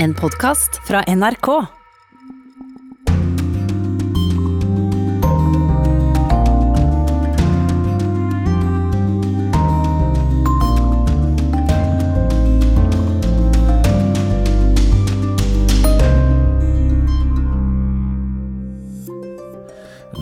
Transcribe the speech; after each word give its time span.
En 0.00 0.14
podkast 0.14 0.76
fra 0.86 1.00
NRK. 1.06 1.48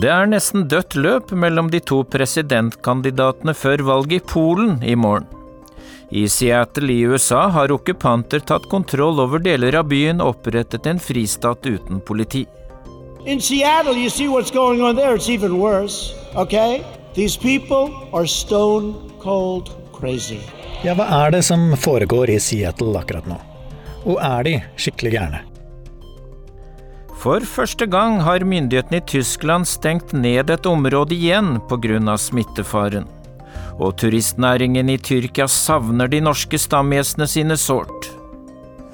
Det 0.00 0.08
er 0.08 0.26
nesten 0.30 0.64
dødt 0.70 0.96
løp 0.96 1.36
mellom 1.36 1.68
de 1.68 1.84
to 1.84 2.00
presidentkandidatene 2.08 3.52
før 3.52 3.84
valget 3.92 4.22
i 4.22 4.28
Polen 4.32 4.78
i 4.80 4.96
morgen. 4.96 5.35
I 6.10 6.28
Seattle 6.28 6.92
i 6.92 7.00
USA 7.00 7.48
har 7.48 7.72
okkupanter 7.74 8.38
tatt 8.38 8.68
kontroll 8.70 9.18
over 9.20 9.42
deler 9.42 9.74
av 9.74 9.88
byen 9.90 10.20
og 10.22 10.36
opprettet 10.36 10.86
en 10.86 11.00
fristat 11.02 11.66
uten 11.66 11.98
politi. 12.00 12.44
In 13.26 13.40
Seattle, 13.40 13.96
you 13.98 14.10
see 14.10 14.28
what's 14.28 14.52
going 14.52 14.82
on 14.82 14.94
there. 14.94 15.16
It's 15.16 15.28
even 15.28 15.58
worse. 15.58 16.14
Okay? 16.36 16.84
These 17.14 17.36
people 17.36 17.90
are 18.12 18.26
stone 18.26 18.94
cold 19.18 19.70
crazy. 19.92 20.38
Ja, 20.84 20.94
hva 20.94 21.08
er 21.24 21.34
det 21.34 21.42
som 21.42 21.72
foregår 21.74 22.30
i 22.30 22.38
Seattle 22.38 22.94
akkurat 23.00 23.26
nå? 23.26 23.40
Og 24.06 24.22
er 24.22 24.46
de 24.46 24.54
skikkelig 24.78 25.16
gærne? 25.16 25.42
For 27.18 27.42
første 27.42 27.88
gang 27.90 28.20
har 28.22 28.44
myndighetene 28.46 29.00
i 29.00 29.06
Tyskland 29.10 29.66
stengt 29.66 30.12
ned 30.14 30.52
et 30.52 30.66
område 30.70 31.16
igjen 31.16 31.56
pga. 31.66 32.16
smittefaren. 32.16 33.08
Og 33.76 33.96
turistnæringen 34.00 34.88
i 34.88 34.96
Tyrkia 34.98 35.46
savner 35.52 36.08
de 36.08 36.22
norske 36.24 36.58
stamgjestene 36.58 37.28
sine 37.28 37.56
sårt. 37.60 38.10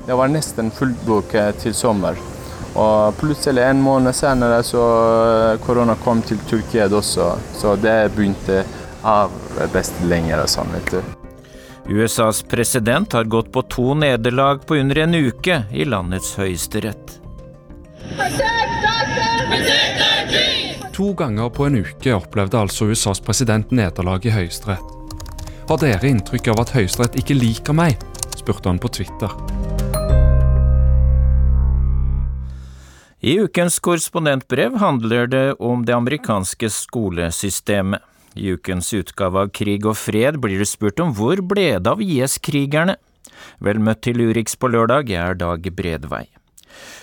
Det 0.06 0.14
var 0.18 0.30
nesten 0.32 0.72
fullboket 0.74 1.62
til 1.62 1.74
sommer. 1.74 2.18
Og 2.74 3.14
plutselig 3.20 3.62
en 3.62 3.82
måned 3.84 4.16
senere 4.16 4.62
så 4.66 4.82
korona 5.62 5.94
kom 6.02 6.22
til 6.26 6.40
Tyrkia 6.48 6.88
også, 6.88 7.34
så 7.54 7.76
det 7.76 8.14
begynte 8.16 8.64
av 9.04 9.30
best 9.74 9.98
lenger 10.08 10.46
sånn, 10.50 10.72
vet 10.74 10.94
du. 10.96 11.02
USAs 11.92 12.42
president 12.42 13.12
har 13.12 13.24
gått 13.24 13.52
på 13.52 13.62
to 13.62 13.94
nederlag 13.94 14.62
på 14.66 14.78
under 14.78 15.02
en 15.02 15.14
uke 15.14 15.64
i 15.74 15.84
landets 15.84 16.36
høyesterett. 16.38 17.18
To 21.02 21.14
ganger 21.18 21.48
på 21.50 21.64
en 21.66 21.80
uke 21.82 22.12
opplevde 22.14 22.54
altså 22.54 22.86
USAs 22.86 23.18
president 23.26 23.72
nederlag 23.74 24.22
i 24.22 24.30
Høyesterett. 24.30 24.90
Har 25.66 25.78
dere 25.82 26.06
inntrykk 26.06 26.52
av 26.52 26.60
at 26.62 26.70
Høyesterett 26.76 27.16
ikke 27.18 27.34
liker 27.34 27.74
meg? 27.74 27.96
spurte 28.38 28.70
han 28.70 28.78
på 28.78 28.86
Twitter. 28.94 29.32
I 33.18 33.34
ukens 33.42 33.80
korrespondentbrev 33.82 34.76
handler 34.78 35.26
det 35.32 35.42
om 35.58 35.82
det 35.88 35.96
amerikanske 35.96 36.70
skolesystemet. 36.70 37.98
I 38.38 38.54
ukens 38.54 38.92
utgave 38.94 39.42
av 39.42 39.50
Krig 39.50 39.88
og 39.90 39.98
fred 39.98 40.38
blir 40.44 40.62
det 40.62 40.68
spurt 40.70 41.02
om 41.02 41.10
hvor 41.18 41.42
ble 41.42 41.80
det 41.82 41.96
av 41.96 41.98
IS-krigerne? 41.98 42.94
Vel 43.58 43.82
møtt 43.82 44.04
til 44.06 44.22
Urix 44.22 44.54
på 44.54 44.70
lørdag, 44.70 45.10
jeg 45.10 45.18
er 45.18 45.42
Dag 45.42 45.66
Bredvei. 45.74 46.28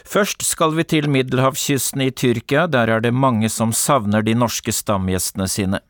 Først 0.06 0.44
skal 0.45 0.75
vi 0.78 0.84
til 0.84 1.09
middelhavskysten 1.12 2.02
i 2.06 2.12
Tyrkia, 2.12 2.67
der 2.67 2.89
er 2.89 3.03
det 3.03 3.14
mange 3.14 3.50
som 3.50 3.73
savner 3.73 4.26
de 4.26 4.36
norske 4.38 4.73
stamgjestene 4.73 5.48
sine. 5.48 5.81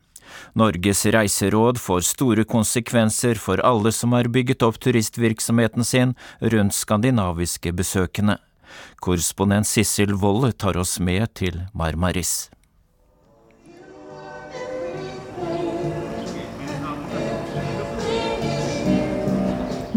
Norges 0.54 1.04
reiseråd 1.06 1.78
får 1.78 2.06
store 2.06 2.44
konsekvenser 2.48 3.38
for 3.38 3.62
alle 3.66 3.92
som 3.94 4.14
har 4.16 4.30
bygget 4.30 4.62
opp 4.66 4.78
turistvirksomheten 4.82 5.86
sin 5.86 6.14
rundt 6.40 6.76
skandinaviske 6.76 7.72
besøkende. 7.76 8.38
Korrespondent 9.02 9.66
Sissel 9.66 10.14
Wold 10.14 10.52
tar 10.62 10.78
oss 10.78 10.98
med 11.00 11.34
til 11.34 11.64
Marmaris. 11.74 12.50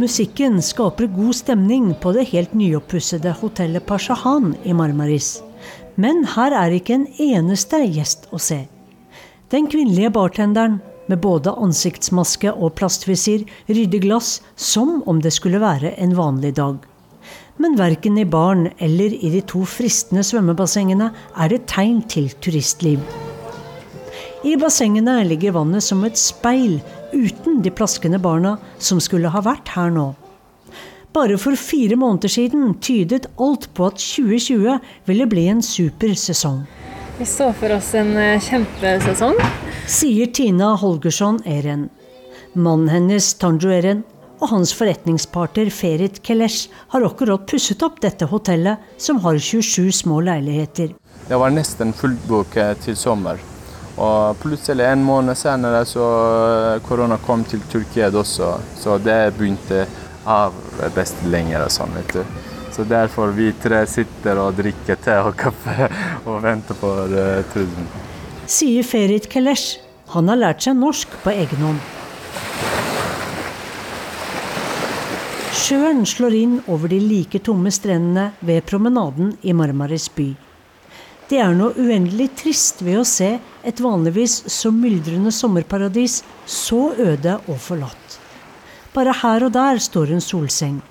Musikken 0.04 0.58
skaper 0.62 1.08
god 1.08 1.36
stemning 1.38 1.94
på 2.02 2.12
det 2.12 2.26
helt 2.34 2.52
nyoppussede 2.60 3.32
hotellet 3.40 3.86
Pashahan 3.88 4.50
i 4.68 4.74
Marmaris. 4.76 5.38
Men 5.96 6.26
her 6.34 6.52
er 6.60 6.76
ikke 6.76 6.98
en 6.98 7.06
eneste 7.24 7.80
gjest 7.86 8.28
å 8.36 8.42
se. 8.42 8.66
Den 9.54 9.70
kvinnelige 9.72 10.12
bartenderen, 10.12 10.82
med 11.08 11.24
både 11.24 11.56
ansiktsmaske 11.56 12.52
og 12.52 12.76
plastvisir, 12.82 13.48
rydder 13.72 14.04
glass 14.04 14.42
som 14.60 14.98
om 15.08 15.24
det 15.24 15.32
skulle 15.38 15.64
være 15.64 15.96
en 15.96 16.20
vanlig 16.20 16.58
dag. 16.60 16.84
Men 17.56 17.80
verken 17.80 18.20
i 18.20 18.28
baren 18.28 18.74
eller 18.84 19.16
i 19.16 19.32
de 19.38 19.46
to 19.54 19.64
fristende 19.64 20.26
svømmebassengene 20.28 21.14
er 21.32 21.54
det 21.54 21.64
tegn 21.72 22.04
til 22.12 22.28
turistliv. 22.44 23.00
I 24.44 24.58
bassengene 24.60 25.22
ligger 25.24 25.56
vannet 25.56 25.84
som 25.86 26.02
et 26.04 26.20
speil 26.20 26.82
uten 27.14 27.62
de 27.64 27.72
plaskende 27.72 28.20
barna 28.20 28.58
som 28.78 29.00
skulle 29.00 29.32
ha 29.32 29.42
vært 29.46 29.72
her 29.78 29.94
nå. 29.96 30.10
Bare 31.16 31.38
for 31.40 31.56
fire 31.56 31.96
måneder 31.96 32.32
siden 32.34 32.74
tydet 32.84 33.30
alt 33.40 33.70
på 33.78 33.88
at 33.88 34.02
2020 34.02 34.80
ville 35.08 35.28
bli 35.32 35.46
en 35.48 35.62
super 35.64 36.12
sesong. 36.20 36.66
Vi 37.20 37.28
så 37.30 37.52
for 37.56 37.72
oss 37.76 37.94
en 37.96 38.18
eh, 38.18 38.42
kjempesesong. 38.42 39.38
Sier 39.88 40.34
Tina 40.34 40.74
Holgersson 40.82 41.40
Eren. 41.46 41.88
Mannen 42.54 42.90
hennes, 42.90 43.30
Tanjo 43.40 43.72
Eren, 43.72 44.04
og 44.42 44.50
hans 44.52 44.74
forretningspartner 44.76 45.72
Ferit 45.72 46.20
Kelesh 46.26 46.74
har 46.92 47.06
akkurat 47.08 47.48
pusset 47.48 47.86
opp 47.86 48.02
dette 48.04 48.28
hotellet, 48.28 48.82
som 48.98 49.22
har 49.24 49.40
27 49.40 49.94
små 50.04 50.20
leiligheter. 50.26 50.92
Det 51.30 51.40
var 51.40 51.54
nesten 51.54 51.94
fullboket 51.96 52.84
til 52.84 53.00
sommer. 53.00 53.40
Og 54.02 54.40
plutselig 54.42 54.88
en 54.90 55.04
måned 55.06 55.38
senere 55.38 55.84
så 55.86 56.06
korona 56.88 57.20
kom 57.22 57.44
til 57.46 57.62
Tyrkia 57.70 58.10
også, 58.10 58.56
så 58.80 58.98
det 58.98 59.36
begynte 59.38 59.86
av 60.26 60.56
best 60.96 61.20
lenger 61.30 61.66
og 61.66 61.72
sånn, 61.74 61.94
vet 62.00 62.16
du. 62.18 62.24
Så 62.74 62.86
derfor 62.90 63.36
vi 63.38 63.52
tre 63.62 63.84
sitter 63.86 64.40
og 64.42 64.56
drikker 64.58 64.98
te 64.98 65.18
og 65.22 65.36
kaffe 65.38 65.90
og 66.30 66.40
venter 66.42 66.78
på 66.80 66.90
uh, 66.90 67.44
turen. 67.54 67.90
Sier 68.50 68.86
Ferit 68.88 69.30
Kelesh. 69.30 69.78
Han 70.14 70.30
har 70.30 70.40
lært 70.42 70.66
seg 70.66 70.78
norsk 70.78 71.14
på 71.24 71.34
egen 71.34 71.62
hånd. 71.62 71.84
Sjøen 75.54 76.02
slår 76.10 76.34
inn 76.36 76.56
over 76.68 76.90
de 76.92 76.98
like 77.00 77.40
tomme 77.46 77.72
strendene 77.72 78.32
ved 78.42 78.66
promenaden 78.68 79.36
i 79.46 79.54
Marmaris 79.56 80.10
by. 80.12 80.34
Det 81.30 81.40
er 81.40 81.54
noe 81.56 81.76
uendelig 81.80 82.30
trist 82.42 82.82
ved 82.84 83.00
å 83.00 83.06
se 83.08 83.30
et 83.64 83.80
vanligvis 83.82 84.42
så 84.52 84.72
myldrende 84.76 85.32
sommerparadis 85.32 86.22
så 86.46 86.90
øde 87.00 87.38
og 87.48 87.62
forlatt. 87.64 88.18
Bare 88.94 89.16
her 89.24 89.48
og 89.48 89.54
der 89.56 89.80
står 89.82 90.12
en 90.14 90.22
solseng. 90.24 90.82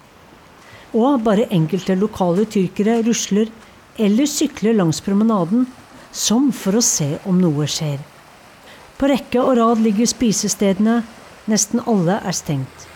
Og 0.97 1.21
bare 1.25 1.49
enkelte 1.53 1.97
lokale 1.97 2.47
tyrkere 2.49 2.99
rusler 3.07 3.53
eller 4.01 4.29
sykler 4.29 4.77
langs 4.77 5.01
promenaden, 5.05 5.67
som 6.13 6.51
for 6.53 6.77
å 6.77 6.85
se 6.85 7.15
om 7.29 7.39
noe 7.41 7.69
skjer. 7.69 8.01
På 8.99 9.09
rekke 9.09 9.41
og 9.41 9.57
rad 9.59 9.81
ligger 9.85 10.09
spisestedene, 10.09 11.01
nesten 11.49 11.81
alle 11.89 12.19
er 12.21 12.37
stengt. 12.37 12.89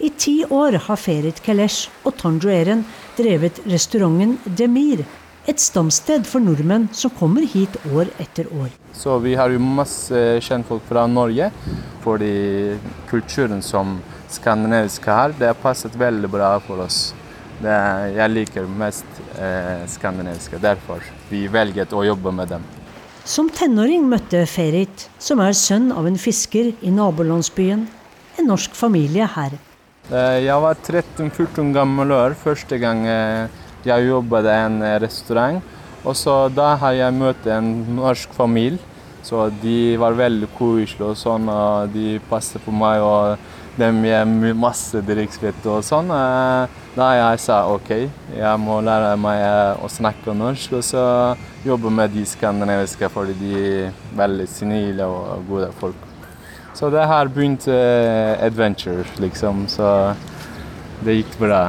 I 0.00 0.08
ti 0.16 0.36
år 0.48 0.78
har 0.86 1.00
Ferit 1.00 1.42
Kelesh 1.44 1.90
og 2.08 2.16
Tanjueren 2.20 2.86
drevet 3.18 3.60
restauranten 3.68 4.38
Demir, 4.56 5.04
et 5.48 5.60
stamsted 5.60 6.26
for 6.28 6.42
nordmenn 6.44 6.88
som 6.96 7.12
kommer 7.16 7.46
hit 7.48 7.76
år 7.90 8.10
etter 8.20 8.48
år. 8.52 8.68
Så 8.92 9.16
vi 9.22 9.34
har 9.38 9.52
jo 9.52 9.62
masse 9.62 10.40
kjentfolk 10.44 10.84
fra 10.88 11.06
Norge, 11.08 11.50
fordi 12.04 12.76
kulturen 13.10 13.62
som 13.64 13.98
skandinavisk 14.30 15.06
har, 15.10 15.34
det 15.38 15.50
har 15.50 15.62
passet 15.62 15.96
veldig 15.98 16.30
bra 16.30 16.52
for 16.64 16.84
oss. 16.84 17.10
Det, 17.60 17.76
jeg 18.16 18.32
liker 18.32 18.68
mest 18.80 19.22
eh, 19.36 19.86
skandinaviske, 19.90 20.60
derfor 20.60 21.04
vi 21.28 21.44
velget 21.52 21.92
å 21.92 22.04
jobbe 22.06 22.32
med 22.32 22.54
dem. 22.54 22.64
Som 23.28 23.50
tenåring 23.52 24.06
møtte 24.08 24.46
Ferit, 24.48 25.08
som 25.20 25.42
er 25.44 25.52
sønn 25.56 25.90
av 25.92 26.08
en 26.08 26.16
fisker 26.18 26.72
i 26.80 26.92
nabolandsbyen, 26.94 27.84
en 28.40 28.48
norsk 28.48 28.76
familie 28.76 29.28
her. 29.28 29.58
Eh, 30.08 30.38
jeg 30.46 30.56
var 30.64 30.78
13-14 30.80 31.74
gammel 31.76 32.14
år 32.16 32.36
første 32.40 32.80
gang 32.80 33.04
eh, 33.06 33.59
jeg 33.88 34.08
jobbet 34.08 34.48
i 34.48 34.56
en 34.66 34.82
eh, 34.82 34.98
restaurant. 35.02 35.60
Og 36.00 36.16
så 36.16 36.48
da 36.52 36.74
har 36.80 36.96
jeg 36.96 37.16
møtt 37.16 37.46
en 37.52 37.70
norsk 37.96 38.32
familie. 38.36 38.80
Så 39.22 39.50
de 39.62 39.98
var 40.00 40.16
veldig 40.16 40.48
koselige 40.56 41.10
og 41.12 41.18
sånn, 41.20 41.48
og 41.52 41.90
de 41.92 42.14
passet 42.30 42.62
på 42.64 42.72
meg. 42.72 43.02
og 43.04 43.36
de 43.80 43.88
gir 44.04 44.54
masse 44.58 45.00
drikkesvett 45.06 45.66
og 45.70 45.84
sånn. 45.86 46.10
Da 46.10 47.08
jeg 47.16 47.40
sa 47.42 47.62
OK, 47.70 47.90
jeg 48.34 48.60
må 48.60 48.80
lære 48.84 49.14
meg 49.20 49.44
å 49.80 49.90
snakke 49.90 50.34
norsk 50.36 50.78
og 50.80 50.84
så 50.84 51.04
jobbe 51.64 51.92
med 51.94 52.12
de 52.16 52.24
skandinaviske, 52.26 53.10
fordi 53.14 53.36
de 53.40 53.52
er 53.60 53.92
veldig 54.18 54.48
snille 54.50 55.06
og 55.06 55.46
gode 55.48 55.70
folk. 55.80 56.08
Så 56.74 56.90
det 56.92 57.06
her 57.06 57.28
begynte 57.28 57.76
adventure, 58.40 59.06
liksom. 59.22 59.66
Så 59.68 60.14
det 61.04 61.20
gikk 61.20 61.38
bra. 61.40 61.64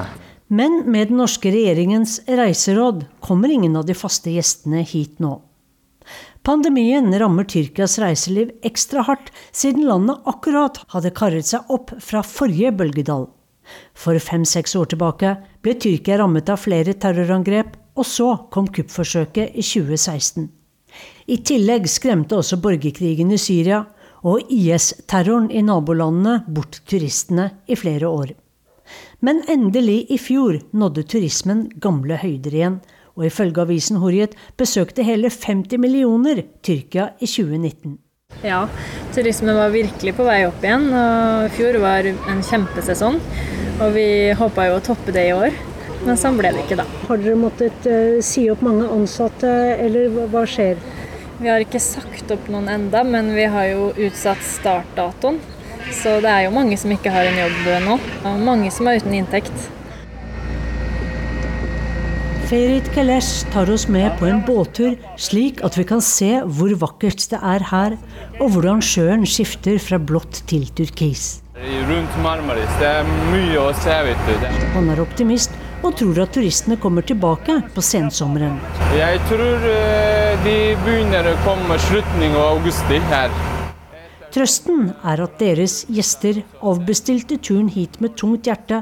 Men 0.51 0.81
med 0.91 1.07
den 1.07 1.21
norske 1.21 1.51
regjeringens 1.53 2.17
reiseråd 2.27 3.05
kommer 3.23 3.51
ingen 3.53 3.77
av 3.79 3.85
de 3.87 3.95
faste 3.95 4.33
gjestene 4.33 4.81
hit 4.83 5.21
nå. 5.23 5.37
Pandemien 6.43 7.07
rammer 7.21 7.45
Tyrkias 7.47 7.95
reiseliv 8.01 8.49
ekstra 8.67 9.05
hardt, 9.07 9.29
siden 9.55 9.85
landet 9.87 10.25
akkurat 10.27 10.81
hadde 10.91 11.13
karret 11.15 11.47
seg 11.47 11.71
opp 11.71 11.93
fra 12.03 12.23
forrige 12.25 12.73
bølgedal. 12.75 13.29
For 13.95 14.19
fem-seks 14.19 14.75
år 14.75 14.91
tilbake 14.91 15.35
ble 15.63 15.77
Tyrkia 15.79 16.19
rammet 16.19 16.51
av 16.51 16.59
flere 16.65 16.97
terrorangrep, 16.99 17.77
og 17.95 18.07
så 18.07 18.33
kom 18.51 18.67
kuppforsøket 18.73 19.55
i 19.55 19.63
2016. 19.63 20.49
I 21.31 21.37
tillegg 21.47 21.87
skremte 21.87 22.35
også 22.41 22.59
borgerkrigen 22.59 23.31
i 23.31 23.39
Syria 23.39 23.85
og 24.27 24.51
IS-terroren 24.51 25.47
i 25.47 25.63
nabolandene 25.63 26.41
bort 26.51 26.81
turistene 26.89 27.53
i 27.71 27.79
flere 27.79 28.11
år. 28.11 28.33
Men 29.21 29.43
endelig 29.45 30.07
i 30.09 30.17
fjor 30.17 30.55
nådde 30.73 31.03
turismen 31.05 31.67
gamle 31.81 32.15
høyder 32.17 32.55
igjen, 32.57 32.77
og 33.13 33.27
ifølge 33.27 33.61
avisen 33.61 33.99
Horiet 34.01 34.33
besøkte 34.57 35.05
hele 35.05 35.29
50 35.29 35.77
millioner 35.77 36.41
Tyrkia 36.65 37.11
i 37.19 37.29
2019. 37.29 37.99
Ja, 38.41 38.63
turismen 39.13 39.53
var 39.59 39.69
virkelig 39.75 40.15
på 40.17 40.25
vei 40.25 40.39
opp 40.47 40.65
igjen. 40.65 40.87
og 40.89 41.45
I 41.45 41.53
fjor 41.53 41.77
var 41.83 42.09
en 42.09 42.41
kjempesesong, 42.47 43.19
og 43.77 43.93
vi 43.93 44.07
håpa 44.41 44.71
jo 44.71 44.79
å 44.79 44.83
toppe 44.89 45.13
det 45.13 45.27
i 45.29 45.37
år. 45.37 45.53
Men 46.01 46.17
sånn 46.17 46.41
ble 46.41 46.49
det 46.55 46.65
ikke, 46.65 46.79
da. 46.81 46.87
Har 47.05 47.21
dere 47.21 47.37
måttet 47.37 47.85
uh, 47.85 48.17
si 48.25 48.47
opp 48.49 48.65
mange 48.65 48.89
ansatte, 48.89 49.51
eller 49.77 50.09
hva 50.33 50.47
skjer? 50.49 50.81
Vi 51.37 51.49
har 51.49 51.61
ikke 51.61 51.81
sagt 51.83 52.33
opp 52.33 52.49
noen 52.49 52.73
enda, 52.73 53.05
men 53.05 53.35
vi 53.37 53.45
har 53.45 53.69
jo 53.69 53.91
utsatt 54.07 54.41
startdatoen. 54.49 55.37
Så 55.89 56.19
det 56.23 56.31
er 56.31 56.47
jo 56.47 56.55
mange 56.55 56.77
som 56.79 56.91
ikke 56.93 57.13
har 57.13 57.27
en 57.29 57.39
jobb 57.43 57.69
nå. 57.87 57.99
Og 58.29 58.41
mange 58.45 58.71
som 58.73 58.89
er 58.89 59.01
uten 59.01 59.15
inntekt. 59.17 59.69
Ferit 62.51 62.89
Kelesh 62.91 63.45
tar 63.53 63.69
oss 63.71 63.85
med 63.87 64.11
på 64.19 64.27
en 64.27 64.41
båttur, 64.43 64.97
slik 65.15 65.61
at 65.63 65.77
vi 65.79 65.85
kan 65.87 66.01
se 66.03 66.41
hvor 66.43 66.73
vakkert 66.81 67.23
det 67.31 67.39
er 67.39 67.63
her, 67.69 67.95
og 68.43 68.51
hvordan 68.51 68.83
sjøen 68.83 69.23
skifter 69.23 69.79
fra 69.79 69.95
blått 69.95 70.41
til 70.51 70.65
turkis. 70.75 71.37
Rundt 71.87 72.17
Marmaris 72.25 72.73
det 72.81 72.89
er 72.89 73.07
mye 73.31 73.55
å 73.61 73.71
se. 73.79 73.95
vet 74.03 74.27
du. 74.27 74.47
Han 74.75 74.91
er 74.91 74.99
optimist 74.99 75.55
og 75.79 75.95
tror 76.01 76.19
at 76.25 76.35
turistene 76.35 76.75
kommer 76.81 77.07
tilbake 77.07 77.61
på 77.71 77.85
sensommeren. 77.85 78.59
Jeg 78.99 79.23
tror 79.31 79.71
eh, 79.71 80.35
de 80.43 80.57
begynner 80.83 81.31
å 81.31 81.37
komme 81.47 81.79
slutningen 81.87 82.35
av 82.35 82.57
august 82.57 82.91
her. 83.13 83.31
Trøsten 84.31 84.93
er 85.03 85.19
at 85.25 85.39
deres 85.41 85.81
gjester 85.91 86.37
avbestilte 86.63 87.35
turen 87.43 87.67
hit 87.71 87.97
med 87.99 88.15
tungt 88.15 88.47
hjerte, 88.47 88.79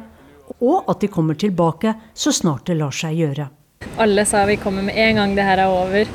og 0.62 0.90
at 0.92 1.02
de 1.02 1.10
kommer 1.10 1.38
tilbake 1.40 1.96
så 2.14 2.34
snart 2.36 2.68
det 2.70 2.78
lar 2.78 2.94
seg 2.94 3.18
gjøre. 3.18 3.48
Alle 3.98 4.26
sa 4.30 4.44
vi 4.46 4.60
kommer 4.62 4.86
med 4.86 5.00
en 5.00 5.18
gang 5.22 5.34
det 5.38 5.48
her 5.48 5.64
er 5.64 5.74
over. 5.74 6.12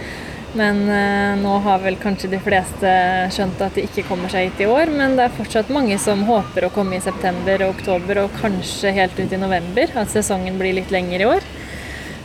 Men 0.54 0.84
eh, 0.86 1.34
nå 1.42 1.56
har 1.64 1.80
vel 1.82 1.96
kanskje 1.98 2.30
de 2.30 2.38
fleste 2.38 2.90
skjønt 3.34 3.62
at 3.64 3.74
de 3.74 3.88
ikke 3.88 4.04
kommer 4.06 4.30
seg 4.30 4.52
hit 4.52 4.62
i 4.62 4.68
år. 4.70 4.92
Men 4.94 5.16
det 5.18 5.26
er 5.26 5.34
fortsatt 5.34 5.72
mange 5.74 5.98
som 5.98 6.22
håper 6.28 6.68
å 6.68 6.72
komme 6.74 6.98
i 6.98 7.02
september 7.02 7.66
og 7.66 7.74
oktober 7.74 8.22
og 8.22 8.36
kanskje 8.38 8.94
helt 8.94 9.18
ut 9.18 9.34
i 9.34 9.40
november. 9.40 9.90
At 9.98 10.12
sesongen 10.14 10.60
blir 10.60 10.76
litt 10.78 10.94
lengre 10.94 11.24
i 11.24 11.30
år. 11.32 11.48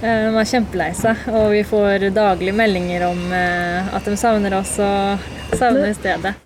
Eh, 0.03 0.27
de 0.27 0.35
er 0.43 0.51
kjempelei 0.51 0.91
seg, 0.97 1.25
og 1.33 1.49
vi 1.55 1.63
får 1.67 2.11
daglig 2.13 2.53
meldinger 2.55 3.07
om 3.09 3.25
eh, 3.33 3.89
at 3.97 4.05
de 4.05 4.13
savner 4.19 4.59
oss 4.61 4.77
og 4.83 5.57
savner 5.57 5.97
stedet. 5.97 6.37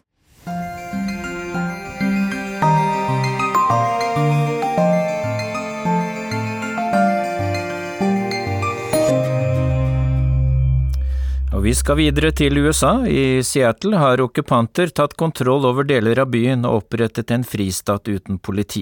Og 11.63 11.69
vi 11.69 11.77
skal 11.79 11.95
videre 11.95 12.33
til 12.35 12.57
USA. 12.59 13.05
I 13.07 13.39
Seattle 13.39 13.95
har 13.95 14.19
okkupanter 14.19 14.89
tatt 14.91 15.13
kontroll 15.15 15.63
over 15.63 15.87
deler 15.87 16.19
av 16.19 16.27
byen 16.33 16.65
og 16.67 16.81
opprettet 16.81 17.31
en 17.31 17.45
fristat 17.47 18.09
uten 18.11 18.35
politi. 18.35 18.81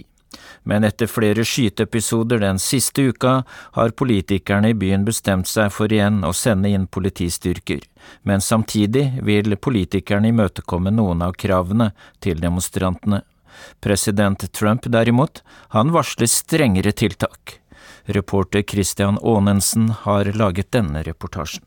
Men 0.65 0.81
etter 0.87 1.05
flere 1.05 1.45
skyteepisoder 1.45 2.41
den 2.41 2.57
siste 2.57 3.05
uka 3.13 3.35
har 3.77 3.93
politikerne 3.93 4.73
i 4.73 4.79
byen 4.81 5.05
bestemt 5.05 5.45
seg 5.45 5.69
for 5.69 5.93
igjen 5.93 6.23
å 6.25 6.33
sende 6.33 6.73
inn 6.73 6.89
politistyrker, 6.89 7.85
men 8.25 8.41
samtidig 8.41 9.11
vil 9.29 9.53
politikerne 9.61 10.33
imøtekomme 10.33 10.89
noen 10.89 11.21
av 11.21 11.37
kravene 11.37 11.91
til 12.17 12.41
demonstrantene. 12.41 13.21
President 13.77 14.49
Trump 14.57 14.89
derimot, 14.89 15.43
han 15.77 15.93
varsler 15.93 16.33
strengere 16.33 16.97
tiltak. 16.97 17.59
Reporter 18.09 18.65
Christian 18.65 19.21
Aanensen 19.21 19.91
har 20.07 20.33
laget 20.33 20.73
denne 20.73 21.05
reportasjen. 21.05 21.61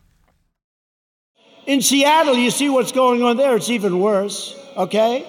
In 1.67 1.83
Seattle, 1.83 2.37
you 2.37 2.51
see 2.51 2.69
what's 2.69 2.93
going 2.93 3.23
on 3.23 3.39
there. 3.39 3.57
It's 3.57 3.71
even 3.71 3.99
worse, 3.99 4.55
okay? 4.77 5.25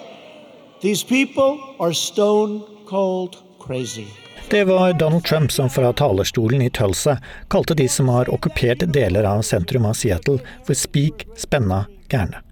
These 0.82 1.02
people 1.02 1.58
are 1.80 1.94
stone 1.94 2.62
cold 2.86 3.36
crazy. 3.58 4.06
Det 4.50 4.64
var 4.64 4.92
Donald 4.92 5.24
Trump 5.24 5.52
som 5.52 5.70
fra 5.70 5.92
talerstolen 5.92 6.62
i 6.62 6.70
Tulsa 6.70 7.18
kalte 7.48 7.74
de 7.74 7.88
som 7.88 8.08
har 8.08 8.34
okkupert 8.34 8.92
deler 8.92 9.24
av 9.24 9.42
sentrum 9.42 9.86
av 9.86 9.92
Seattle 9.92 10.38
for 10.66 10.74
spik 10.74 11.26
spenna 11.36 11.86
gærne. 12.08 12.42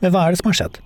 Men 0.00 0.10
hva 0.12 0.26
er 0.26 0.34
det 0.34 0.42
som 0.42 0.50
har 0.50 0.58
skjedd? 0.58 0.82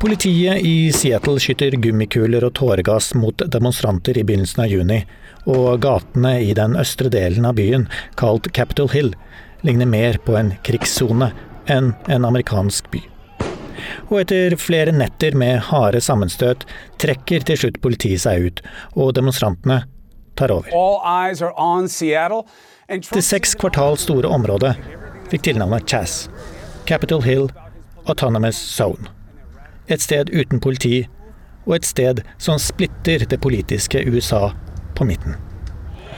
Politiet 0.00 0.60
i 0.64 0.92
Seattle 0.92 1.40
skyter 1.40 1.74
gummikuler 1.76 2.44
og 2.44 2.54
tåregass 2.56 3.14
mot 3.14 3.42
demonstranter 3.52 4.16
i 4.16 4.24
begynnelsen 4.24 4.62
av 4.64 4.70
juni, 4.72 5.02
og 5.48 5.80
gatene 5.84 6.34
i 6.44 6.54
den 6.56 6.76
østre 6.78 7.10
delen 7.12 7.46
av 7.48 7.56
byen, 7.56 7.86
kalt 8.20 8.50
Capitol 8.56 8.90
Hill, 8.92 9.14
ligner 9.62 9.86
mer 9.86 10.18
på 10.24 10.36
en 10.36 10.54
krigssone 10.66 11.30
enn 11.70 11.92
en 12.08 12.26
amerikansk 12.28 12.90
by. 12.92 13.02
Og 14.10 14.20
etter 14.22 14.56
flere 14.60 14.92
netter 14.92 15.36
med 15.38 15.62
harde 15.70 16.00
sammenstøt 16.04 16.66
trekker 17.00 17.44
til 17.46 17.60
slutt 17.62 17.80
politiet 17.84 18.24
seg 18.24 18.46
ut, 18.46 18.62
og 18.96 19.14
demonstrantene 19.16 19.82
tar 20.36 20.52
over. 20.52 20.68
Det 22.90 23.24
seks 23.24 23.54
kvartal 23.54 23.96
store 24.00 24.28
området 24.28 24.74
fikk 25.30 25.46
tilnavnet 25.46 25.86
Chas, 25.88 26.26
Capitol 26.88 27.22
Hill 27.22 27.48
Autonomous 28.06 28.58
Zone. 28.58 29.08
Et 29.86 30.02
sted 30.02 30.30
uten 30.30 30.60
politi, 30.62 31.06
og 31.66 31.76
et 31.78 31.86
sted 31.86 32.22
som 32.38 32.58
splitter 32.58 33.26
det 33.30 33.40
politiske 33.42 34.02
USA 34.08 34.50
på 35.00 35.04
midten. 35.08 35.36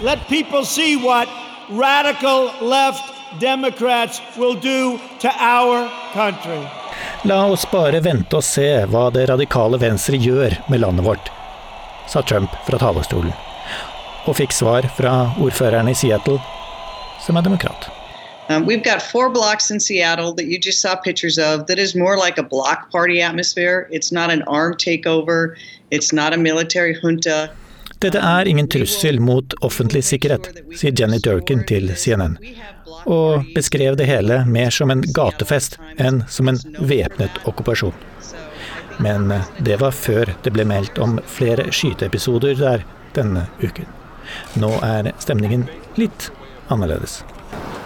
Let 0.01 0.19
people 0.29 0.65
see 0.67 0.97
what 0.97 1.29
radical 1.71 2.51
left 2.61 3.05
Democrats 3.41 4.21
will 4.37 4.55
do 4.55 4.99
to 5.21 5.29
our 5.39 5.89
country. 6.13 6.67
La 7.25 7.47
oss 7.47 7.67
bare 7.71 8.01
vente 8.03 8.37
og 8.37 8.43
se 8.45 8.67
hva 8.91 9.05
det 9.15 9.29
radikale 9.31 9.79
venstre 9.79 10.19
gjør 10.19 10.59
med 10.67 10.83
landet 10.83 11.07
vårt, 11.07 11.31
sa 12.11 12.25
Trump 12.27 12.51
fra 12.67 12.83
talerstolen, 12.83 13.31
og 14.27 14.37
fikk 14.41 14.53
svar 14.59 14.91
fra 14.99 15.15
ordføreren 15.39 15.89
i 15.89 15.95
Seattle, 15.95 16.41
som 17.23 17.39
er 17.39 17.47
demokrat. 17.47 17.87
Um, 18.49 18.67
we've 18.67 18.83
got 18.83 19.01
four 19.01 19.31
blocks 19.31 19.71
in 19.71 19.79
Seattle 19.79 20.35
that 20.35 20.47
you 20.47 20.59
just 20.59 20.83
saw 20.83 20.97
pictures 20.97 21.39
of 21.39 21.69
that 21.69 21.79
is 21.79 21.95
more 21.95 22.17
like 22.19 22.39
a 22.39 22.43
block 22.43 22.91
party 22.91 23.23
atmosphere. 23.23 23.87
It's 23.93 24.11
not 24.11 24.33
an 24.33 24.43
armed 24.43 24.79
takeover. 24.79 25.55
It's 25.93 26.13
not 26.13 26.35
a 26.35 26.37
military 26.37 26.95
junta. 27.01 27.51
Dette 28.03 28.19
er 28.19 28.49
ingen 28.51 28.69
trussel 28.69 29.21
mot 29.23 29.55
offentlig 29.63 30.03
sikkerhet, 30.05 30.49
sier 30.75 30.95
Jenny 30.99 31.21
Durkin 31.23 31.61
til 31.69 31.93
CNN, 31.95 32.35
og 33.07 33.47
beskrev 33.55 33.95
det 34.01 34.09
hele 34.11 34.41
mer 34.51 34.75
som 34.75 34.91
en 34.91 35.05
gatefest 35.15 35.79
enn 36.03 36.25
som 36.27 36.51
en 36.51 36.59
væpnet 36.81 37.39
okkupasjon. 37.47 37.95
Men 38.99 39.31
det 39.63 39.79
var 39.85 39.95
før 39.95 40.35
det 40.43 40.51
ble 40.55 40.67
meldt 40.67 40.99
om 40.99 41.21
flere 41.31 41.71
skyteepisoder 41.71 42.59
der 42.59 42.83
denne 43.15 43.47
uken. 43.63 43.87
Nå 44.59 44.73
er 44.83 45.13
stemningen 45.23 45.69
litt 45.95 46.33
annerledes. 46.75 47.21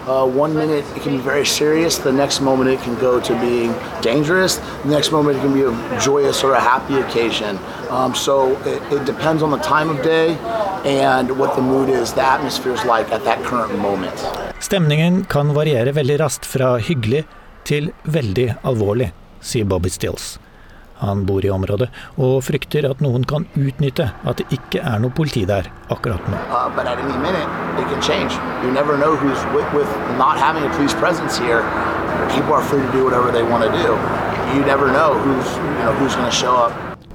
Uh, 0.07 0.25
one 0.25 0.55
minute 0.55 0.85
it 0.95 1.03
can 1.03 1.17
be 1.17 1.23
very 1.23 1.45
serious, 1.45 1.99
the 1.99 2.13
next 2.13 2.41
moment 2.41 2.71
it 2.71 2.81
can 2.81 2.95
go 3.01 3.19
to 3.19 3.33
being 3.41 3.75
dangerous, 4.03 4.59
the 4.85 4.89
next 4.89 5.11
moment 5.11 5.37
it 5.37 5.41
can 5.41 5.53
be 5.53 5.63
a 5.63 6.01
joyous 6.01 6.45
or 6.45 6.55
a 6.55 6.61
happy 6.61 6.95
occasion. 6.95 7.59
Um, 7.91 8.15
so 8.15 8.57
it, 8.63 8.81
it, 8.93 9.05
depends 9.05 9.43
on 9.43 9.51
the 9.51 9.59
time 9.59 9.91
of 9.91 10.03
day 10.05 10.37
and 10.85 11.37
what 11.41 11.57
the 11.57 11.63
mood 11.63 11.89
is, 11.89 12.13
the 12.13 12.23
atmosphere 12.23 12.73
is 12.73 12.85
like 12.85 13.11
at 13.11 13.25
that 13.25 13.43
current 13.43 13.77
moment. 13.79 14.15
Stemningen 14.61 15.25
kan 15.25 15.55
variere 15.55 15.93
veldig 15.93 16.21
raskt 16.21 16.47
fra 16.47 16.77
hyggelig 16.79 17.27
til 17.67 17.91
veldig 18.05 18.53
alvorlig, 18.63 19.11
sier 19.43 19.67
Bobby 19.67 19.91
Stills. 19.91 20.37
Han 20.99 21.27
bor 21.29 21.45
i 21.45 21.51
området 21.53 21.89
og 22.17 22.45
frykter 22.47 22.89
at 22.91 23.03
noen 23.05 23.25
kan 23.29 23.47
utnytte 23.55 24.09
at 24.25 24.41
det 24.41 24.47
ikke 24.57 24.81
er 24.81 24.99
noe 25.03 25.13
politi 25.17 25.45
der 25.49 25.69
akkurat 25.93 26.25
nå. 26.31 26.37
Uh, 26.49 26.71
with, 29.55 29.69
with 29.75 29.91
here, 33.77 34.01
who's, 35.25 35.51
you 35.57 35.73
know, 35.85 35.93
who's. 36.01 36.17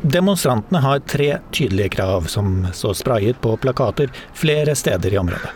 Demonstrantene 0.01 0.79
har 0.81 0.99
tre 0.99 1.37
tydelige 1.51 1.89
krav 1.89 2.21
som 2.21 2.67
står 2.73 2.93
sprayet 2.93 3.41
på 3.41 3.57
plakater 3.57 4.09
flere 4.33 4.75
steder 4.75 5.13
i 5.13 5.17
området. 5.17 5.51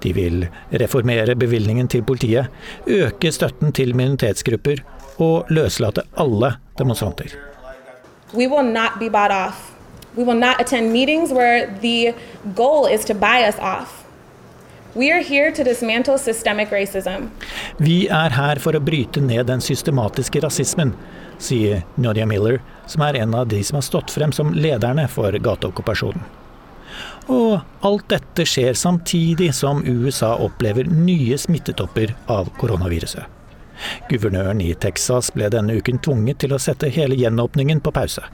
De 0.00 0.12
vil 0.12 0.46
reformere 0.70 1.36
bevilgningen 1.36 1.88
til 1.88 2.02
politiet, 2.02 2.46
øke 2.86 3.32
støtten 3.32 3.72
til 3.72 3.92
minoritetsgrupper 3.96 4.80
og 5.18 5.50
løslate 5.52 6.06
alle 6.16 6.54
demonstranter. 6.78 7.53
We 8.34 8.46
will 8.48 8.64
not 8.64 8.98
be 8.98 9.08
bought 9.08 9.30
off. 9.30 9.74
We 10.16 10.24
will 10.24 10.38
not 10.38 10.60
attend 10.60 10.92
meetings 10.92 11.32
where 11.32 11.66
the 11.80 12.14
goal 12.54 12.86
is 12.86 13.04
to 13.04 13.14
buy 13.14 13.44
us 13.44 13.58
off. 13.58 14.04
We 14.94 15.10
are 15.10 15.20
here 15.20 15.50
to 15.52 15.64
dismantle 15.64 16.18
systemic 16.18 16.70
racism. 16.70 17.30
Vi 17.78 18.08
er 18.08 18.30
her 18.30 18.58
for 18.62 18.74
å 18.74 18.82
bryte 18.82 19.22
ned 19.22 19.46
den 19.50 19.62
systematiske 19.62 20.42
rasismen, 20.42 20.92
sier 21.38 21.82
Nadia 21.98 22.26
Miller, 22.26 22.60
som 22.86 23.02
er 23.06 23.18
en 23.22 23.34
av 23.34 23.48
de 23.50 23.62
som 23.66 23.78
har 23.78 23.86
stått 23.86 24.14
frem 24.14 24.34
som 24.34 24.52
lederne 24.54 25.08
for 25.10 25.34
gateokkupasjonen. 25.34 26.22
Og 27.30 27.86
alt 27.86 28.06
dette 28.10 28.46
skjer 28.46 28.78
samtidig 28.78 29.50
som 29.56 29.82
USA 29.82 30.34
opplever 30.42 30.86
nye 30.90 31.38
smittetopper 31.38 32.14
av 32.30 32.50
koronaviruset. 32.60 33.24
Guvernøren 34.10 34.62
i 34.64 34.72
Texas 34.74 35.30
ble 35.34 35.50
denne 35.52 35.76
uken 35.78 36.00
tvunget 36.04 36.42
til 36.44 36.54
å 36.54 36.60
sette 36.62 36.92
hele 36.94 37.18
gjenåpningen 37.18 37.82
på 37.84 37.92
pause. 37.94 38.24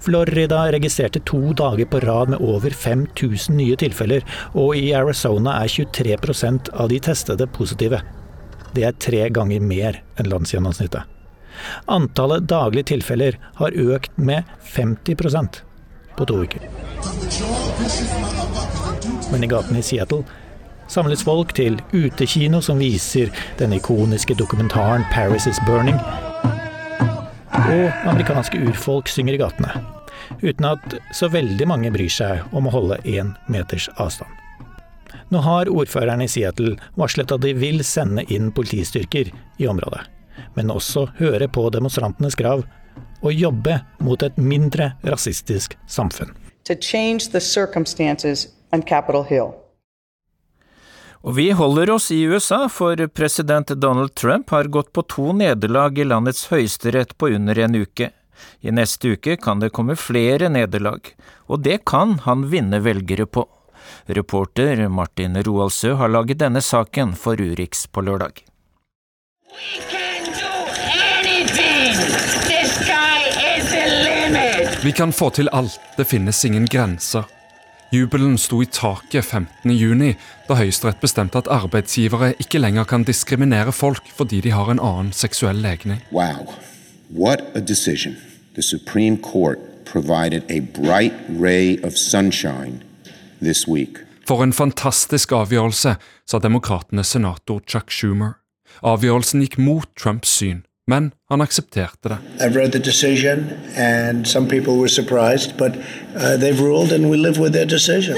Florida 0.00 0.62
registrerte 0.72 1.20
to 1.28 1.52
dager 1.52 1.84
på 1.84 2.00
rad 2.00 2.32
med 2.32 2.40
over 2.40 2.70
5000 2.70 3.56
nye 3.56 3.76
tilfeller, 3.76 4.24
og 4.54 4.76
i 4.76 4.92
Arizona 4.96 5.58
er 5.62 5.68
23% 5.68 6.72
av 6.72 6.88
de 6.92 7.00
testede 7.00 7.46
positive. 7.46 8.00
Det 8.74 8.84
er 8.84 8.96
tre 9.00 9.28
ganger 9.32 9.60
mer 9.60 10.00
enn 10.16 10.30
landsgjennomsnittet. 10.32 11.04
Antallet 11.88 12.48
daglige 12.48 12.92
tilfeller 12.92 13.38
har 13.60 13.76
økt 13.96 14.18
med 14.18 14.44
50% 14.74 15.62
på 16.16 16.26
to 16.28 16.42
uker. 16.44 16.66
Men 19.32 19.44
i 19.44 19.48
gatene 19.50 19.80
i 19.80 19.86
Seattle 19.86 20.24
samles 20.88 21.24
folk 21.26 21.54
til 21.56 21.78
utekino 21.92 22.60
som 22.62 22.78
viser 22.78 23.32
den 23.58 23.72
ikoniske 23.72 24.34
dokumentaren 24.34 25.04
'Paris 25.12 25.46
is 25.46 25.60
Burning'. 25.66 26.00
Og 27.56 27.92
amerikanske 28.06 28.58
urfolk 28.68 29.08
synger 29.08 29.34
i 29.34 29.36
gatene. 29.36 29.70
Uten 30.42 30.64
at 30.64 30.98
så 31.12 31.28
veldig 31.28 31.68
mange 31.68 31.90
bryr 31.90 32.10
seg 32.10 32.42
om 32.52 32.66
å 32.66 32.74
holde 32.74 32.98
én 33.04 33.34
meters 33.48 33.88
avstand. 33.96 34.30
Nå 35.28 35.38
har 35.42 35.70
ordføreren 35.70 36.22
i 36.22 36.28
Seattle 36.28 36.76
varslet 36.94 37.32
at 37.32 37.42
de 37.42 37.54
vil 37.54 37.82
sende 37.84 38.22
inn 38.30 38.52
politistyrker 38.54 39.32
i 39.58 39.66
området. 39.66 40.04
Men 40.54 40.70
også 40.70 41.08
høre 41.18 41.48
på 41.48 41.66
demonstrantenes 41.74 42.38
krav 42.38 42.62
og 43.22 43.32
jobbe 43.32 43.80
mot 43.98 44.22
et 44.22 44.36
mindre 44.38 44.92
rasistisk 45.04 45.74
samfunn. 45.86 46.30
To 46.64 46.74
change 46.74 47.30
the 47.32 47.40
circumstances 47.40 48.48
on 48.72 48.82
Capitol 48.82 49.24
Hill. 49.24 49.65
Og 51.26 51.34
vi 51.34 51.48
holder 51.50 51.90
oss 51.90 52.12
i 52.14 52.20
USA, 52.22 52.68
for 52.70 53.00
president 53.08 53.72
Donald 53.82 54.14
Trump 54.14 54.50
har 54.50 54.64
gått 54.70 54.92
på 54.92 55.02
to 55.02 55.32
nederlag 55.34 55.98
i 55.98 56.06
landets 56.06 56.44
høyesterett 56.52 57.16
på 57.18 57.32
under 57.34 57.58
en 57.58 57.74
uke. 57.74 58.12
I 58.60 58.70
neste 58.70 59.16
uke 59.16 59.34
kan 59.42 59.58
det 59.58 59.72
komme 59.74 59.96
flere 59.98 60.48
nederlag, 60.52 61.10
og 61.50 61.64
det 61.66 61.80
kan 61.90 62.20
han 62.28 62.46
vinne 62.52 62.78
velgere 62.84 63.26
på. 63.26 63.42
Reporter 64.06 64.86
Martin 64.88 65.42
Roaldsø 65.42 65.96
har 65.98 66.14
laget 66.14 66.38
denne 66.38 66.62
saken 66.62 67.16
for 67.18 67.42
Urix 67.42 67.86
på 67.90 68.06
lørdag. 68.06 68.44
Vi 74.82 74.92
kan 74.92 75.12
få 75.12 75.30
til 75.34 75.50
alt, 75.50 75.80
det 75.96 76.06
finnes 76.06 76.44
ingen 76.44 76.70
grenser. 76.70 77.26
Jubelen 77.92 78.38
sto 78.38 78.58
i 78.62 78.66
taket 78.66 79.24
15.6, 79.24 80.14
da 80.48 80.56
Høyesterett 80.58 80.98
bestemte 81.00 81.38
at 81.38 81.50
arbeidsgivere 81.50 82.32
ikke 82.42 82.58
lenger 82.58 82.84
kan 82.84 83.04
diskriminere 83.06 83.72
folk 83.72 84.08
fordi 84.16 84.40
de 84.42 84.50
har 84.50 84.70
en 84.72 84.82
annen 84.82 85.12
seksuell 85.14 85.62
legning. 85.62 86.02
Wow. 86.10 86.50
What 87.10 87.44
a 87.54 87.60
decision. 87.60 88.16
The 88.54 88.62
Supreme 88.62 89.18
Court 89.18 89.58
provided 89.84 90.42
a 90.50 90.60
bright 90.60 91.14
ray 91.28 91.78
of 91.84 91.96
sunshine 91.96 92.82
this 93.40 93.68
week. 93.68 94.02
For 94.26 94.42
en 94.42 94.52
fantastisk 94.52 95.32
avgjørelse, 95.32 95.96
sa 96.26 96.38
demokratenes 96.42 97.14
senator 97.14 97.60
Chuck 97.68 97.92
Schumer. 97.94 98.40
Avgjørelsen 98.82 99.44
gikk 99.44 99.60
mot 99.62 99.86
Trumps 99.94 100.32
syn, 100.40 100.64
men 100.86 101.10
han 101.28 101.42
aksepterte 101.42 102.08
det. 102.08 102.18
I've 102.40 102.56
read 102.56 102.72
the 102.72 102.78
decision, 102.78 103.50
and 103.76 104.26
some 104.26 104.48
people 104.48 104.78
were 104.78 104.88
surprised, 104.88 105.56
but 105.58 105.76
uh, 105.76 106.36
they've 106.38 106.60
ruled, 106.60 106.92
and 106.92 107.10
we 107.10 107.16
live 107.16 107.38
with 107.38 107.52
their 107.52 107.66
decision. 107.66 108.16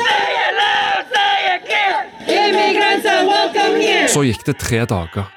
Så 4.08 4.22
gikk 4.24 4.46
det 4.46 4.56
tre 4.58 4.84
dager. 4.88 5.28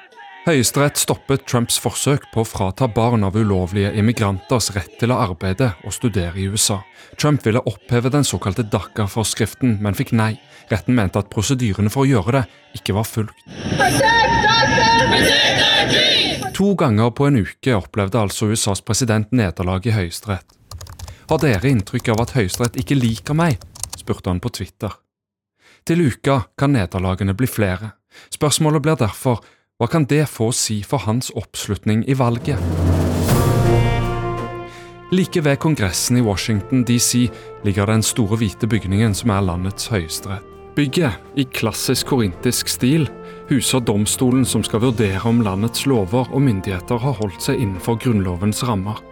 Høyesterett 0.42 0.98
stoppet 0.98 1.44
Trumps 1.46 1.76
forsøk 1.78 2.24
på 2.32 2.42
å 2.42 2.48
frata 2.48 2.88
barn 2.90 3.22
av 3.22 3.36
ulovlige 3.38 3.92
immigranters 3.94 4.72
rett 4.74 4.96
til 4.98 5.12
å 5.14 5.20
arbeide 5.22 5.68
og 5.86 5.94
studere 5.94 6.34
i 6.40 6.48
USA. 6.50 6.80
Trump 7.20 7.46
ville 7.46 7.62
oppheve 7.68 8.10
den 8.10 8.26
såkalte 8.26 8.64
DACA-forskriften, 8.66 9.76
men 9.84 9.94
fikk 9.94 10.10
nei. 10.18 10.32
Retten 10.72 10.96
mente 10.98 11.22
at 11.22 11.30
prosedyrene 11.30 11.92
for 11.92 12.02
å 12.02 12.10
gjøre 12.10 12.40
det 12.40 12.44
ikke 12.80 12.96
var 12.96 13.06
fulgt. 13.06 13.38
To 16.52 16.74
ganger 16.74 17.10
på 17.10 17.26
en 17.26 17.36
uke 17.36 17.74
opplevde 17.74 18.20
altså 18.20 18.50
USAs 18.52 18.82
president 18.84 19.30
nederlag 19.32 19.86
i 19.88 19.94
Høyesterett. 19.94 20.52
Har 21.30 21.40
dere 21.40 21.70
inntrykk 21.70 22.10
av 22.12 22.20
at 22.26 22.34
Høyesterett 22.36 22.76
ikke 22.82 22.98
liker 22.98 23.36
meg? 23.38 23.56
spurte 23.96 24.28
han 24.28 24.40
på 24.42 24.52
Twitter. 24.52 24.92
Til 25.88 26.04
uka 26.04 26.42
kan 26.58 26.74
nederlagene 26.76 27.32
bli 27.38 27.48
flere. 27.48 27.94
Spørsmålet 28.34 28.84
blir 28.84 29.00
derfor 29.00 29.40
hva 29.80 29.88
kan 29.88 30.04
det 30.04 30.26
få 30.28 30.50
å 30.50 30.54
si 30.54 30.82
for 30.84 31.06
hans 31.06 31.32
oppslutning 31.34 32.04
i 32.04 32.18
valget? 32.18 32.60
Like 35.12 35.40
ved 35.44 35.58
Kongressen 35.60 36.20
i 36.20 36.24
Washington 36.24 36.84
DC 36.84 37.28
ligger 37.64 37.88
den 37.88 38.04
store 38.04 38.36
hvite 38.36 38.68
bygningen 38.68 39.16
som 39.16 39.32
er 39.32 39.44
landets 39.48 39.88
høyesterett. 39.92 40.51
Bygget, 40.72 41.12
i 41.36 41.44
klassisk 41.44 42.06
korintisk 42.08 42.70
stil, 42.72 43.02
huser 43.50 43.82
domstolen 43.84 44.46
som 44.48 44.62
skal 44.64 44.80
vurdere 44.80 45.20
om 45.28 45.42
landets 45.44 45.84
lover 45.84 46.30
og 46.32 46.40
myndigheter 46.40 46.96
har 47.02 47.18
holdt 47.18 47.44
seg 47.44 47.60
innenfor 47.60 47.98
Grunnlovens 48.00 48.62
rammer. 48.64 49.02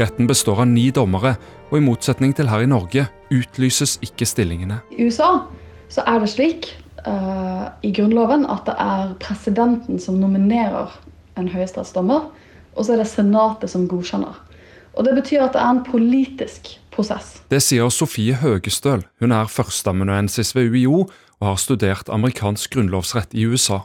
Retten 0.00 0.26
består 0.26 0.64
av 0.64 0.72
ni 0.72 0.88
dommere, 0.90 1.36
og 1.70 1.78
i 1.78 1.84
motsetning 1.86 2.34
til 2.34 2.50
her 2.50 2.64
i 2.64 2.70
Norge 2.70 3.06
utlyses 3.30 4.00
ikke 4.02 4.26
stillingene. 4.26 4.80
I 4.90 5.06
USA 5.06 5.44
så 5.86 6.02
er 6.02 6.18
det 6.18 6.32
slik 6.34 6.66
uh, 7.06 7.70
i 7.86 7.94
Grunnloven 7.94 8.42
at 8.50 8.66
det 8.66 8.74
er 8.82 9.14
presidenten 9.22 10.02
som 10.02 10.18
nominerer 10.18 10.98
en 11.38 11.52
høyesterettsdommer, 11.54 12.26
og 12.74 12.82
så 12.82 12.96
er 12.96 13.04
det 13.04 13.10
Senatet 13.12 13.70
som 13.70 13.86
godkjenner. 13.86 14.34
Og 14.98 15.06
Det 15.06 15.14
betyr 15.14 15.46
at 15.46 15.54
det 15.54 15.62
er 15.62 15.76
en 15.76 15.86
politisk 15.86 16.74
prosess. 16.94 17.34
Det 17.50 17.60
sier 17.62 17.90
Sofie 17.92 18.38
Høgestøl. 18.40 19.04
Hun 19.20 19.34
er 19.34 19.50
førsteamanuensis 19.50 20.54
ved 20.56 20.72
UiO 20.72 21.04
og 21.04 21.48
har 21.48 21.60
studert 21.60 22.10
amerikansk 22.12 22.76
grunnlovsrett 22.76 23.34
i 23.34 23.46
USA. 23.50 23.84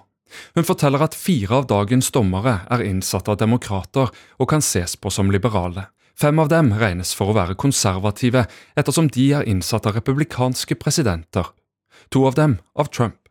Hun 0.56 0.66
forteller 0.66 1.02
at 1.04 1.18
fire 1.18 1.62
av 1.62 1.70
dagens 1.70 2.12
dommere 2.14 2.60
er 2.70 2.86
innsatt 2.86 3.30
av 3.32 3.40
demokrater 3.42 4.12
og 4.38 4.50
kan 4.52 4.62
ses 4.62 4.96
på 4.96 5.12
som 5.14 5.32
liberale. 5.34 5.90
Fem 6.20 6.40
av 6.42 6.50
dem 6.52 6.74
regnes 6.76 7.14
for 7.16 7.32
å 7.32 7.38
være 7.38 7.56
konservative, 7.56 8.44
ettersom 8.76 9.08
de 9.16 9.30
er 9.38 9.48
innsatt 9.48 9.88
av 9.88 9.96
republikanske 9.96 10.76
presidenter. 10.76 11.48
To 12.12 12.26
av 12.28 12.36
dem 12.36 12.58
av 12.76 12.92
Trump. 12.92 13.29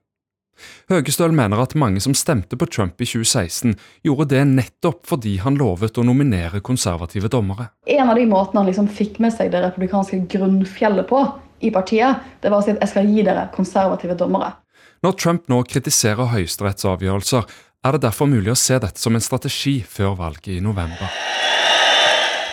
Høgestøl 0.90 1.34
mener 1.36 1.60
at 1.62 1.76
mange 1.78 2.00
som 2.04 2.14
stemte 2.16 2.58
på 2.58 2.68
Trump 2.70 3.00
i 3.00 3.08
2016, 3.08 3.76
gjorde 4.06 4.28
det 4.32 4.44
nettopp 4.50 5.04
fordi 5.08 5.36
han 5.42 5.58
lovet 5.60 5.98
å 5.98 6.06
nominere 6.06 6.62
konservative 6.64 7.30
dommere. 7.32 7.70
En 7.86 8.10
av 8.10 8.18
de 8.18 8.26
måtene 8.28 8.62
han 8.62 8.70
liksom 8.70 8.88
fikk 8.90 9.20
med 9.22 9.34
seg 9.36 9.52
det 9.54 9.62
republikanske 9.64 10.24
grunnfjellet 10.32 11.08
på 11.08 11.22
i 11.60 11.70
partiet, 11.74 12.24
det 12.42 12.50
var 12.52 12.62
å 12.62 12.66
si 12.66 12.74
at 12.74 12.82
jeg 12.84 12.92
skal 12.94 13.08
gi 13.10 13.24
dere 13.26 13.48
konservative 13.54 14.18
dommere. 14.18 14.54
Når 15.02 15.14
Trump 15.18 15.48
nå 15.50 15.62
kritiserer 15.70 16.32
Høyesteretts 16.32 16.86
avgjørelser, 16.88 17.46
er 17.86 17.94
det 17.94 18.02
derfor 18.02 18.26
mulig 18.26 18.50
å 18.50 18.58
se 18.58 18.78
dette 18.82 18.98
som 18.98 19.14
en 19.14 19.22
strategi 19.22 19.78
før 19.86 20.16
valget 20.18 20.56
i 20.56 20.62
november. 20.62 21.10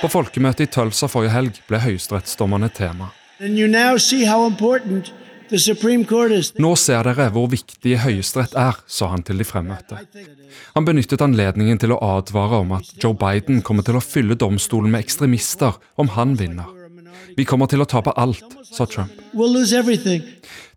På 0.01 0.09
folkemøtet 0.11 0.67
i 0.67 0.69
Tølsa 0.69 1.09
forrige 1.09 1.33
helg 1.33 1.61
ble 1.69 1.79
høyesterettsdommerne 1.81 2.69
tema. 2.69 3.09
And 3.39 3.57
you 3.57 3.67
now 3.67 3.97
see 3.97 4.25
how 4.25 4.45
important 4.45 5.11
Nå 5.51 6.71
ser 6.79 7.05
dere 7.05 7.27
hvor 7.33 7.49
viktig 7.51 7.99
Høyesterett 8.01 8.55
er, 8.57 8.79
sa 8.87 9.11
han 9.11 9.25
til 9.25 9.41
de 9.41 9.45
fremmøtte. 9.47 9.99
Han 10.73 10.87
benyttet 10.87 11.21
anledningen 11.21 11.81
til 11.81 11.93
å 11.93 11.99
advare 12.17 12.63
om 12.63 12.73
at 12.79 12.95
Joe 13.01 13.17
Biden 13.17 13.61
kommer 13.65 13.85
til 13.85 13.99
å 13.99 14.03
fylle 14.03 14.37
domstolen 14.39 14.93
med 14.93 15.05
ekstremister 15.05 15.77
om 16.01 16.09
han 16.15 16.33
vinner. 16.39 16.71
Vi 17.37 17.45
kommer 17.45 17.67
til 17.67 17.83
å 17.83 17.89
tape 17.89 18.13
alt, 18.15 18.57
sa 18.63 18.87
Trump. 18.89 19.11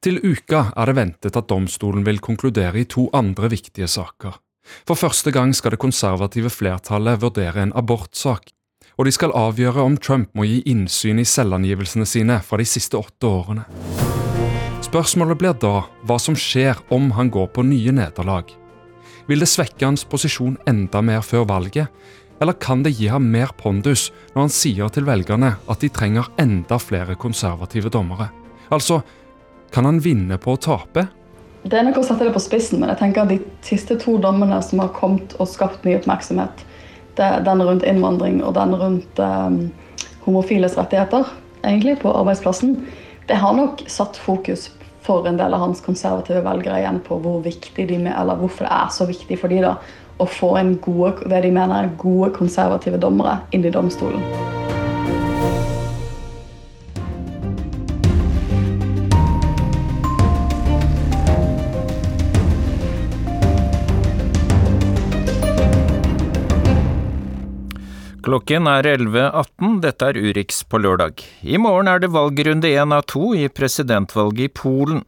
Til 0.03 0.21
uka 0.23 0.63
er 0.75 0.91
det 0.91 0.97
ventet 0.99 1.39
at 1.39 1.49
domstolen 1.51 2.05
vil 2.07 2.21
konkludere 2.23 2.83
i 2.83 2.89
to 2.91 3.09
andre 3.15 3.51
viktige 3.53 3.89
saker. 3.89 4.37
For 4.85 5.01
første 5.01 5.33
gang 5.33 5.55
skal 5.57 5.75
det 5.75 5.83
konservative 5.83 6.53
flertallet 6.53 7.23
vurdere 7.23 7.65
en 7.65 7.75
abortsak, 7.79 8.53
og 8.99 9.07
de 9.07 9.15
skal 9.15 9.35
avgjøre 9.39 9.85
om 9.85 9.97
Trump 9.97 10.35
må 10.35 10.45
gi 10.49 10.61
innsyn 10.69 11.23
i 11.23 11.29
selvangivelsene 11.29 12.07
sine 12.07 12.41
fra 12.45 12.59
de 12.61 12.67
siste 12.69 12.99
åtte 12.99 13.31
årene. 13.31 14.28
Spørsmålet 14.89 15.37
blir 15.37 15.57
da 15.61 15.83
hva 16.09 16.17
som 16.17 16.33
skjer 16.33 16.79
om 16.97 17.11
han 17.13 17.29
går 17.29 17.51
på 17.53 17.61
nye 17.61 17.93
nederlag. 17.93 18.49
Vil 19.29 19.43
det 19.43 19.51
svekke 19.53 19.85
hans 19.85 20.07
posisjon 20.09 20.55
enda 20.71 21.03
mer 21.05 21.21
før 21.21 21.43
valget, 21.51 21.91
eller 22.41 22.57
kan 22.57 22.81
det 22.87 22.95
gi 22.97 23.11
ham 23.13 23.27
mer 23.29 23.51
pondus 23.59 24.07
når 24.33 24.47
han 24.47 24.55
sier 24.55 24.89
til 24.95 25.05
velgerne 25.05 25.51
at 25.69 25.85
de 25.85 25.91
trenger 25.93 26.31
enda 26.41 26.79
flere 26.81 27.19
konservative 27.21 27.93
dommere? 27.93 28.31
Altså, 28.73 29.03
kan 29.77 29.85
han 29.85 29.99
vinne 30.01 30.39
på 30.41 30.55
å 30.57 30.63
tape? 30.71 31.05
Det 31.69 31.77
er 31.77 31.85
nok 31.85 32.01
å 32.01 32.07
sette 32.09 32.25
det 32.25 32.33
på 32.33 32.43
spissen, 32.47 32.81
men 32.81 32.89
jeg 32.95 33.03
tenker 33.03 33.27
at 33.27 33.35
de 33.35 33.43
siste 33.69 33.99
to 34.01 34.17
dommene 34.25 34.63
som 34.65 34.81
har 34.81 34.95
kommet 34.97 35.37
og 35.37 35.53
skapt 35.53 35.85
mye 35.85 36.01
oppmerksomhet, 36.01 36.65
den 37.21 37.67
rundt 37.67 37.85
innvandring 37.85 38.41
og 38.41 38.57
den 38.57 38.73
rundt 38.81 39.21
um, 39.21 39.61
homofiles 40.25 40.81
rettigheter 40.81 41.29
egentlig 41.61 41.99
på 42.01 42.17
arbeidsplassen, 42.17 42.79
det 43.29 43.37
har 43.37 43.53
nok 43.53 43.85
satt 43.93 44.17
fokus 44.17 44.71
for 45.09 45.29
en 45.29 45.41
del 45.41 45.57
av 45.57 45.65
hans 45.65 45.81
konservative 45.85 46.45
velgere 46.45 46.83
igjen 46.83 47.01
på 47.07 47.17
hvor 47.25 47.41
viktig 47.45 47.89
de 47.89 48.03
eller 48.13 48.37
hvorfor 48.37 48.69
det 48.69 48.75
er 48.77 48.93
så 48.93 49.09
viktig 49.09 49.41
for 49.41 49.53
de 49.53 49.63
da, 49.65 49.75
å 50.19 50.27
få 50.29 50.55
en 50.61 50.75
gode, 50.83 51.29
det 51.31 51.45
de 51.47 51.55
mener 51.55 51.87
er 51.87 51.97
gode 52.01 52.33
konservative 52.37 53.01
dommere 53.01 53.39
inn 53.55 53.65
i 53.65 53.73
domstolen. 53.73 54.25
Klokken 68.29 68.67
er 68.69 68.85
11.18, 68.85 69.79
dette 69.81 70.05
er 70.11 70.17
Urix 70.21 70.59
på 70.69 70.77
lørdag. 70.85 71.23
I 71.49 71.57
morgen 71.57 71.89
er 71.89 72.03
det 72.03 72.11
valgrunde 72.13 72.69
én 72.69 72.91
av 72.93 73.07
to 73.09 73.31
i 73.33 73.47
presidentvalget 73.49 74.51
i 74.51 74.53
Polen. 74.53 74.99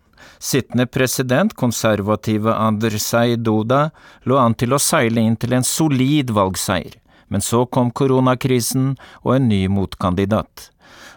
Sittende 0.40 0.86
president, 0.88 1.52
konservative 1.52 2.54
Andrzej 2.54 3.36
Duda, 3.44 3.90
lå 4.24 4.38
an 4.40 4.56
til 4.56 4.72
å 4.72 4.78
seile 4.80 5.20
inn 5.20 5.36
til 5.36 5.52
en 5.52 5.68
solid 5.68 6.32
valgseier, 6.32 6.96
men 7.28 7.44
så 7.44 7.66
kom 7.68 7.92
koronakrisen 7.92 8.94
og 9.20 9.34
en 9.34 9.52
ny 9.52 9.66
motkandidat. 9.68 10.70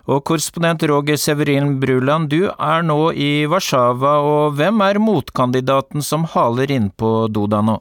Og 0.04 0.26
korrespondent 0.28 0.84
Roger 0.92 1.16
Severin 1.16 1.78
Bruland, 1.80 2.28
du 2.28 2.50
er 2.52 2.84
nå 2.84 3.14
i 3.16 3.48
Warszawa, 3.48 4.18
og 4.28 4.60
hvem 4.60 4.84
er 4.90 5.00
motkandidaten 5.00 6.04
som 6.04 6.28
haler 6.36 6.76
innpå 6.82 7.16
Duda 7.32 7.64
nå? 7.64 7.80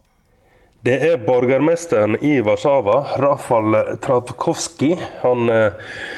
Det 0.83 0.97
er 1.07 1.21
borgermesteren 1.23 2.17
i 2.27 2.41
Warszawa, 2.43 3.07
Rafal 3.17 3.97
Travkovskij. 4.03 4.97
Han 5.21 5.49
eh, 5.49 5.73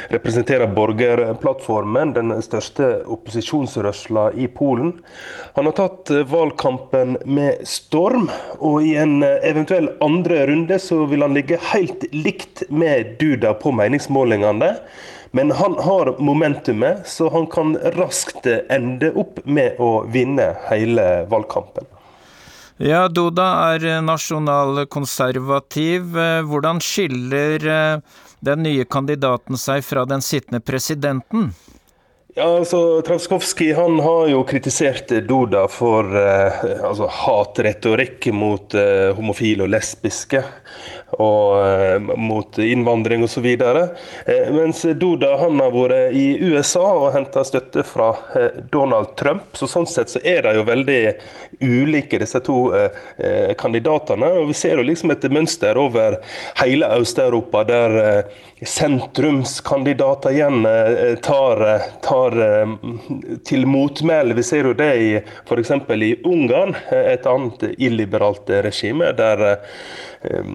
representerer 0.08 0.70
Borgerplattformen, 0.72 2.14
den 2.16 2.32
største 2.42 2.86
opposisjonsrørsla 3.04 4.30
i 4.40 4.46
Polen. 4.48 4.94
Han 5.58 5.68
har 5.68 5.76
tatt 5.76 6.14
eh, 6.14 6.24
valgkampen 6.32 7.18
med 7.28 7.60
storm, 7.68 8.30
og 8.56 8.88
i 8.88 8.94
en 8.96 9.18
eh, 9.20 9.36
eventuell 9.50 9.90
andre 10.00 10.46
runde 10.48 10.78
så 10.80 11.02
vil 11.12 11.26
han 11.26 11.36
ligge 11.36 11.60
helt 11.74 12.08
likt 12.16 12.64
med 12.72 13.18
Duda 13.20 13.52
på 13.60 13.74
meningsmålingene. 13.76 14.78
Men 15.36 15.52
han 15.60 15.76
har 15.84 16.14
momentumet, 16.16 17.04
så 17.04 17.28
han 17.36 17.50
kan 17.52 17.76
raskt 18.00 18.48
ende 18.48 19.12
opp 19.12 19.44
med 19.44 19.76
å 19.76 20.06
vinne 20.08 20.54
hele 20.70 21.26
valgkampen. 21.28 21.84
Ja, 22.82 23.06
Doda 23.08 23.74
er 23.74 23.84
eh, 23.86 24.00
nasjonalkonservativ. 24.02 26.16
Eh, 26.18 26.42
hvordan 26.42 26.80
skiller 26.82 27.66
eh, 27.70 28.00
den 28.42 28.62
nye 28.66 28.82
kandidaten 28.84 29.54
seg 29.54 29.84
fra 29.86 30.02
den 30.10 30.18
sittende 30.22 30.58
presidenten? 30.58 31.54
Ja, 32.36 32.56
altså, 32.56 33.02
Travskovskij 33.02 33.72
har 33.72 34.28
jo 34.28 34.40
kritisert 34.44 35.08
Duda 35.28 35.68
for 35.70 36.08
eh, 36.18 36.64
altså, 36.82 37.06
hatretorikk 37.06 38.26
mot 38.34 38.74
eh, 38.74 39.12
homofile 39.14 39.62
og 39.62 39.70
lesbiske. 39.70 40.40
Og 41.22 41.60
eh, 41.62 42.08
mot 42.18 42.58
innvandring 42.58 43.22
osv. 43.22 43.46
Eh, 43.46 44.50
mens 44.50 44.82
Duda 44.98 45.36
han 45.44 45.62
har 45.62 45.70
vært 45.76 46.16
i 46.18 46.24
USA 46.42 46.82
og 47.04 47.12
henta 47.14 47.44
støtte 47.46 47.86
fra 47.86 48.10
eh, 48.34 48.58
Donald 48.72 49.14
Trump. 49.20 49.54
Så 49.54 49.70
sånn 49.70 49.86
sett 49.86 50.10
så 50.10 50.18
er 50.26 50.42
de 50.48 50.56
jo 50.58 50.66
veldig 50.66 50.98
ulike, 51.62 52.18
disse 52.18 52.42
to 52.42 52.64
eh, 52.74 52.98
eh, 53.14 53.52
kandidatene. 53.62 54.32
Og 54.40 54.50
vi 54.50 54.58
ser 54.58 54.82
jo 54.82 54.88
liksom 54.90 55.14
et 55.14 55.28
mønster 55.30 55.78
over 55.78 56.18
hele 56.58 56.90
Øst-Europa 56.98 57.62
der 57.70 57.96
eh, 58.02 58.42
sentrumskandidater 58.64 60.30
igjen 60.30 60.66
eh, 60.66 61.14
tar, 61.14 61.74
eh, 61.74 61.82
tar 62.02 62.36
eh, 62.42 62.74
til 63.44 63.66
motmæle. 63.66 64.34
Vi 64.34 64.42
ser 64.42 64.68
jo 64.70 64.74
det 64.78 64.90
i 65.00 65.10
f.eks. 65.20 65.70
i 65.94 66.14
Ungarn, 66.24 66.74
et 66.90 67.26
annet 67.26 67.66
illiberalt 67.78 68.50
regime, 68.64 69.12
der 69.16 69.44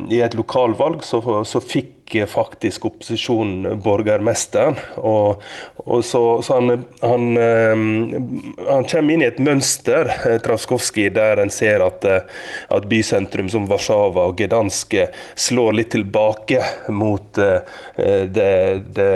i 0.10 0.18
et 0.26 0.34
lokalvalg 0.34 1.04
så, 1.06 1.20
så 1.46 1.62
fikk 1.62 1.99
faktisk 2.30 2.86
opposisjonen 2.90 3.80
borgermesteren. 3.84 4.78
Og, 4.98 5.44
og 5.86 6.06
så, 6.06 6.22
så 6.46 6.60
han, 6.60 6.86
han, 7.02 7.26
han, 7.38 8.88
kommer 8.90 9.14
inn 9.14 9.26
i 9.26 9.30
et 9.30 9.42
mønster, 9.44 10.12
Traskovskij, 10.46 11.12
der 11.16 11.44
en 11.44 11.54
ser 11.54 11.84
at, 11.86 12.06
at 12.06 12.88
bysentrum 12.90 13.50
som 13.52 13.68
Warszawa 13.70 14.30
og 14.30 14.40
Gdansk 14.40 14.96
slår 15.40 15.78
litt 15.82 15.94
tilbake 15.96 16.64
mot 16.94 17.36
det, 17.36 18.54
det 18.96 19.12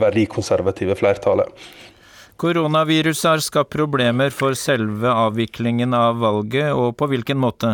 verdikonservative 0.00 0.96
flertallet. 0.98 1.68
Koronaviruset 2.38 3.26
har 3.26 3.40
skapt 3.42 3.72
problemer 3.74 4.30
for 4.30 4.54
selve 4.54 5.10
avviklingen 5.10 5.94
av 5.96 6.20
valget, 6.22 6.70
og 6.70 6.92
på 6.94 7.08
hvilken 7.10 7.40
måte? 7.42 7.72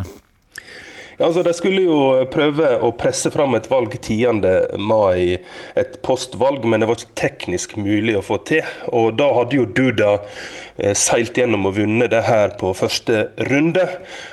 Ja, 1.18 1.27
altså, 1.27 1.42
De 1.46 1.53
skulle 1.55 1.85
jo 1.85 1.98
prøve 2.33 2.70
å 2.83 2.90
presse 2.98 3.31
fram 3.35 3.55
et 3.59 3.68
valg 3.70 3.94
10. 4.00 4.40
mai, 4.83 5.38
et 5.79 5.98
postvalg, 6.07 6.66
men 6.66 6.83
det 6.83 6.88
var 6.90 6.98
ikke 6.98 7.20
teknisk 7.20 7.77
mulig 7.79 8.16
å 8.18 8.24
få 8.24 8.40
til. 8.48 8.64
Og 8.92 9.14
Da 9.18 9.31
hadde 9.37 9.61
jo 9.61 9.68
Duda 9.68 10.16
eh, 10.77 10.94
seilt 10.98 11.38
gjennom 11.38 11.70
og 11.70 11.79
vunnet 11.79 12.11
det 12.14 12.24
her 12.27 12.57
på 12.61 12.74
første 12.77 13.29
runde. 13.50 13.87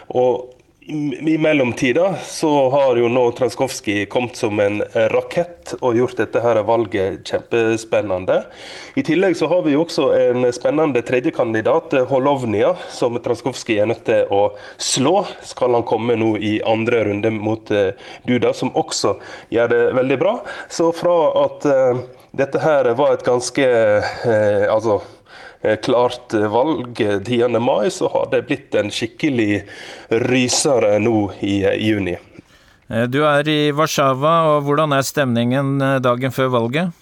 Og 0.09 0.50
i 0.91 1.37
mellomtida 1.37 2.15
så 2.23 2.69
har 2.69 2.97
jo 2.99 3.07
nå 3.07 3.23
Transkovskij 3.31 4.05
kommet 4.11 4.35
som 4.35 4.59
en 4.59 4.81
rakett 5.13 5.71
og 5.79 5.95
gjort 5.95 6.17
dette 6.19 6.41
her 6.43 6.59
valget 6.67 7.21
kjempespennende. 7.29 8.41
I 8.99 9.03
tillegg 9.07 9.37
så 9.39 9.47
har 9.47 9.63
vi 9.63 9.75
jo 9.77 9.85
også 9.85 10.09
en 10.17 10.49
spennende 10.51 11.03
tredjekandidat, 11.07 11.95
Holovnia, 12.09 12.73
som 12.91 13.15
Transkovskij 13.23 13.79
er 13.79 13.87
nødt 13.93 14.03
til 14.09 14.27
å 14.35 14.41
slå. 14.75 15.21
Skal 15.47 15.77
han 15.79 15.87
komme 15.87 16.17
nå 16.19 16.33
i 16.43 16.57
andre 16.67 17.05
runde 17.07 17.31
mot 17.37 17.71
eh, 17.71 17.95
Duda, 18.27 18.51
som 18.51 18.75
også 18.75 19.15
gjør 19.55 19.71
det 19.71 19.81
veldig 19.95 20.19
bra. 20.19 20.35
Så 20.67 20.91
fra 20.95 21.15
at 21.45 21.71
uh, 21.71 22.03
dette 22.35 22.59
her 22.59 22.91
var 22.99 23.15
et 23.15 23.27
ganske 23.27 23.63
eh, 23.63 24.67
altså 24.67 24.99
Eh, 25.20 25.20
klart 25.83 26.33
valg 26.33 26.97
10. 26.97 27.59
mai, 27.59 27.91
så 27.91 28.09
har 28.13 28.29
det 28.31 28.45
blitt 28.49 28.75
en 28.75 28.91
skikkelig 28.91 29.63
rysere 30.09 30.97
nå 30.99 31.31
i 31.45 31.61
eh, 31.63 31.77
juni. 31.85 32.17
Eh, 32.89 33.05
du 33.11 33.21
er 33.27 33.47
i 33.49 33.59
Warszawa, 33.75 34.35
og 34.55 34.65
hvordan 34.67 34.97
er 34.97 35.05
stemningen 35.05 35.77
dagen 36.01 36.33
før 36.33 36.51
valget? 36.57 37.00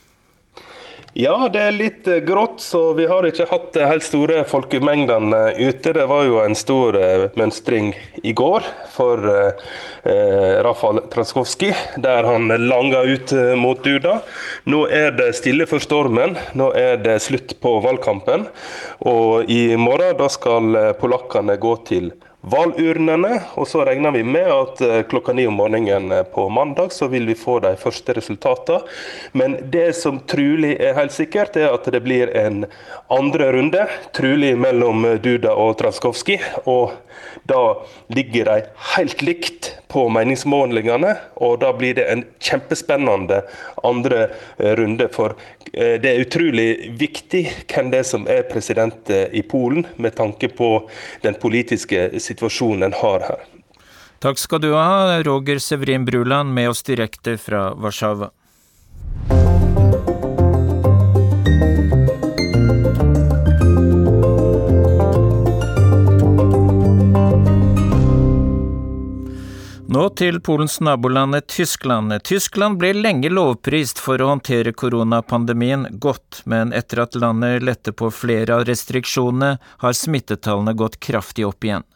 Ja, 1.17 1.49
det 1.49 1.59
er 1.59 1.73
litt 1.73 2.07
grått, 2.27 2.59
så 2.61 2.93
vi 2.93 3.07
har 3.09 3.25
ikke 3.25 3.47
hatt 3.49 3.71
de 3.73 3.85
helt 3.89 4.05
store 4.05 4.43
folkemengdene 4.45 5.55
ute. 5.57 5.93
Det 5.95 6.05
var 6.05 6.27
jo 6.27 6.37
en 6.43 6.53
stor 6.57 6.97
mønstring 7.39 7.95
i 8.21 8.33
går 8.37 8.67
for 8.93 9.25
eh, 9.33 10.59
Rafal 10.61 11.01
Traskowski, 11.09 11.71
der 11.97 12.29
han 12.29 12.53
langa 12.61 13.01
ut 13.09 13.33
eh, 13.33 13.55
mot 13.57 13.81
Duda. 13.83 14.19
Nå 14.69 14.83
er 14.85 15.17
det 15.17 15.31
stille 15.39 15.65
for 15.69 15.81
stormen. 15.81 16.37
Nå 16.53 16.69
er 16.77 17.01
det 17.01 17.17
slutt 17.25 17.57
på 17.57 17.79
valgkampen. 17.81 18.45
Og 19.09 19.49
i 19.49 19.73
morgen 19.81 20.13
da 20.21 20.29
skal 20.29 20.75
eh, 20.77 20.91
polakkene 20.99 21.57
gå 21.57 21.73
til 21.89 22.13
valgurnene. 22.41 23.39
Og 23.59 23.67
så 23.67 23.83
regner 23.87 24.13
vi 24.15 24.23
med 24.23 24.47
at 24.53 24.81
eh, 24.85 25.01
klokka 25.09 25.33
ni 25.35 25.45
om 25.47 25.57
morgenen 25.59 26.11
på 26.33 26.47
mandag 26.49 26.93
så 26.95 27.09
vil 27.11 27.27
vi 27.29 27.35
få 27.37 27.59
de 27.63 27.75
første 27.79 28.15
resultatene. 28.17 28.81
Men 29.31 29.57
det 29.71 29.93
som 29.99 30.21
trolig 30.29 30.75
er 30.79 30.97
helt 30.97 31.15
sikkert, 31.15 31.57
er 31.59 31.73
at 31.73 31.89
det 31.91 32.03
blir 32.05 32.31
en 32.37 32.63
andre 33.11 33.51
runde. 33.55 33.85
Trolig 34.15 34.55
mellom 34.59 35.05
Duda 35.23 35.55
og 35.57 35.77
Traskowski. 35.81 36.39
Og 36.65 36.95
da 37.49 37.63
ligger 38.13 38.49
de 38.49 38.57
helt 38.95 39.23
likt 39.25 39.73
på 39.89 40.05
meningsmålingene, 40.13 41.15
og 41.41 41.59
da 41.63 41.71
blir 41.73 41.95
det 41.97 42.05
en 42.11 42.23
kjempespennende 42.45 43.41
andre 43.83 44.27
eh, 44.57 44.75
runde. 44.77 45.09
For 45.13 45.33
eh, 45.73 45.97
det 46.01 46.11
er 46.11 46.25
utrolig 46.25 46.69
viktig 46.99 47.43
hvem 47.71 47.89
det 47.93 48.03
er 48.03 48.09
som 48.11 48.27
er 48.29 48.45
president 48.51 49.09
eh, 49.09 49.25
i 49.33 49.41
Polen, 49.41 49.87
med 49.97 50.17
tanke 50.19 50.51
på 50.53 50.71
den 51.25 51.39
politiske 51.41 52.11
situasjonen 52.21 52.91
en 52.91 52.99
har 53.01 53.25
her. 53.31 53.47
Takk 54.19 54.37
skal 54.37 54.61
du 54.61 54.73
ha, 54.75 55.21
Roger 55.25 55.61
Severin 55.63 56.05
Bruland, 56.05 56.53
med 56.53 56.69
oss 56.69 56.83
direkte 56.83 57.39
fra 57.39 57.71
Warszawa. 57.73 58.29
Nå 69.89 70.03
til 70.13 70.35
Polens 70.45 70.75
naboland 70.85 71.33
Tyskland. 71.49 72.13
Tyskland 72.21 72.77
ble 72.77 72.91
lenge 72.93 73.31
lovprist 73.33 73.97
for 73.97 74.21
å 74.21 74.27
håndtere 74.29 74.69
koronapandemien 74.77 75.87
godt, 76.03 76.43
men 76.45 76.69
etter 76.77 77.01
at 77.01 77.17
landet 77.17 77.65
lette 77.65 77.89
på 77.97 78.11
flere 78.13 78.59
av 78.59 78.67
restriksjonene, 78.69 79.55
har 79.57 79.97
smittetallene 79.97 80.75
gått 80.77 80.99
kraftig 81.01 81.47
opp 81.47 81.65
igjen. 81.65 81.87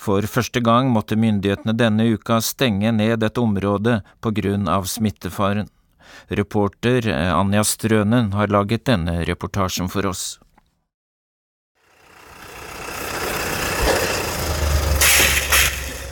For 0.00 0.24
første 0.24 0.62
gang 0.64 0.88
måtte 0.94 1.18
myndighetene 1.20 1.76
denne 1.76 2.08
uka 2.14 2.40
stenge 2.40 2.88
ned 2.96 3.20
et 3.20 3.40
område 3.44 3.98
på 4.24 4.32
grunn 4.40 4.64
av 4.64 4.88
smittefaren. 4.88 5.68
Reporter 6.32 7.10
Anja 7.12 7.66
Strønen 7.68 8.32
har 8.32 8.48
laget 8.48 8.88
denne 8.88 9.26
reportasjen 9.28 9.92
for 9.92 10.08
oss. 10.08 10.38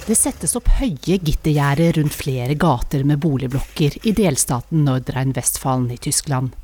Det 0.06 0.16
settes 0.16 0.56
opp 0.58 0.68
høye 0.80 1.18
gittergjerder 1.20 1.98
rundt 1.98 2.16
flere 2.16 2.56
gater 2.58 3.04
med 3.06 3.20
boligblokker 3.22 3.98
i 4.08 4.12
delstaten 4.16 4.82
Nordrhein-Westfalen 4.86 5.90
i 5.92 5.98
Tyskland. 6.00 6.54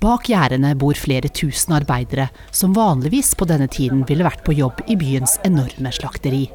Bak 0.00 0.30
gjerdene 0.30 0.70
bor 0.78 0.96
flere 0.96 1.28
tusen 1.28 1.74
arbeidere 1.76 2.28
som 2.54 2.76
vanligvis 2.76 3.34
på 3.36 3.48
denne 3.50 3.66
tiden 3.72 4.04
ville 4.08 4.24
vært 4.24 4.44
på 4.46 4.54
jobb 4.56 4.84
i 4.86 4.96
byens 4.96 5.36
enorme 5.44 5.92
slakteri. 5.92 6.46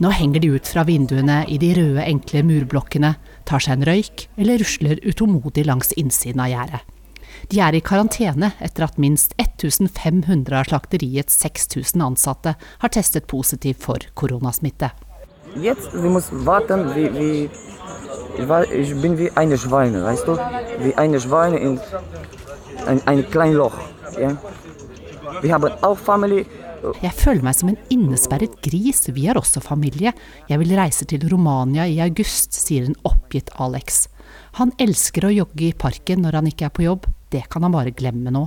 Nå 0.00 0.14
henger 0.16 0.40
de 0.40 0.54
ut 0.54 0.70
fra 0.70 0.86
vinduene 0.88 1.42
i 1.52 1.58
de 1.60 1.74
røde, 1.76 2.06
enkle 2.06 2.44
murblokkene, 2.46 3.12
tar 3.44 3.60
seg 3.60 3.80
en 3.80 3.88
røyk 3.90 4.28
eller 4.40 4.62
rusler 4.62 5.02
utålmodig 5.04 5.66
langs 5.68 5.92
innsiden 6.00 6.40
av 6.40 6.54
gjerdet. 6.54 6.80
De 7.50 7.60
er 7.60 7.76
i 7.76 7.82
karantene 7.84 8.54
etter 8.62 8.86
at 8.86 8.98
minst 9.02 9.34
1500 9.36 10.56
av 10.56 10.70
slakteriets 10.70 11.36
6000 11.42 12.06
ansatte 12.06 12.56
har 12.56 12.96
testet 12.96 13.28
positivt 13.28 13.82
for 13.84 14.04
koronasmitte. 14.14 14.92
Jetzt, 15.56 15.92
wir 15.92 16.10
müssen 16.10 16.46
warten, 16.46 16.94
wie, 16.94 17.12
wie 17.18 17.50
ich 18.72 19.00
bin 19.00 19.18
wie 19.18 19.30
eine 19.32 19.58
Schweine, 19.58 20.04
weißt 20.04 20.26
du? 20.28 20.38
Wie 20.78 20.94
eine 20.94 21.20
Schweine 21.20 21.58
in 21.58 21.80
ein, 22.86 23.00
ein 23.06 23.30
kleines 23.30 23.56
Loch. 23.56 23.78
Ja? 24.18 24.36
Wir 25.42 25.54
haben 25.54 25.72
auch 25.82 25.98
Familie. 25.98 26.46
Jeg 27.02 27.12
føler 27.12 27.44
meg 27.44 27.56
som 27.58 27.68
en 27.68 27.76
innesperret 27.92 28.54
gris, 28.64 29.02
vi 29.12 29.26
har 29.26 29.36
også 29.36 29.60
familie. 29.60 30.14
Jeg 30.48 30.60
vil 30.62 30.72
reise 30.78 31.04
til 31.04 31.26
Romania 31.28 31.84
i 31.84 32.00
august, 32.00 32.56
sier 32.56 32.86
en 32.88 32.96
oppgitt 33.04 33.52
Alex. 33.60 34.06
Han 34.56 34.72
elsker 34.80 35.26
å 35.28 35.34
jogge 35.34 35.68
i 35.68 35.76
parken 35.76 36.24
når 36.24 36.40
han 36.40 36.48
ikke 36.48 36.70
er 36.70 36.74
på 36.74 36.86
jobb, 36.86 37.04
det 37.30 37.44
kan 37.52 37.66
han 37.66 37.76
bare 37.76 37.92
glemme 37.92 38.32
nå. 38.32 38.46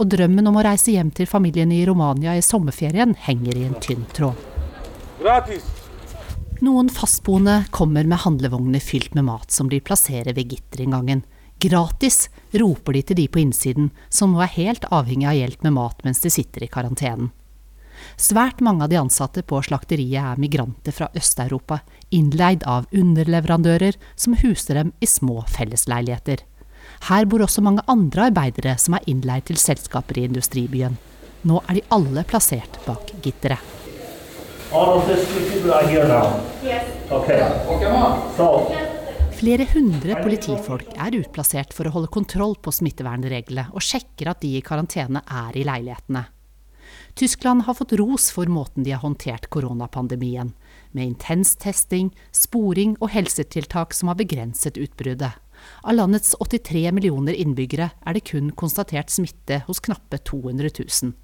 Og 0.00 0.10
drømmen 0.10 0.48
om 0.48 0.56
å 0.58 0.64
reise 0.64 0.94
hjem 0.96 1.12
til 1.14 1.28
familien 1.30 1.70
i 1.76 1.84
Romania 1.86 2.34
i 2.34 2.42
sommerferien 2.42 3.14
henger 3.28 3.60
i 3.60 3.68
en 3.68 3.76
tynn 3.84 4.08
tråd. 4.16 4.40
Gratis. 5.20 5.83
Noen 6.62 6.88
fastboende 6.88 7.64
kommer 7.70 8.04
med 8.04 8.18
handlevogner 8.22 8.80
fylt 8.80 9.14
med 9.14 9.24
mat 9.24 9.50
som 9.50 9.68
de 9.68 9.80
plasserer 9.80 10.36
ved 10.36 10.52
gitterinngangen. 10.52 11.24
Gratis, 11.58 12.28
roper 12.52 12.94
de 12.94 13.02
til 13.02 13.18
de 13.18 13.24
på 13.28 13.40
innsiden, 13.42 13.90
som 14.08 14.34
nå 14.34 14.42
er 14.44 14.52
helt 14.54 14.86
avhengig 14.94 15.26
av 15.30 15.38
hjelp 15.38 15.66
med 15.66 15.74
mat 15.74 16.04
mens 16.06 16.22
de 16.22 16.30
sitter 16.30 16.66
i 16.66 16.70
karantenen. 16.70 17.32
Svært 18.20 18.60
mange 18.62 18.84
av 18.84 18.92
de 18.92 18.98
ansatte 19.00 19.42
på 19.42 19.60
slakteriet 19.66 20.20
er 20.20 20.40
migranter 20.40 20.94
fra 20.94 21.08
Øst-Europa, 21.16 21.80
innleid 22.14 22.66
av 22.68 22.86
underleverandører 22.92 23.98
som 24.14 24.36
huser 24.38 24.78
dem 24.78 24.92
i 25.00 25.10
små 25.10 25.42
fellesleiligheter. 25.50 26.44
Her 27.08 27.26
bor 27.26 27.42
også 27.46 27.64
mange 27.64 27.82
andre 27.90 28.28
arbeidere 28.30 28.76
som 28.78 28.94
er 28.98 29.06
innleid 29.10 29.48
til 29.48 29.58
selskaper 29.58 30.20
i 30.20 30.28
industribyen. 30.28 30.98
Nå 31.44 31.62
er 31.68 31.80
de 31.80 31.88
alle 31.94 32.26
plassert 32.28 32.78
bak 32.86 33.10
gitteret. 33.24 33.73
Flere 39.38 39.66
hundre 39.70 40.16
politifolk 40.18 40.88
er 40.98 41.14
utplassert 41.20 41.76
for 41.76 41.86
å 41.86 41.92
holde 41.94 42.10
kontroll 42.16 42.56
på 42.58 42.72
smittevernreglene 42.74 43.68
og 43.70 43.84
sjekker 43.86 44.32
at 44.32 44.42
de 44.42 44.56
i 44.58 44.64
karantene 44.66 45.22
er 45.30 45.54
i 45.54 45.62
leilighetene. 45.68 46.24
Tyskland 47.14 47.68
har 47.68 47.78
fått 47.78 47.94
ros 48.00 48.26
for 48.34 48.50
måten 48.50 48.82
de 48.82 48.96
har 48.96 49.04
håndtert 49.04 49.46
koronapandemien, 49.54 50.50
med 50.90 51.12
intens 51.12 51.54
testing, 51.54 52.10
sporing 52.34 52.98
og 52.98 53.14
helsetiltak 53.14 53.94
som 53.94 54.10
har 54.10 54.18
begrenset 54.18 54.74
utbruddet. 54.74 55.38
Av 55.86 55.94
landets 55.94 56.34
83 56.42 56.88
millioner 56.98 57.38
innbyggere 57.38 57.92
er 58.02 58.18
det 58.18 58.26
kun 58.26 58.50
konstatert 58.58 59.14
smitte 59.14 59.62
hos 59.70 59.78
knappe 59.86 60.18
200 60.18 60.74
000. 60.82 61.14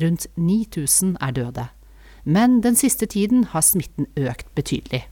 Rundt 0.00 0.30
9000 0.40 1.18
er 1.20 1.40
døde. 1.42 1.68
Men 2.24 2.60
den 2.64 2.76
siste 2.76 3.06
tiden 3.06 3.44
har 3.52 3.64
smitten 3.64 4.08
økt 4.16 4.48
betydelig. 4.56 5.04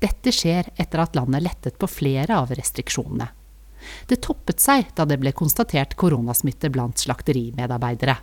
Dette 0.00 0.32
skjer 0.32 0.68
etter 0.80 1.00
at 1.04 1.16
landet 1.16 1.44
lettet 1.44 1.78
på 1.80 1.88
flere 1.88 2.36
av 2.40 2.52
restriksjonene. 2.56 3.28
Det 4.08 4.22
toppet 4.24 4.62
seg 4.64 4.88
da 4.96 5.04
det 5.08 5.18
ble 5.20 5.32
konstatert 5.36 5.92
koronasmitte 6.00 6.70
blant 6.72 7.00
slakterimedarbeidere. 7.04 8.16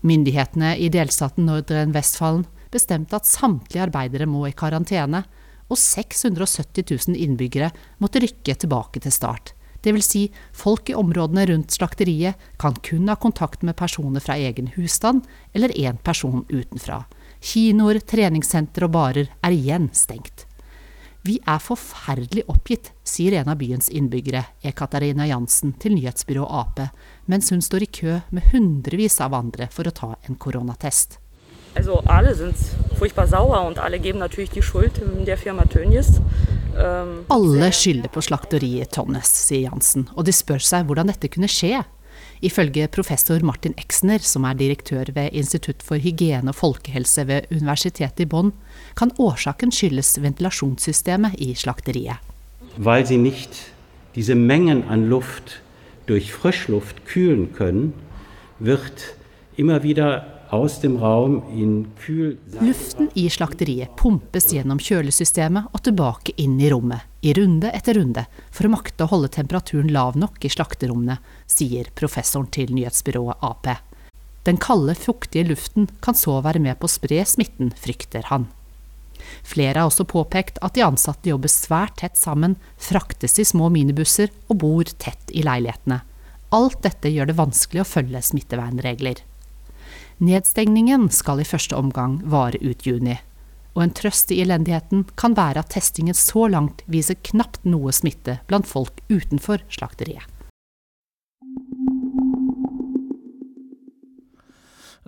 Myndighetene 0.00 0.74
i 0.80 0.88
delstaten 0.92 1.48
Nordrhein-Westfalen 1.48 2.46
bestemte 2.72 3.18
at 3.18 3.28
samtlige 3.28 3.84
arbeidere 3.84 4.28
må 4.28 4.46
i 4.48 4.56
karantene, 4.56 5.22
og 5.68 5.76
670 5.76 6.88
000 7.12 7.20
innbyggere 7.20 7.68
måtte 8.00 8.22
rykke 8.24 8.54
tilbake 8.56 9.02
til 9.04 9.12
start. 9.12 9.52
Vil 9.84 10.02
si, 10.04 10.26
folk 10.52 10.90
i 10.90 10.96
områdene 10.98 11.46
rundt 11.48 11.72
slakteriet 11.72 12.36
kan 12.60 12.74
kun 12.84 13.08
ha 13.08 13.14
kontakt 13.16 13.62
med 13.64 13.76
personer 13.78 14.20
fra 14.20 14.36
egen 14.36 14.68
husstand 14.74 15.24
eller 15.56 15.72
én 15.72 15.96
person 16.04 16.42
utenfra. 16.50 17.04
Kinoer, 17.40 18.00
treningssenter 18.00 18.86
og 18.88 18.94
barer 18.96 19.32
er 19.42 19.54
igjen 19.54 19.90
stengt. 19.94 20.48
Vi 21.26 21.36
er 21.44 21.60
forferdelig 21.60 22.44
oppgitt, 22.48 22.92
sier 23.04 23.34
en 23.36 23.50
av 23.52 23.58
byens 23.60 23.90
innbyggere, 23.92 24.44
Ekaterina 24.64 25.26
Jansen, 25.28 25.74
til 25.76 25.96
nyhetsbyrået 25.98 26.54
Ap, 26.60 26.80
mens 27.26 27.50
hun 27.52 27.60
står 27.64 27.84
i 27.84 27.90
kø 28.00 28.20
med 28.30 28.52
hundrevis 28.52 29.18
av 29.20 29.36
andre 29.36 29.66
for 29.74 29.90
å 29.90 29.94
ta 29.94 30.14
en 30.28 30.38
koronatest. 30.40 31.18
Also 31.76 32.00
alle 32.08 32.32
sind 32.34 32.56
furchtbar 32.98 33.28
sauer 33.28 33.66
und 33.66 33.78
alle 33.78 33.98
geben 33.98 34.18
natürlich 34.18 34.50
die 34.50 34.62
Schuld 34.62 35.02
der 35.26 35.36
Firma 35.36 35.66
Tönnies. 35.66 36.20
Um, 36.78 37.26
alle 37.28 37.72
skylder 37.74 38.08
på 38.08 38.22
slakteriet 38.22 38.92
Tonnes, 38.94 39.28
sier 39.28 39.66
Jansen, 39.66 40.08
og 40.14 40.24
de 40.24 40.32
spør 40.32 40.62
seg 40.62 40.86
hvordan 40.86 41.10
dette 41.10 41.28
kunne 41.28 41.50
skje. 41.50 41.82
Ifølge 42.40 42.86
professor 42.88 43.42
Martin 43.42 43.74
Exner, 43.78 44.22
som 44.22 44.44
er 44.46 44.58
direktør 44.58 45.10
ved 45.14 45.34
Institutt 45.36 45.82
for 45.82 45.98
hygiene 45.98 46.52
og 46.52 46.58
folkehelse 46.58 47.26
ved 47.26 47.50
Universitetet 47.50 48.26
i 48.26 48.28
Bonn, 48.30 48.52
kan 48.98 49.12
årsaken 49.18 49.74
skyldes 49.74 50.16
ventilasjonssystemet 50.22 51.38
i 51.42 51.54
slakteriet. 51.54 52.22
Weil 52.76 53.06
sie 53.06 53.18
nicht 53.18 53.72
diese 54.14 54.34
Mengen 54.34 54.84
an 54.88 55.08
Luft 55.08 55.60
durch 56.06 56.32
Frischluft 56.32 57.04
kühlen 57.06 57.52
können, 57.52 57.92
wird 58.58 59.14
immer 59.56 59.82
wieder 59.82 60.38
Luften 62.60 63.10
i 63.14 63.28
slakteriet 63.28 63.90
pumpes 64.00 64.46
gjennom 64.48 64.78
kjølesystemet 64.80 65.74
og 65.76 65.82
tilbake 65.84 66.32
inn 66.40 66.56
i 66.56 66.70
rommet, 66.72 67.04
i 67.20 67.32
runde 67.34 67.70
etter 67.74 67.98
runde, 67.98 68.24
for 68.54 68.68
å 68.68 68.72
makte 68.72 69.04
å 69.04 69.10
holde 69.10 69.30
temperaturen 69.34 69.90
lav 69.92 70.16
nok 70.18 70.44
i 70.46 70.50
slakterommene, 70.52 71.18
sier 71.50 71.90
professoren 71.98 72.50
til 72.54 72.70
nyhetsbyrået 72.76 73.42
Ap. 73.42 73.66
Den 74.46 74.60
kalde, 74.62 74.94
fuktige 74.94 75.48
luften 75.50 75.88
kan 76.04 76.16
så 76.16 76.38
være 76.44 76.62
med 76.62 76.78
på 76.78 76.88
å 76.88 76.92
spre 76.92 77.24
smitten, 77.26 77.72
frykter 77.76 78.30
han. 78.30 78.46
Flere 79.42 79.82
har 79.82 79.90
også 79.90 80.06
påpekt 80.08 80.60
at 80.64 80.76
de 80.76 80.84
ansatte 80.86 81.28
jobber 81.28 81.50
svært 81.52 81.98
tett 82.00 82.16
sammen, 82.16 82.54
fraktes 82.78 83.36
i 83.42 83.46
små 83.48 83.68
minibusser 83.74 84.30
og 84.48 84.60
bor 84.62 84.92
tett 85.02 85.34
i 85.34 85.42
leilighetene. 85.46 86.00
Alt 86.54 86.80
dette 86.86 87.10
gjør 87.12 87.28
det 87.28 87.36
vanskelig 87.36 87.82
å 87.82 87.88
følge 87.88 88.22
smittevernregler. 88.24 89.20
Nedstengningen 90.24 91.10
skal 91.14 91.42
i 91.42 91.46
første 91.46 91.76
omgang 91.76 92.18
vare 92.26 92.58
ut 92.62 92.86
juni, 92.86 93.18
og 93.78 93.84
en 93.84 93.94
trøst 93.94 94.32
i 94.34 94.40
elendigheten 94.42 95.04
kan 95.14 95.36
være 95.38 95.62
at 95.62 95.70
testingen 95.70 96.16
så 96.18 96.48
langt 96.50 96.82
viser 96.90 97.14
knapt 97.30 97.62
noe 97.62 97.94
smitte 97.94 98.40
blant 98.50 98.66
folk 98.66 98.98
utenfor 99.06 99.62
slakteriet. 99.70 100.26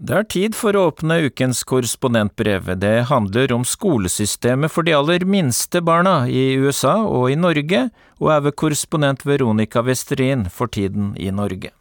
Det 0.00 0.14
er 0.16 0.24
tid 0.33 0.54
for 0.56 0.72
å 0.72 0.87
åpne 0.88 1.18
ukens 1.26 1.59
korrespondentbrev. 1.68 2.70
Det 2.80 3.11
handler 3.11 3.52
om 3.52 3.66
skolesystemet 3.68 4.72
for 4.72 4.87
de 4.87 4.94
aller 4.96 5.26
minste 5.28 5.83
barna 5.85 6.22
i 6.24 6.54
USA 6.56 6.94
og 7.04 7.28
i 7.28 7.37
Norge, 7.37 7.83
og 8.16 8.33
er 8.33 8.46
ved 8.46 8.56
korrespondent 8.56 9.26
Veronica 9.28 9.85
Westerin 9.85 10.46
for 10.48 10.72
tiden 10.72 11.12
i 11.20 11.28
Norge. 11.35 11.74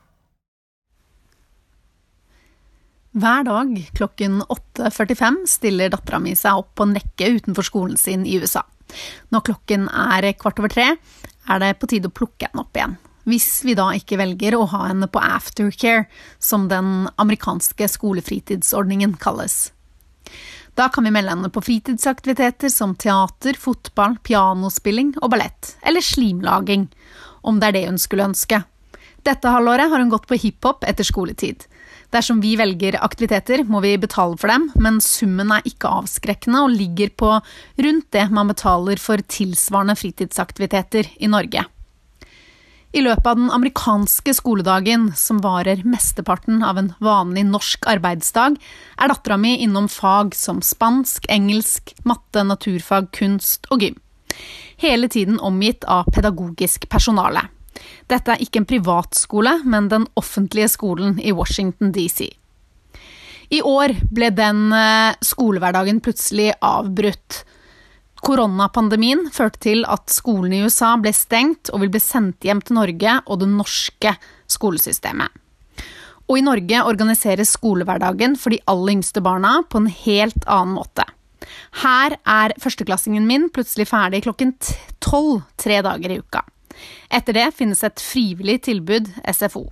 Hver 3.18 3.44
dag 3.44 3.72
klokken 3.98 4.44
8.45 4.44 5.38
stiller 5.50 5.90
dattera 5.90 6.20
mi 6.22 6.36
seg 6.38 6.60
opp 6.62 6.76
på 6.78 6.86
en 6.86 6.94
rekke 6.94 7.32
utenfor 7.40 7.66
skolen 7.66 7.98
sin 7.98 8.26
i 8.26 8.36
USA. 8.38 8.62
Når 9.34 9.46
klokken 9.48 9.88
er 9.90 10.28
kvart 10.38 10.62
over 10.62 10.70
tre, 10.70 10.92
er 11.50 11.62
det 11.64 11.72
på 11.82 11.90
tide 11.90 12.12
å 12.12 12.14
plukke 12.14 12.50
henne 12.50 12.66
opp 12.66 12.78
igjen. 12.78 12.98
hvis 13.30 13.62
vi 13.62 13.76
da 13.78 13.92
ikke 13.94 14.18
velger 14.18 14.56
å 14.58 14.66
ha 14.72 14.88
henne 14.88 15.06
på 15.06 15.22
aftercare, 15.22 16.08
som 16.40 16.66
den 16.70 17.10
amerikanske 17.22 17.86
skolefritidsordningen 17.94 19.20
kalles. 19.22 19.72
Da 20.74 20.88
kan 20.90 21.06
vi 21.06 21.12
melde 21.14 21.36
henne 21.36 21.52
på 21.54 21.62
fritidsaktiviteter 21.62 22.74
som 22.74 22.96
teater, 22.96 23.54
fotball, 23.54 24.18
pianospilling 24.26 25.14
og 25.22 25.30
ballett, 25.36 25.76
eller 25.86 26.02
slimlaging, 26.02 26.88
om 27.46 27.60
det 27.60 27.70
er 27.70 27.78
det 27.78 27.86
hun 27.92 28.02
skulle 28.02 28.32
ønske. 28.32 28.64
Dette 29.22 29.54
halvåret 29.54 29.92
har 29.92 30.02
hun 30.02 30.10
gått 30.10 30.26
på 30.26 30.40
hiphop 30.40 30.88
etter 30.90 31.06
skoletid. 31.06 31.69
Dersom 32.10 32.40
vi 32.42 32.56
velger 32.58 32.98
aktiviteter, 33.06 33.62
må 33.70 33.84
vi 33.86 33.94
betale 34.02 34.38
for 34.42 34.50
dem, 34.50 34.70
men 34.82 34.98
summen 35.04 35.52
er 35.54 35.66
ikke 35.70 35.92
avskrekkende 36.02 36.64
og 36.66 36.74
ligger 36.74 37.12
på 37.14 37.36
rundt 37.86 38.08
det 38.16 38.24
man 38.34 38.50
betaler 38.50 39.02
for 39.02 39.22
tilsvarende 39.30 39.98
fritidsaktiviteter 40.00 41.12
i 41.22 41.30
Norge. 41.30 41.68
I 42.90 43.04
løpet 43.06 43.28
av 43.30 43.38
den 43.38 43.52
amerikanske 43.54 44.34
skoledagen, 44.34 45.12
som 45.14 45.44
varer 45.44 45.84
mesteparten 45.86 46.64
av 46.66 46.80
en 46.82 46.90
vanlig 46.98 47.44
norsk 47.46 47.86
arbeidsdag, 47.92 48.58
er 48.98 49.14
dattera 49.14 49.38
mi 49.38 49.60
innom 49.62 49.86
fag 49.94 50.34
som 50.34 50.64
spansk, 50.66 51.30
engelsk, 51.30 51.94
matte, 52.10 52.42
naturfag, 52.42 53.12
kunst 53.14 53.70
og 53.70 53.86
gym. 53.86 54.02
Hele 54.82 55.12
tiden 55.12 55.38
omgitt 55.38 55.86
av 55.86 56.10
pedagogisk 56.10 56.90
personale. 56.90 57.46
Dette 58.10 58.34
er 58.34 58.44
ikke 58.44 58.64
en 58.64 58.70
privatskole, 58.70 59.60
men 59.66 59.90
den 59.92 60.08
offentlige 60.20 60.70
skolen 60.72 61.20
i 61.22 61.34
Washington 61.36 61.94
DC. 61.96 62.28
I 63.50 63.62
år 63.66 63.96
ble 64.14 64.30
den 64.36 64.68
eh, 64.76 65.16
skolehverdagen 65.26 66.02
plutselig 66.06 66.52
avbrutt. 66.62 67.44
Koronapandemien 68.20 69.30
førte 69.34 69.62
til 69.64 69.86
at 69.90 70.12
skolen 70.12 70.54
i 70.54 70.62
USA 70.66 70.94
ble 71.02 71.14
stengt 71.16 71.72
og 71.74 71.82
vil 71.84 71.94
bli 71.94 72.02
sendt 72.04 72.46
hjem 72.46 72.62
til 72.62 72.78
Norge 72.78 73.16
og 73.26 73.42
det 73.42 73.50
norske 73.50 74.14
skolesystemet. 74.50 75.32
Og 76.30 76.38
i 76.38 76.46
Norge 76.46 76.84
organiseres 76.86 77.56
skolehverdagen 77.56 78.36
for 78.38 78.54
de 78.54 78.62
aller 78.70 79.00
yngste 79.00 79.24
barna 79.26 79.64
på 79.66 79.82
en 79.82 79.90
helt 79.90 80.44
annen 80.46 80.76
måte. 80.78 81.08
Her 81.82 82.20
er 82.28 82.54
førsteklassingen 82.62 83.26
min 83.26 83.48
plutselig 83.54 83.88
ferdig 83.90 84.22
klokken 84.28 84.54
tolv 85.02 85.42
tre 85.58 85.80
dager 85.86 86.14
i 86.14 86.20
uka. 86.22 86.44
Etter 87.10 87.38
det 87.38 87.50
finnes 87.58 87.84
et 87.84 88.02
frivillig 88.04 88.60
tilbud, 88.70 89.10
SFO. 89.28 89.68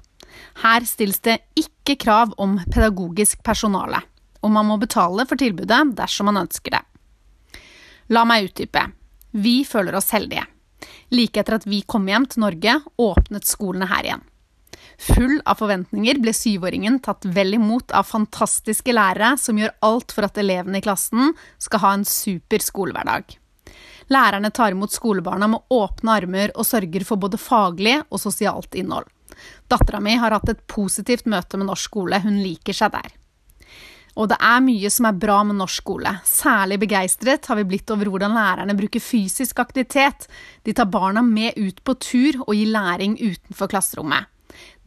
Her 0.64 0.86
stilles 0.86 1.20
det 1.26 1.40
ikke 1.58 1.98
krav 2.02 2.34
om 2.42 2.58
pedagogisk 2.68 3.44
personale, 3.46 4.02
og 4.44 4.54
man 4.54 4.68
må 4.70 4.78
betale 4.82 5.26
for 5.30 5.40
tilbudet 5.40 5.82
dersom 5.98 6.30
man 6.32 6.44
ønsker 6.46 6.78
det. 6.78 6.84
La 8.14 8.24
meg 8.28 8.50
utdype. 8.50 8.86
Vi 9.38 9.60
føler 9.68 9.98
oss 9.98 10.14
heldige. 10.16 10.46
Like 11.12 11.42
etter 11.42 11.58
at 11.58 11.68
vi 11.68 11.82
kom 11.88 12.08
hjem 12.08 12.28
til 12.32 12.44
Norge, 12.46 12.80
åpnet 13.02 13.48
skolene 13.48 13.90
her 13.90 14.08
igjen. 14.08 14.26
Full 14.98 15.40
av 15.46 15.60
forventninger 15.60 16.20
ble 16.22 16.34
syvåringen 16.34 17.00
tatt 17.06 17.26
vel 17.36 17.58
imot 17.58 17.94
av 17.96 18.08
fantastiske 18.10 18.94
lærere 18.94 19.36
som 19.42 19.60
gjør 19.60 19.76
alt 19.86 20.14
for 20.16 20.26
at 20.26 20.40
elevene 20.42 20.80
i 20.80 20.86
klassen 20.86 21.36
skal 21.62 21.84
ha 21.84 21.92
en 21.98 22.08
super 22.08 22.64
skolehverdag. 22.64 23.38
Lærerne 24.14 24.52
tar 24.52 24.72
imot 24.72 24.94
skolebarna 24.96 25.50
med 25.52 25.74
åpne 25.74 26.16
armer 26.22 26.54
og 26.56 26.68
sørger 26.68 27.06
for 27.08 27.20
både 27.20 27.40
faglig 27.42 28.00
og 28.08 28.22
sosialt 28.22 28.76
innhold. 28.80 29.08
Dattera 29.68 30.00
mi 30.02 30.16
har 30.18 30.34
hatt 30.34 30.50
et 30.50 30.68
positivt 30.72 31.28
møte 31.30 31.60
med 31.60 31.68
norsk 31.70 31.92
skole, 31.92 32.22
hun 32.24 32.40
liker 32.42 32.76
seg 32.76 32.94
der. 32.96 33.16
Og 34.18 34.32
det 34.32 34.38
er 34.42 34.64
mye 34.66 34.90
som 34.90 35.06
er 35.06 35.20
bra 35.22 35.42
med 35.46 35.60
norsk 35.60 35.84
skole. 35.84 36.16
Særlig 36.26 36.80
begeistret 36.82 37.46
har 37.46 37.60
vi 37.60 37.68
blitt 37.70 37.92
over 37.94 38.10
hvordan 38.10 38.34
lærerne 38.34 38.76
bruker 38.78 39.04
fysisk 39.04 39.60
aktivitet. 39.62 40.26
De 40.66 40.74
tar 40.74 40.90
barna 40.90 41.22
med 41.22 41.54
ut 41.60 41.84
på 41.86 41.94
tur 42.02 42.40
og 42.48 42.56
gir 42.56 42.72
læring 42.74 43.20
utenfor 43.20 43.70
klasserommet. 43.70 44.26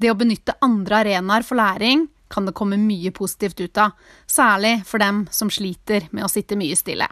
Det 0.01 0.11
å 0.11 0.19
benytte 0.19 0.59
andre 0.65 1.05
arenaer 1.05 1.47
for 1.47 1.61
læring 1.61 2.09
kan 2.31 2.47
det 2.47 2.57
komme 2.59 2.79
mye 2.81 3.13
positivt 3.15 3.61
ut 3.61 3.79
av, 3.79 3.95
særlig 4.27 4.81
for 4.87 5.03
dem 5.03 5.25
som 5.31 5.51
sliter 5.51 6.09
med 6.11 6.27
å 6.27 6.31
sitte 6.31 6.59
mye 6.59 6.79
stille. 6.79 7.07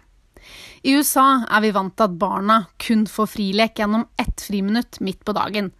I 0.83 0.95
USA 0.95 1.45
er 1.51 1.63
vi 1.65 1.75
vant 1.75 1.97
til 1.97 2.07
at 2.07 2.19
barna 2.21 2.59
kun 2.79 3.07
får 3.11 3.31
frilek 3.35 3.81
gjennom 3.81 4.07
ett 4.21 4.43
friminutt 4.47 5.01
midt 5.01 5.25
på 5.27 5.35
dagen. 5.35 5.73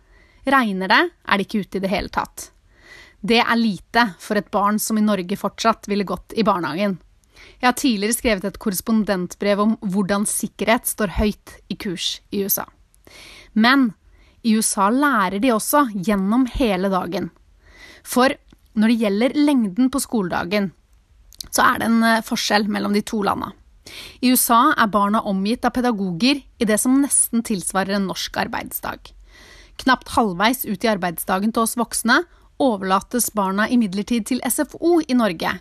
Regner 0.49 0.91
det, 0.91 1.03
er 1.25 1.39
de 1.39 1.47
ikke 1.47 1.63
ute 1.63 1.79
i 1.79 1.85
det 1.85 1.93
hele 1.93 2.11
tatt. 2.13 2.51
Det 3.21 3.41
er 3.43 3.59
lite 3.59 4.05
for 4.23 4.39
et 4.39 4.51
barn 4.55 4.79
som 4.83 4.99
i 4.99 5.05
Norge 5.05 5.37
fortsatt 5.39 5.89
ville 5.91 6.07
gått 6.07 6.35
i 6.39 6.47
barnehagen. 6.47 6.99
Jeg 7.59 7.67
har 7.67 7.79
tidligere 7.79 8.17
skrevet 8.17 8.45
et 8.47 8.59
korrespondentbrev 8.63 9.63
om 9.63 9.77
hvordan 9.83 10.27
sikkerhet 10.27 10.87
står 10.91 11.15
høyt 11.19 11.55
i 11.71 11.77
kurs 11.79 12.19
i 12.31 12.43
USA. 12.47 12.67
Men 13.53 13.93
i 14.43 14.55
USA 14.55 14.89
lærer 14.95 15.43
de 15.43 15.53
også 15.55 15.89
gjennom 15.95 16.47
hele 16.55 16.91
dagen. 16.93 17.31
For 18.07 18.35
når 18.79 18.93
det 18.93 19.01
gjelder 19.03 19.39
lengden 19.39 19.91
på 19.91 20.03
skoledagen, 20.03 20.71
så 21.51 21.65
er 21.65 21.81
det 21.81 21.89
en 21.89 22.05
eh, 22.07 22.25
forskjell 22.27 22.69
mellom 22.71 22.95
de 22.95 23.03
to 23.07 23.23
landa. 23.27 23.51
I 24.21 24.33
USA 24.33 24.73
er 24.75 24.91
barna 24.93 25.23
omgitt 25.27 25.65
av 25.65 25.75
pedagoger 25.77 26.43
i 26.43 26.69
det 26.69 26.79
som 26.83 26.99
nesten 27.03 27.45
tilsvarer 27.47 27.99
en 27.99 28.09
norsk 28.11 28.37
arbeidsdag. 28.45 29.13
Knapt 29.79 30.13
halvveis 30.17 30.65
ut 30.67 30.85
i 30.85 30.91
arbeidsdagen 30.91 31.55
til 31.55 31.65
oss 31.65 31.77
voksne 31.79 32.23
overlates 32.59 33.31
barna 33.35 33.69
imidlertid 33.71 34.27
til 34.27 34.43
SFO 34.43 34.99
i 35.07 35.15
Norge, 35.15 35.53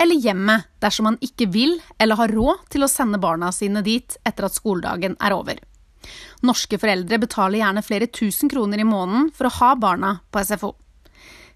eller 0.00 0.16
hjemmet 0.16 0.70
dersom 0.80 1.10
man 1.10 1.18
ikke 1.20 1.50
vil 1.52 1.74
eller 2.00 2.16
har 2.16 2.32
råd 2.32 2.62
til 2.72 2.86
å 2.86 2.88
sende 2.88 3.20
barna 3.20 3.50
sine 3.52 3.82
dit 3.84 4.16
etter 4.24 4.48
at 4.48 4.56
skoledagen 4.56 5.18
er 5.20 5.36
over. 5.36 5.60
Norske 6.48 6.78
foreldre 6.80 7.18
betaler 7.20 7.60
gjerne 7.60 7.84
flere 7.84 8.08
tusen 8.08 8.48
kroner 8.48 8.80
i 8.80 8.88
måneden 8.88 9.28
for 9.36 9.50
å 9.50 9.56
ha 9.58 9.74
barna 9.76 10.14
på 10.32 10.40
SFO. 10.40 10.72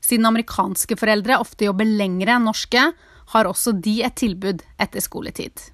Siden 0.04 0.28
amerikanske 0.28 0.98
foreldre 1.00 1.40
ofte 1.40 1.64
jobber 1.64 1.88
lengre 1.88 2.36
enn 2.36 2.44
norske, 2.44 2.90
har 3.32 3.48
også 3.48 3.72
de 3.80 4.02
et 4.04 4.18
tilbud 4.20 4.60
etter 4.76 5.00
skoletid. 5.00 5.70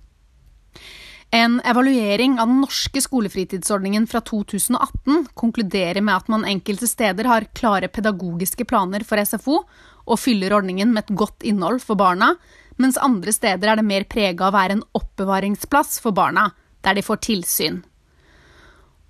En 1.31 1.61
evaluering 1.65 2.41
av 2.43 2.49
den 2.51 2.61
norske 2.65 3.01
skolefritidsordningen 3.01 4.07
fra 4.11 4.21
2018 4.21 5.29
konkluderer 5.35 6.03
med 6.03 6.17
at 6.17 6.31
man 6.33 6.45
enkelte 6.45 6.89
steder 6.91 7.29
har 7.31 7.47
klare 7.55 7.89
pedagogiske 7.89 8.67
planer 8.67 9.05
for 9.07 9.23
SFO 9.23 9.61
og 10.11 10.19
fyller 10.19 10.57
ordningen 10.57 10.91
med 10.91 11.05
et 11.05 11.15
godt 11.21 11.47
innhold 11.47 11.79
for 11.85 12.01
barna, 12.01 12.33
mens 12.83 12.99
andre 12.99 13.33
steder 13.33 13.71
er 13.71 13.79
det 13.79 13.87
mer 13.87 14.09
prega 14.11 14.49
av 14.49 14.55
å 14.55 14.59
være 14.59 14.79
en 14.79 14.87
oppbevaringsplass 14.99 16.01
for 16.03 16.17
barna, 16.17 16.49
der 16.83 16.99
de 16.99 17.07
får 17.07 17.23
tilsyn. 17.29 17.83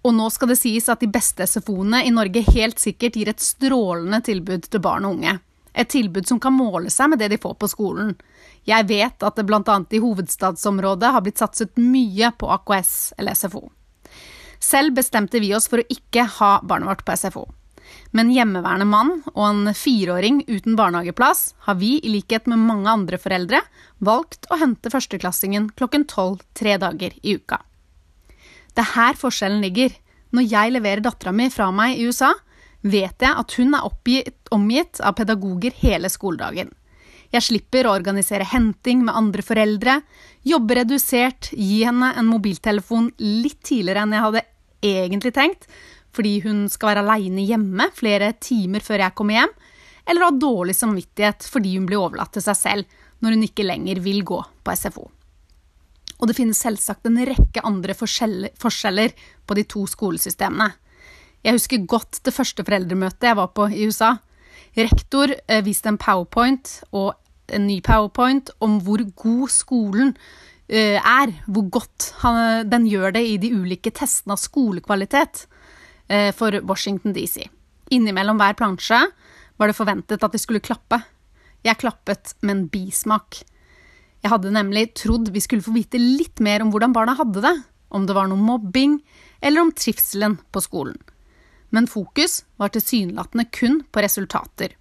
Og 0.04 0.14
nå 0.16 0.28
skal 0.32 0.52
det 0.52 0.58
sies 0.60 0.88
at 0.92 1.00
de 1.00 1.08
beste 1.12 1.44
SFO-ene 1.46 2.02
i 2.04 2.12
Norge 2.12 2.42
helt 2.52 2.80
sikkert 2.80 3.16
gir 3.16 3.30
et 3.32 3.44
strålende 3.44 4.20
tilbud 4.24 4.68
til 4.68 4.82
barn 4.84 5.08
og 5.08 5.18
unge. 5.18 5.38
Et 5.72 5.88
tilbud 5.88 6.26
som 6.28 6.40
kan 6.40 6.56
måle 6.56 6.90
seg 6.92 7.12
med 7.12 7.20
det 7.20 7.30
de 7.32 7.40
får 7.40 7.56
på 7.60 7.68
skolen. 7.70 8.14
Jeg 8.68 8.86
vet 8.88 9.22
at 9.24 9.36
det 9.36 9.46
bl.a. 9.48 9.76
i 9.90 10.02
hovedstadsområdet 10.02 11.12
har 11.14 11.24
blitt 11.24 11.40
satset 11.40 11.78
mye 11.80 12.32
på 12.38 12.50
AKS 12.56 13.14
eller 13.18 13.38
SFO. 13.38 13.70
Selv 14.60 14.94
bestemte 14.98 15.40
vi 15.40 15.54
oss 15.56 15.70
for 15.70 15.80
å 15.80 15.88
ikke 15.88 16.26
ha 16.36 16.52
barnet 16.62 16.90
vårt 16.90 17.06
på 17.06 17.16
SFO. 17.16 17.46
Men 18.14 18.30
hjemmeværende 18.30 18.86
mann 18.86 19.10
og 19.32 19.42
en 19.46 19.74
fireåring 19.74 20.42
uten 20.46 20.76
barnehageplass 20.78 21.54
har 21.66 21.78
vi, 21.80 21.96
i 21.98 22.12
likhet 22.12 22.46
med 22.50 22.62
mange 22.62 22.90
andre 22.90 23.18
foreldre, 23.18 23.62
valgt 23.98 24.46
å 24.50 24.58
hente 24.60 24.92
førsteklassingen 24.92 25.70
klokken 25.78 26.06
tolv 26.10 26.44
tre 26.54 26.76
dager 26.78 27.16
i 27.22 27.36
uka. 27.40 27.62
Det 28.74 28.84
er 28.84 28.94
her 28.94 29.18
forskjellen 29.18 29.64
ligger. 29.64 29.96
Når 30.30 30.46
jeg 30.46 30.74
leverer 30.76 31.02
dattera 31.02 31.32
mi 31.34 31.48
fra 31.50 31.70
meg 31.74 31.98
i 31.98 32.06
USA, 32.06 32.30
vet 32.82 33.22
jeg 33.22 33.34
at 33.42 33.56
hun 33.58 33.74
er 33.74 33.86
oppgitt, 33.86 34.36
omgitt 34.54 35.00
av 35.02 35.16
pedagoger 35.18 35.74
hele 35.82 36.10
skoledagen. 36.12 36.70
Jeg 37.30 37.46
slipper 37.46 37.86
å 37.86 37.94
organisere 37.94 38.46
henting 38.48 39.04
med 39.06 39.14
andre 39.14 39.44
foreldre, 39.46 40.00
jobbe 40.42 40.80
redusert, 40.80 41.52
gi 41.54 41.84
henne 41.86 42.10
en 42.18 42.26
mobiltelefon 42.26 43.12
litt 43.22 43.60
tidligere 43.66 44.02
enn 44.02 44.16
jeg 44.16 44.24
hadde 44.26 44.44
egentlig 44.90 45.32
tenkt, 45.36 45.68
fordi 46.10 46.40
hun 46.42 46.64
skal 46.72 46.90
være 46.90 47.04
aleine 47.04 47.44
hjemme 47.46 47.86
flere 47.94 48.32
timer 48.42 48.82
før 48.82 49.04
jeg 49.04 49.16
kommer 49.18 49.38
hjem, 49.38 49.54
eller 50.10 50.26
ha 50.26 50.34
dårlig 50.34 50.74
samvittighet 50.74 51.46
fordi 51.46 51.76
hun 51.76 51.86
blir 51.86 52.00
overlatt 52.00 52.34
til 52.34 52.42
seg 52.42 52.58
selv 52.58 53.00
når 53.22 53.36
hun 53.36 53.46
ikke 53.46 53.66
lenger 53.68 54.00
vil 54.02 54.24
gå 54.26 54.40
på 54.64 54.74
SFO. 54.74 55.06
Og 56.20 56.28
det 56.28 56.36
finnes 56.36 56.58
selvsagt 56.60 57.06
en 57.08 57.20
rekke 57.24 57.62
andre 57.64 57.94
forskjeller 57.96 59.14
på 59.46 59.56
de 59.56 59.64
to 59.70 59.86
skolesystemene. 59.88 60.72
Jeg 61.46 61.56
husker 61.56 61.86
godt 61.88 62.20
det 62.26 62.34
første 62.36 62.64
foreldremøtet 62.66 63.30
jeg 63.30 63.38
var 63.38 63.52
på 63.56 63.70
i 63.72 63.86
USA. 63.88 64.16
Rektor 64.78 65.32
eh, 65.34 65.62
viste 65.66 65.90
en 65.90 65.98
powerpoint 65.98 66.76
og 66.94 67.14
en 67.50 67.66
ny 67.66 67.80
powerpoint 67.82 68.52
om 68.62 68.78
hvor 68.84 69.02
god 69.18 69.50
skolen 69.50 70.12
eh, 70.68 70.98
er. 70.98 71.34
Hvor 71.50 71.66
godt 71.78 72.12
den 72.70 72.86
gjør 72.86 73.16
det 73.16 73.24
i 73.26 73.38
de 73.42 73.52
ulike 73.56 73.90
testene 73.90 74.36
av 74.36 74.42
skolekvalitet 74.42 75.46
eh, 76.08 76.30
for 76.36 76.54
Washington 76.62 77.16
DC. 77.16 77.42
Innimellom 77.90 78.38
hver 78.38 78.54
plansje 78.58 79.00
var 79.58 79.68
det 79.68 79.76
forventet 79.76 80.22
at 80.22 80.32
de 80.32 80.40
skulle 80.40 80.62
klappe. 80.62 81.00
Jeg 81.66 81.80
klappet 81.82 82.36
med 82.40 82.54
en 82.54 82.66
bismak. 82.72 83.42
Jeg 84.22 84.32
hadde 84.32 84.52
nemlig 84.54 84.92
trodd 84.96 85.32
vi 85.32 85.42
skulle 85.42 85.64
få 85.64 85.74
vite 85.74 86.00
litt 86.00 86.40
mer 86.44 86.62
om 86.62 86.70
hvordan 86.72 86.94
barna 86.94 87.16
hadde 87.18 87.42
det, 87.44 87.56
om 87.90 88.06
det 88.06 88.16
var 88.16 88.28
noe 88.30 88.40
mobbing, 88.40 89.00
eller 89.42 89.64
om 89.64 89.72
trivselen 89.74 90.38
på 90.52 90.62
skolen. 90.64 90.96
Men 91.70 91.86
fokus 91.90 92.44
var 92.58 92.72
tilsynelatende 92.74 93.46
kun 93.54 93.80
på 93.90 94.02
resultater. 94.02 94.74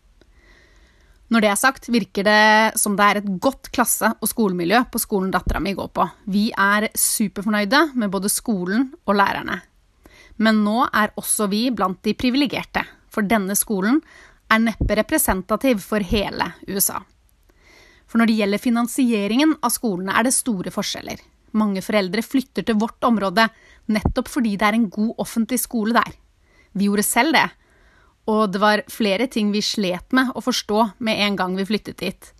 Når 1.29 1.43
det 1.45 1.49
er 1.51 1.59
sagt, 1.61 1.89
virker 1.93 2.25
det 2.25 2.79
som 2.81 2.95
det 2.97 3.05
er 3.05 3.19
et 3.19 3.27
godt 3.41 3.69
klasse- 3.69 4.15
og 4.17 4.31
skolemiljø 4.31 4.81
på 4.89 5.01
skolen 5.01 5.29
dattera 5.29 5.61
mi 5.61 5.75
går 5.77 5.91
på. 5.93 6.07
Vi 6.25 6.47
er 6.57 6.87
superfornøyde 6.97 7.83
med 7.93 8.09
både 8.09 8.31
skolen 8.33 8.87
og 9.05 9.19
lærerne. 9.19 9.59
Men 10.41 10.63
nå 10.65 10.87
er 10.87 11.13
også 11.19 11.45
vi 11.51 11.67
blant 11.69 12.01
de 12.01 12.15
privilegerte, 12.17 12.81
for 13.13 13.27
denne 13.29 13.53
skolen 13.59 13.99
er 14.49 14.63
neppe 14.63 14.97
representativ 14.97 15.83
for 15.85 16.01
hele 16.01 16.47
USA. 16.67 16.97
For 18.09 18.17
når 18.17 18.31
det 18.31 18.37
gjelder 18.39 18.63
finansieringen 18.63 19.53
av 19.61 19.73
skolene, 19.75 20.15
er 20.17 20.25
det 20.25 20.33
store 20.33 20.73
forskjeller. 20.73 21.21
Mange 21.61 21.83
foreldre 21.85 22.25
flytter 22.25 22.65
til 22.65 22.77
vårt 22.81 23.05
område 23.05 23.45
nettopp 23.93 24.29
fordi 24.33 24.55
det 24.57 24.65
er 24.65 24.79
en 24.79 24.89
god 24.89 25.21
offentlig 25.21 25.61
skole 25.61 25.93
der. 25.97 26.17
Vi 26.73 26.89
gjorde 26.89 27.05
selv 27.05 27.35
det, 27.35 27.47
og 28.29 28.51
det 28.53 28.61
var 28.61 28.83
flere 28.91 29.27
ting 29.31 29.53
vi 29.53 29.61
slet 29.65 30.13
med 30.15 30.33
å 30.37 30.43
forstå 30.43 30.83
med 31.05 31.21
en 31.25 31.37
gang 31.39 31.55
vi 31.57 31.65
flyttet 31.65 32.01
dit. 32.01 32.33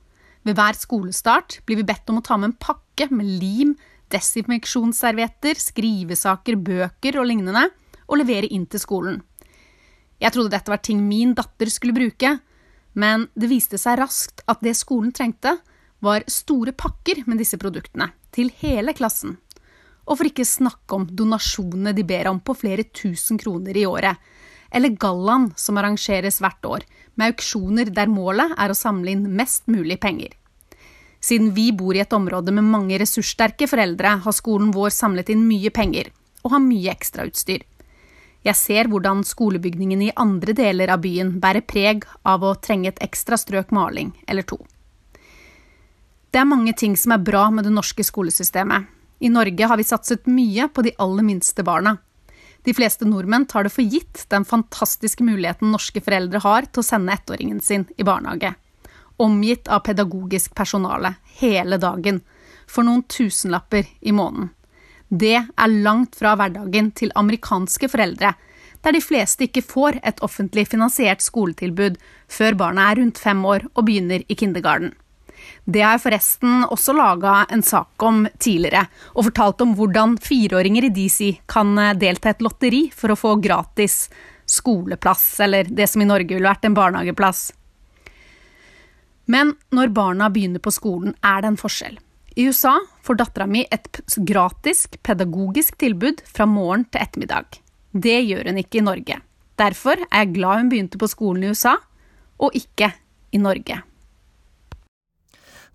Ved 0.46 0.56
hver 0.58 0.78
skolestart 0.78 1.60
blir 1.66 1.82
vi 1.82 1.88
bedt 1.88 2.10
om 2.12 2.20
å 2.20 2.26
ta 2.26 2.38
med 2.38 2.52
en 2.52 2.60
pakke 2.62 3.10
med 3.12 3.28
lim, 3.42 3.74
desinfeksjonsservietter, 4.14 5.60
skrivesaker, 5.60 6.58
bøker 6.58 7.20
og 7.20 7.28
lignende, 7.30 7.68
og 8.10 8.22
levere 8.22 8.50
inn 8.50 8.66
til 8.70 8.82
skolen. 8.82 9.20
Jeg 10.20 10.34
trodde 10.36 10.54
dette 10.54 10.72
var 10.72 10.82
ting 10.84 11.02
min 11.08 11.36
datter 11.38 11.70
skulle 11.72 11.96
bruke, 11.96 12.38
men 12.98 13.28
det 13.38 13.52
viste 13.52 13.78
seg 13.80 14.00
raskt 14.02 14.42
at 14.50 14.64
det 14.66 14.76
skolen 14.78 15.14
trengte, 15.16 15.58
var 16.00 16.24
store 16.32 16.72
pakker 16.72 17.26
med 17.28 17.42
disse 17.42 17.60
produktene, 17.60 18.10
til 18.32 18.52
hele 18.62 18.96
klassen. 18.96 19.38
Og 20.10 20.18
for 20.18 20.30
ikke 20.30 20.48
snakke 20.48 20.98
om 20.98 21.06
donasjonene 21.06 21.94
de 21.94 22.04
ber 22.08 22.32
om 22.32 22.42
på 22.42 22.56
flere 22.58 22.88
tusen 22.90 23.38
kroner 23.38 23.78
i 23.78 23.86
året, 23.86 24.18
eller 24.74 24.98
gallaen 25.02 25.50
som 25.58 25.78
arrangeres 25.78 26.40
hvert 26.42 26.66
år, 26.66 26.86
med 27.16 27.34
auksjoner 27.34 27.90
der 27.94 28.10
målet 28.10 28.54
er 28.58 28.72
å 28.72 28.78
samle 28.78 29.14
inn 29.14 29.26
mest 29.38 29.66
mulig 29.70 30.00
penger. 30.02 30.34
Siden 31.20 31.52
vi 31.54 31.72
bor 31.76 31.96
i 31.96 32.02
et 32.02 32.14
område 32.16 32.54
med 32.56 32.70
mange 32.70 32.98
ressurssterke 33.02 33.68
foreldre, 33.68 34.20
har 34.24 34.36
skolen 34.36 34.72
vår 34.72 34.94
samlet 34.96 35.34
inn 35.34 35.44
mye 35.48 35.72
penger, 35.74 36.14
og 36.44 36.54
har 36.56 36.64
mye 36.64 36.94
ekstrautstyr. 36.94 37.66
Jeg 38.48 38.56
ser 38.56 38.88
hvordan 38.88 39.26
skolebygningen 39.28 40.02
i 40.06 40.14
andre 40.16 40.56
deler 40.56 40.94
av 40.94 41.02
byen 41.04 41.34
bærer 41.44 41.66
preg 41.68 42.06
av 42.24 42.46
å 42.46 42.56
trenge 42.56 42.94
et 42.94 43.02
ekstra 43.04 43.36
strøk 43.38 43.74
maling 43.76 44.14
eller 44.32 44.48
to. 44.48 44.62
Det 46.32 46.40
er 46.40 46.48
mange 46.48 46.72
ting 46.78 46.96
som 46.96 47.12
er 47.12 47.26
bra 47.26 47.50
med 47.52 47.68
det 47.68 47.74
norske 47.74 48.06
skolesystemet. 48.06 48.88
I 49.20 49.30
Norge 49.30 49.68
har 49.68 49.78
vi 49.78 49.88
satset 49.88 50.28
mye 50.32 50.70
på 50.72 50.84
de 50.86 50.96
aller 50.98 51.26
minste 51.28 51.64
barna, 51.64 51.98
de 52.64 52.74
fleste 52.74 53.08
nordmenn 53.08 53.46
tar 53.48 53.66
det 53.66 53.72
for 53.74 53.88
gitt 53.88 54.26
den 54.30 54.46
fantastiske 54.46 55.24
muligheten 55.24 55.72
norske 55.72 56.02
foreldre 56.04 56.42
har 56.44 56.68
til 56.68 56.84
å 56.84 56.88
sende 56.90 57.16
ettåringen 57.16 57.62
sin 57.64 57.88
i 57.98 58.06
barnehage. 58.08 58.54
Omgitt 59.20 59.68
av 59.68 59.84
pedagogisk 59.88 60.56
personale 60.56 61.16
hele 61.40 61.80
dagen, 61.80 62.22
for 62.68 62.86
noen 62.86 63.04
tusenlapper 63.10 63.88
i 64.02 64.14
måneden. 64.16 64.52
Det 65.10 65.40
er 65.40 65.80
langt 65.88 66.20
fra 66.20 66.36
hverdagen 66.38 66.92
til 66.94 67.16
amerikanske 67.18 67.90
foreldre, 67.90 68.36
der 68.84 68.96
de 68.96 69.02
fleste 69.02 69.48
ikke 69.48 69.66
får 69.66 69.98
et 70.06 70.22
offentlig 70.24 70.68
finansiert 70.70 71.24
skoletilbud 71.26 71.98
før 72.32 72.56
barna 72.60 72.92
er 72.92 73.02
rundt 73.02 73.20
fem 73.20 73.42
år 73.44 73.66
og 73.74 73.88
begynner 73.88 74.24
i 74.28 74.38
kindergarten. 74.38 74.94
Det 75.66 75.84
har 75.84 75.98
jeg 75.98 76.06
forresten 76.06 76.66
også 76.68 76.96
laga 76.98 77.44
en 77.54 77.64
sak 77.66 78.04
om 78.04 78.26
tidligere, 78.42 78.88
og 79.16 79.30
fortalt 79.30 79.62
om 79.66 79.76
hvordan 79.78 80.18
fireåringer 80.24 80.90
i 80.90 80.94
DC 80.96 81.30
kan 81.50 81.78
eh, 81.78 81.96
delta 82.00 82.32
i 82.32 82.36
et 82.36 82.44
lotteri 82.46 82.82
for 82.96 83.14
å 83.14 83.20
få 83.20 83.36
gratis 83.44 84.08
skoleplass, 84.50 85.40
eller 85.46 85.70
det 85.70 85.88
som 85.90 86.02
i 86.02 86.10
Norge 86.10 86.34
ville 86.34 86.50
vært 86.50 86.66
en 86.66 86.78
barnehageplass. 86.78 87.50
Men 89.30 89.54
når 89.76 89.92
barna 89.94 90.30
begynner 90.34 90.62
på 90.64 90.74
skolen, 90.74 91.14
er 91.22 91.44
det 91.44 91.52
en 91.52 91.60
forskjell. 91.62 92.00
I 92.40 92.48
USA 92.50 92.80
får 93.06 93.20
dattera 93.20 93.46
mi 93.50 93.66
et 93.70 94.00
gratis 94.26 94.88
pedagogisk 95.06 95.78
tilbud 95.82 96.24
fra 96.26 96.48
morgen 96.50 96.86
til 96.90 97.04
ettermiddag. 97.04 97.60
Det 97.92 98.20
gjør 98.24 98.50
hun 98.50 98.62
ikke 98.62 98.80
i 98.80 98.86
Norge. 98.86 99.20
Derfor 99.60 100.00
er 100.08 100.24
jeg 100.24 100.34
glad 100.38 100.64
hun 100.64 100.72
begynte 100.72 101.02
på 101.02 101.10
skolen 101.12 101.44
i 101.44 101.54
USA, 101.54 101.76
og 102.40 102.56
ikke 102.56 102.94
i 103.36 103.42
Norge. 103.42 103.82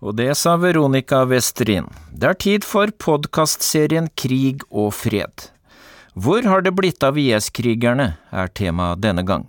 Og 0.05 0.13
det 0.13 0.35
sa 0.37 0.53
Veronica 0.61 1.23
Westrin. 1.25 1.87
Det 2.13 2.27
er 2.29 2.37
tid 2.37 2.65
for 2.67 2.91
podkastserien 3.01 4.11
Krig 4.13 4.61
og 4.69 4.91
fred. 4.93 5.47
Hvor 6.13 6.45
har 6.45 6.61
det 6.61 6.75
blitt 6.77 7.01
av 7.03 7.17
IS-krigerne, 7.17 8.11
er 8.29 8.53
temaet 8.53 9.01
denne 9.01 9.25
gang. 9.25 9.47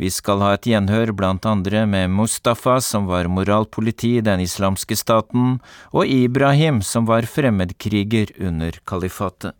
Vi 0.00 0.08
skal 0.08 0.40
ha 0.40 0.54
et 0.56 0.64
gjenhør 0.64 1.12
blant 1.12 1.44
andre 1.44 1.84
med 1.84 2.08
Mustafa, 2.16 2.78
som 2.80 3.10
var 3.12 3.28
moralpoliti 3.28 4.16
i 4.16 4.24
den 4.24 4.40
islamske 4.40 4.96
staten, 4.96 5.58
og 5.92 6.08
Ibrahim, 6.08 6.80
som 6.80 7.04
var 7.04 7.28
fremmedkriger 7.28 8.32
under 8.40 8.80
kalifatet. 8.88 9.59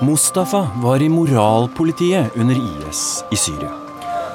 Mustafa 0.00 0.70
var 0.76 1.02
i 1.02 1.08
moralpolitiet 1.08 2.36
under 2.36 2.54
IS 2.54 3.24
i 3.30 3.36
Syria. 3.36 3.70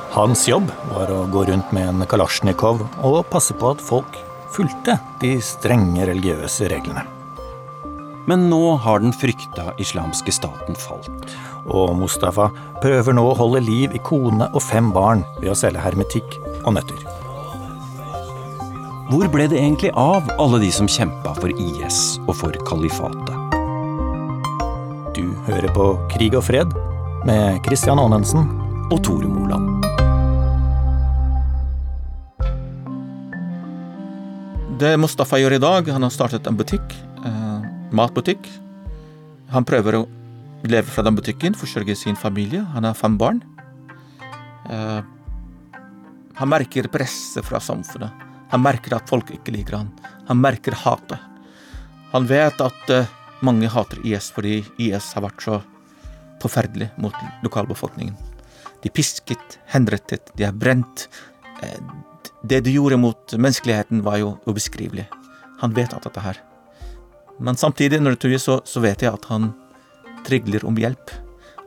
Hans 0.09 0.47
jobb 0.49 0.71
var 0.89 1.11
å 1.13 1.19
gå 1.29 1.43
rundt 1.45 1.69
med 1.75 1.85
en 1.85 2.05
kalasjnikov 2.09 2.81
og 3.05 3.19
passe 3.29 3.53
på 3.53 3.69
at 3.69 3.83
folk 3.85 4.17
fulgte 4.49 4.95
de 5.21 5.35
strenge 5.45 6.07
religiøse 6.09 6.65
reglene. 6.71 7.03
Men 8.25 8.47
nå 8.49 8.73
har 8.81 9.03
den 9.03 9.13
frykta 9.13 9.75
islamske 9.77 10.33
staten 10.33 10.77
falt. 10.81 11.35
Og 11.69 11.93
Mustafa 11.99 12.49
prøver 12.81 13.13
nå 13.13 13.27
å 13.29 13.37
holde 13.37 13.61
liv 13.61 13.93
i 13.93 14.01
kone 14.01 14.49
og 14.49 14.65
fem 14.65 14.89
barn 14.95 15.21
ved 15.37 15.53
å 15.53 15.59
selge 15.61 15.85
hermetikk 15.85 16.39
og 16.63 16.73
nøtter. 16.79 17.05
Hvor 19.13 19.29
ble 19.29 19.45
det 19.51 19.61
egentlig 19.61 19.93
av 19.93 20.25
alle 20.41 20.63
de 20.65 20.73
som 20.73 20.89
kjempa 20.89 21.37
for 21.37 21.53
IS 21.53 22.17
og 22.25 22.33
for 22.41 22.65
kalifatet? 22.65 23.40
Du 25.11 25.25
hører 25.43 25.67
på 25.75 25.85
Krig 26.13 26.31
og 26.39 26.45
fred 26.47 26.71
med 27.27 27.57
Christian 27.65 27.99
Aanensen 27.99 28.45
og 28.87 29.01
Tore 29.03 29.27
Moland. 29.27 29.83
Det 34.79 34.93
Mustafa 34.95 35.41
gjør 35.41 35.57
i 35.57 35.59
dag, 35.59 35.91
han 35.91 36.07
har 36.07 36.15
startet 36.15 36.47
en 36.47 36.55
butikk, 36.55 36.95
eh, 37.27 37.67
matbutikk. 37.91 38.47
Han 39.51 39.67
prøver 39.67 39.99
å 39.99 40.07
leve 40.63 40.87
fra 40.87 41.03
den 41.03 41.19
butikken, 41.19 41.59
forsørge 41.59 41.97
sin 41.97 42.15
familie. 42.15 42.63
Han 42.71 42.87
har 42.87 42.95
fem 42.95 43.17
barn. 43.19 43.43
Eh, 44.69 45.01
han 46.39 46.49
merker 46.49 46.87
presset 46.87 47.43
fra 47.43 47.59
samfunnet. 47.59 48.11
Han 48.49 48.63
merker 48.63 48.95
at 48.95 49.09
folk 49.09 49.27
ikke 49.27 49.51
liker 49.51 49.75
han. 49.75 49.91
Han 50.29 50.39
merker 50.39 50.71
hatet. 50.71 51.19
Han 52.13 52.25
vet 52.27 52.63
at 52.63 52.89
eh, 52.89 53.17
mange 53.45 53.69
hater 53.71 54.01
IS 54.05 54.31
fordi 54.35 54.61
IS 54.81 55.13
har 55.17 55.25
vært 55.25 55.45
så 55.45 55.61
forferdelig 56.41 56.89
mot 57.01 57.15
lokalbefolkningen. 57.45 58.15
De 58.81 58.89
pisket, 58.89 59.59
henrettet, 59.69 60.31
de 60.37 60.47
har 60.47 60.57
brent. 60.57 61.07
Eh, 61.61 61.77
det 62.43 62.63
de 62.65 62.73
gjorde 62.73 62.97
mot 62.97 63.33
menneskeligheten, 63.37 64.01
var 64.01 64.17
jo 64.17 64.35
ubeskrivelig. 64.49 65.05
Han 65.61 65.75
vet 65.77 65.93
alt 65.93 66.07
dette 66.09 66.23
her. 66.25 66.39
Men 67.39 67.57
samtidig, 67.57 68.01
når 68.01 68.15
det 68.15 68.23
tuer, 68.25 68.41
så, 68.41 68.59
så 68.65 68.81
vet 68.81 69.01
jeg 69.05 69.13
at 69.13 69.27
han 69.29 69.51
trigler 70.25 70.65
om 70.65 70.77
hjelp. 70.77 71.13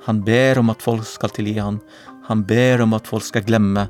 Han 0.07 0.23
ber 0.27 0.61
om 0.61 0.71
at 0.75 0.83
folk 0.85 1.07
skal 1.09 1.33
tilgi 1.35 1.59
han. 1.59 1.81
Han 2.29 2.43
ber 2.47 2.83
om 2.85 2.95
at 2.99 3.09
folk 3.11 3.27
skal 3.27 3.47
glemme 3.47 3.89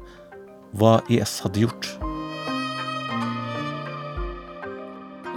hva 0.75 0.99
IS 1.13 1.41
hadde 1.45 1.65
gjort. 1.65 2.14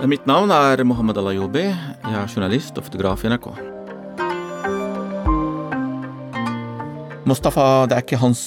Mitt 0.05 0.27
navn 0.29 0.51
er 0.53 0.83
Mohammed 0.85 1.17
Alayobi. 1.17 1.63
Jeg 1.73 2.13
er 2.13 2.29
journalist 2.29 2.75
og 2.77 2.85
fotograf 2.85 3.23
i 3.25 3.31
NRK. 3.31 3.47
Mustafa, 7.25 7.87
det 7.89 7.95
er 7.97 8.03
ikke 8.05 8.19
hans 8.21 8.43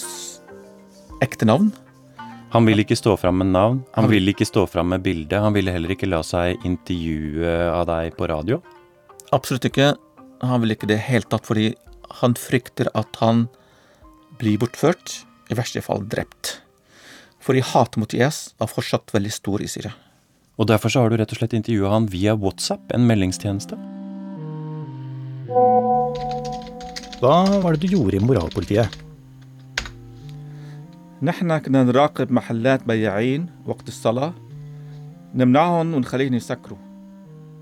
ekte 1.19 1.49
navn. 1.49 1.73
Han 2.55 2.69
vil 2.71 2.85
ikke 2.85 2.95
stå 2.95 3.17
fram 3.19 3.43
med 3.43 3.51
navn, 3.51 3.81
han 3.97 4.07
vil 4.11 4.31
ikke 4.31 4.47
stå 4.47 4.63
fram 4.71 4.93
med 4.95 5.03
bilde. 5.03 5.41
Han 5.43 5.57
ville 5.57 5.75
heller 5.75 5.91
ikke 5.91 6.09
la 6.09 6.21
seg 6.27 6.63
intervjue 6.67 7.51
av 7.67 7.83
deg 7.91 8.15
på 8.15 8.29
radio? 8.31 8.61
Absolutt 9.35 9.67
ikke. 9.67 9.97
Han 10.47 10.63
vil 10.63 10.77
ikke 10.77 10.89
det 10.91 11.01
helt 11.09 11.33
tatt, 11.35 11.49
fordi 11.51 11.73
han 12.23 12.37
frykter 12.39 12.93
at 12.95 13.19
han 13.25 13.49
blir 14.39 14.63
bortført, 14.63 15.25
i 15.51 15.59
verste 15.59 15.83
fall 15.83 16.07
drept. 16.07 16.61
Fordi 17.43 17.67
hatet 17.73 17.99
mot 17.99 18.15
IS 18.15 18.53
er 18.63 18.71
fortsatt 18.71 19.11
veldig 19.17 19.35
stor 19.35 19.67
i 19.67 19.69
Syria. 19.71 19.97
Og 20.56 20.70
derfor 20.72 20.92
så 20.92 21.04
har 21.04 21.12
du 21.12 21.18
rett 21.20 21.34
og 21.34 21.40
slett 21.40 21.56
intervjua 21.58 21.92
han 21.92 22.08
via 22.12 22.36
WhatsApp, 22.40 22.92
en 22.96 23.08
meldingstjeneste. 23.10 23.80
Hva 27.20 27.40
var 27.64 27.76
det 27.76 27.84
du 27.84 27.96
gjorde 27.96 28.20
i 28.20 28.24
moralpolitiet? 28.24 29.02
نحن 31.22 31.58
كنا 31.58 31.84
نراقب 31.84 32.32
محلات 32.32 32.88
بياعين 32.88 33.50
وقت 33.66 33.88
الصلاة 33.88 34.34
نمنعهم 35.36 35.94
ونخليهم 35.94 36.34
يسكروا 36.34 36.78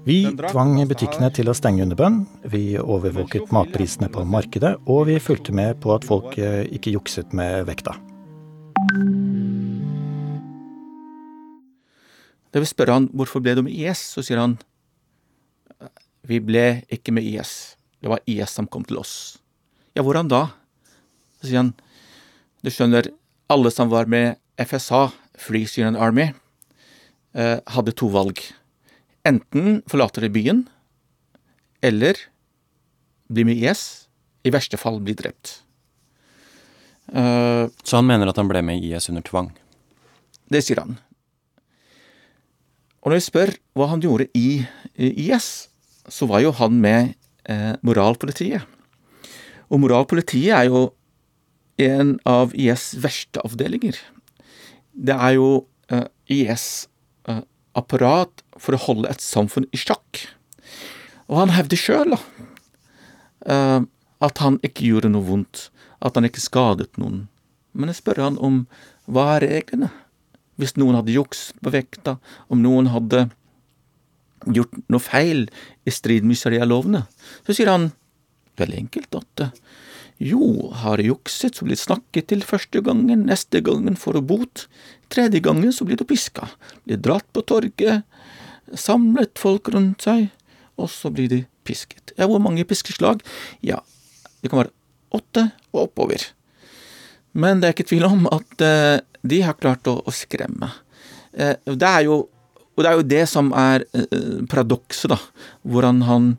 Vi 0.05 0.27
tvang 0.35 0.81
butikkene 0.83 1.29
til 1.31 1.47
å 1.47 1.53
stenge 1.55 1.85
under 1.85 1.95
bønn, 1.95 2.17
vi 2.51 2.75
overvåket 2.75 3.53
matprisene 3.55 4.09
på 4.11 4.25
markedet, 4.27 4.73
og 4.83 5.05
vi 5.07 5.15
fulgte 5.15 5.55
med 5.55 5.79
på 5.79 5.93
at 5.95 6.03
folk 6.03 6.35
eh, 6.35 6.67
ikke 6.75 6.91
jukset 6.97 7.31
med 7.31 7.63
vekta. 7.69 7.95
Da 12.52 12.62
vi 12.62 12.68
spør 12.68 12.94
han 12.94 13.08
hvorfor 13.16 13.42
ble 13.44 13.56
du 13.58 13.62
med 13.66 13.74
IS, 13.76 14.00
så 14.14 14.24
sier 14.24 14.40
han 14.40 14.56
vi 16.28 16.40
ble 16.44 16.82
ikke 16.92 17.12
med 17.14 17.24
IS, 17.24 17.76
det 18.02 18.10
var 18.12 18.20
IS 18.28 18.52
som 18.58 18.68
kom 18.68 18.84
til 18.84 18.98
oss. 19.00 19.38
Ja, 19.96 20.04
hvordan 20.04 20.28
da? 20.28 20.48
Så 21.40 21.48
sier 21.48 21.62
han 21.62 21.72
du 22.64 22.70
skjønner, 22.74 23.06
alle 23.48 23.70
som 23.72 23.90
var 23.92 24.08
med 24.10 24.36
FSA, 24.58 25.08
Free 25.38 25.68
Syrian 25.70 25.96
Army, 25.96 26.32
eh, 27.38 27.60
hadde 27.70 27.94
to 27.96 28.10
valg. 28.10 28.42
Enten 29.28 29.80
forlater 29.88 30.26
de 30.26 30.32
byen, 30.34 30.64
eller 31.80 32.18
bli 33.30 33.44
med 33.46 33.62
IS, 33.62 34.08
i 34.42 34.50
verste 34.50 34.80
fall 34.80 34.98
bli 35.04 35.14
drept. 35.14 35.60
Uh, 37.08 37.70
Så 37.84 37.96
han 37.96 38.08
mener 38.08 38.28
at 38.28 38.36
han 38.36 38.50
ble 38.50 38.60
med 38.60 38.84
IS 38.84 39.08
under 39.08 39.24
tvang? 39.24 39.52
Det 40.52 40.60
sier 40.64 40.82
han. 40.82 40.98
Og 43.02 43.10
når 43.10 43.18
jeg 43.20 43.26
spør 43.28 43.54
hva 43.78 43.88
han 43.92 44.02
gjorde 44.02 44.28
i, 44.36 44.64
IS, 44.98 45.68
så 46.08 46.26
var 46.30 46.42
jo 46.42 46.52
han 46.56 46.80
med 46.82 47.14
eh, 47.48 47.74
moralpolitiet. 47.86 48.64
Og 49.68 49.82
moralpolitiet 49.84 50.54
er 50.56 50.68
jo 50.70 50.88
en 51.78 52.16
av 52.26 52.54
IS' 52.58 52.96
verste 52.98 53.42
avdelinger. 53.46 53.98
Det 54.92 55.14
er 55.14 55.36
jo 55.36 55.50
eh, 55.92 56.08
IS' 56.26 56.88
eh, 57.28 57.44
apparat 57.78 58.42
for 58.58 58.74
å 58.74 58.82
holde 58.88 59.12
et 59.12 59.22
samfunn 59.22 59.68
i 59.70 59.78
sjakk. 59.78 60.24
Og 61.28 61.42
han 61.42 61.52
hevder 61.52 61.78
sjøl 61.78 62.16
uh, 62.16 63.80
at 64.24 64.40
han 64.42 64.56
ikke 64.64 64.86
gjorde 64.88 65.10
noe 65.12 65.26
vondt, 65.26 65.68
at 66.00 66.16
han 66.16 66.26
ikke 66.26 66.40
skadet 66.40 66.96
noen. 66.98 67.26
Men 67.76 67.92
jeg 67.92 68.00
spør 68.00 68.22
han 68.24 68.38
om 68.40 68.62
hva 69.04 69.34
er 69.36 69.44
reglene? 69.44 69.90
Hvis 70.58 70.74
noen 70.78 70.98
hadde 70.98 71.14
jukset 71.14 71.58
på 71.62 71.72
vekta, 71.74 72.16
om 72.50 72.62
noen 72.62 72.90
hadde 72.90 73.28
gjort 74.46 74.74
noe 74.90 75.02
feil 75.02 75.46
i 75.86 75.92
strid 75.94 76.26
med 76.26 76.38
sharia-lovene, 76.38 77.04
så 77.46 77.54
sier 77.54 77.70
han 77.70 77.90
veldig 78.58 78.82
enkelt 78.84 79.18
at 79.18 79.48
jo, 80.18 80.72
har 80.74 80.98
jukset, 80.98 81.54
så 81.54 81.66
blir 81.66 81.76
det 81.76 81.84
snakket 81.84 82.30
til 82.32 82.42
første 82.42 82.82
gangen, 82.82 83.22
neste 83.28 83.60
gangen 83.62 83.94
får 83.98 84.18
du 84.18 84.24
bot, 84.32 84.64
tredje 85.14 85.38
gangen 85.44 85.70
så 85.74 85.86
blir 85.86 85.98
du 85.98 86.02
piska, 86.08 86.48
blir 86.86 86.98
dratt 87.02 87.26
på 87.34 87.44
torget, 87.46 88.02
samlet 88.74 89.38
folk 89.38 89.70
rundt 89.74 90.02
seg, 90.08 90.26
og 90.78 90.90
så 90.90 91.12
blir 91.14 91.30
de 91.30 91.44
pisket. 91.66 92.14
Ja, 92.18 92.26
hvor 92.26 92.42
mange 92.42 92.66
piskeslag? 92.66 93.22
Ja, 93.62 93.78
det 94.42 94.50
kan 94.50 94.64
være 94.64 94.74
åtte 95.14 95.48
og 95.70 95.86
oppover. 95.86 96.26
Men 97.38 97.60
det 97.62 97.68
er 97.68 97.76
ikke 97.76 97.88
tvil 97.92 98.08
om 98.08 98.26
at 98.34 98.64
uh, 98.66 98.98
de 99.22 99.40
har 99.46 99.58
klart 99.60 99.88
å, 99.90 99.98
å 100.02 100.14
skremme. 100.14 100.70
Uh, 101.32 101.54
det 101.70 101.88
er 101.88 102.06
jo, 102.08 102.20
og 102.74 102.84
det 102.84 102.90
er 102.90 102.98
jo 102.98 103.08
det 103.14 103.24
som 103.30 103.52
er 103.56 103.86
uh, 103.94 104.44
paradokset, 104.50 105.12
da. 105.14 105.20
Hvordan 105.62 106.02
han, 106.08 106.30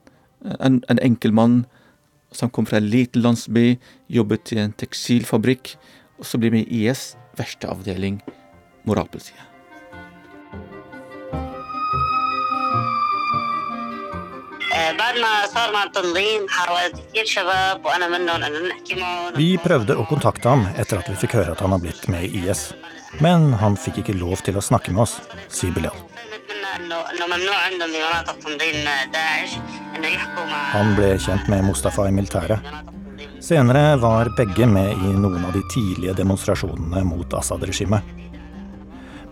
en, 0.60 0.82
en 0.92 1.04
enkeltmann 1.04 1.62
som 2.36 2.52
kom 2.54 2.68
fra 2.70 2.82
en 2.82 2.90
liten 2.92 3.24
landsby, 3.26 3.80
jobbet 4.12 4.54
i 4.54 4.62
en 4.62 4.76
tekstilfabrikk, 4.78 5.76
og 6.20 6.28
så 6.28 6.42
blir 6.42 6.54
med 6.54 6.68
i 6.68 6.86
IS 6.86 7.14
verste 7.40 7.72
avdeling, 7.72 8.20
moralpolitiet. 8.86 9.49
Vi 19.40 19.50
prøvde 19.64 19.98
å 19.98 20.06
kontakte 20.10 20.52
ham 20.54 20.68
etter 20.76 21.00
at 21.02 21.10
vi 21.10 21.18
fikk 21.24 21.38
høre 21.40 21.56
at 21.56 21.64
han 21.64 21.74
har 21.74 21.82
blitt 21.84 22.08
med 22.12 22.28
i 22.28 22.44
IS. 22.44 22.70
Men 23.24 23.54
han 23.58 23.78
fikk 23.80 24.04
ikke 24.04 24.18
lov 24.20 24.44
til 24.46 24.60
å 24.60 24.64
snakke 24.64 24.94
med 24.94 25.08
oss, 25.08 25.18
sier 25.50 25.74
Bilal. 25.74 25.98
Han 30.76 30.96
ble 30.96 31.10
kjent 31.18 31.50
med 31.50 31.66
Mustafa 31.66 32.06
i 32.08 32.14
militæret. 32.14 32.72
Senere 33.44 33.96
var 33.98 34.30
begge 34.38 34.68
med 34.70 34.92
i 34.94 35.14
noen 35.16 35.42
av 35.48 35.56
de 35.56 35.64
tidlige 35.74 36.14
demonstrasjonene 36.20 37.02
mot 37.08 37.34
Assad-regimet. 37.34 38.04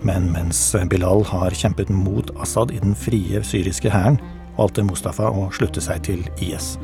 Men 0.08 0.32
mens 0.34 0.60
Bilal 0.90 1.24
har 1.28 1.56
kjempet 1.58 1.90
mot 1.94 2.32
Assad 2.42 2.72
i 2.74 2.82
den 2.82 2.96
frie 2.98 3.44
syriske 3.46 3.92
hæren, 3.94 4.20
valgte 4.58 4.86
Mustafa 4.86 5.30
å 5.30 5.48
slutte 5.56 5.84
seg 5.84 6.04
til 6.08 6.26
IS. 6.44 6.76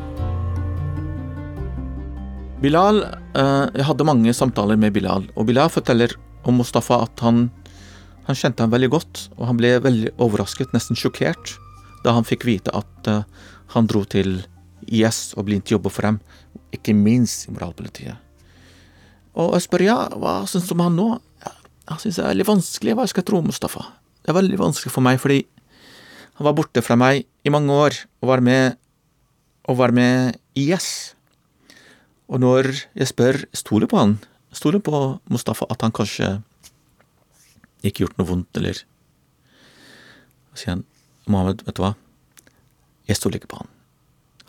Bilal 2.64 3.02
eh, 3.04 3.66
Jeg 3.76 3.88
hadde 3.90 4.08
mange 4.08 4.32
samtaler 4.36 4.80
med 4.80 4.94
Bilal, 4.96 5.26
og 5.36 5.50
Bilal 5.50 5.72
forteller 5.74 6.16
om 6.48 6.62
Mustafa 6.62 7.02
at 7.04 7.24
han, 7.26 7.50
han 8.28 8.40
kjente 8.40 8.64
ham 8.64 8.72
veldig 8.72 8.92
godt, 8.94 9.26
og 9.36 9.48
han 9.50 9.60
ble 9.60 9.76
veldig 9.84 10.14
overrasket, 10.24 10.72
nesten 10.76 11.00
sjokkert, 11.00 11.58
da 12.06 12.16
han 12.16 12.28
fikk 12.28 12.46
vite 12.48 12.72
at 12.76 13.10
uh, 13.12 13.24
han 13.76 13.88
dro 13.88 14.04
til 14.08 14.42
IS 14.84 15.34
og 15.38 15.48
blindt 15.48 15.72
jobber 15.72 15.92
for 15.94 16.08
dem, 16.08 16.20
ikke 16.76 16.96
minst 16.96 17.48
i 17.48 17.54
moralpolitiet. 17.56 18.20
Og 19.40 19.56
jeg 19.56 19.66
spør 19.66 19.86
ja, 19.86 19.98
hva 20.20 20.42
syns 20.50 20.68
du 20.70 20.76
om 20.76 20.84
han 20.84 20.98
nå? 21.00 21.08
Jeg 21.44 22.04
syns 22.04 22.20
det 22.20 22.24
er 22.24 22.32
veldig 22.34 22.50
vanskelig 22.52 22.96
hva 22.96 23.08
jeg 23.08 23.14
skal 23.16 23.28
tro 23.28 23.40
Mustafa. 23.44 23.86
Det 24.24 24.32
er 24.32 24.38
veldig 24.38 24.60
vanskelig 24.60 24.92
for 24.94 25.04
meg, 25.04 25.20
fordi 25.20 25.42
han 26.38 26.48
var 26.48 26.56
borte 26.58 26.84
fra 26.86 26.96
meg 27.00 27.26
i 27.44 27.52
mange 27.52 27.74
år 27.76 27.98
og 28.22 28.30
var 28.30 28.44
med, 28.44 28.78
og 29.68 29.78
var 29.80 29.92
med 29.96 30.40
IS. 30.56 31.16
Og 32.32 32.40
når 32.40 32.72
jeg 32.96 33.10
spør 33.12 33.44
stoler 33.56 33.90
på 33.92 34.00
han, 34.00 34.18
stoler 34.56 34.84
på 34.84 35.20
Mustafa 35.32 35.68
at 35.72 35.84
han 35.84 35.94
kanskje 35.96 36.38
ikke 37.84 38.06
gjort 38.06 38.18
noe 38.20 38.30
vondt, 38.30 38.58
eller 38.58 38.84
Så 40.54 40.62
sier 40.62 40.76
han 40.76 40.84
Mohammed, 41.26 41.64
vet 41.66 41.76
du 41.80 41.82
hva, 41.82 41.96
jeg 43.10 43.18
stoler 43.18 43.40
ikke 43.40 43.50
på 43.56 43.62
han. 43.64 43.70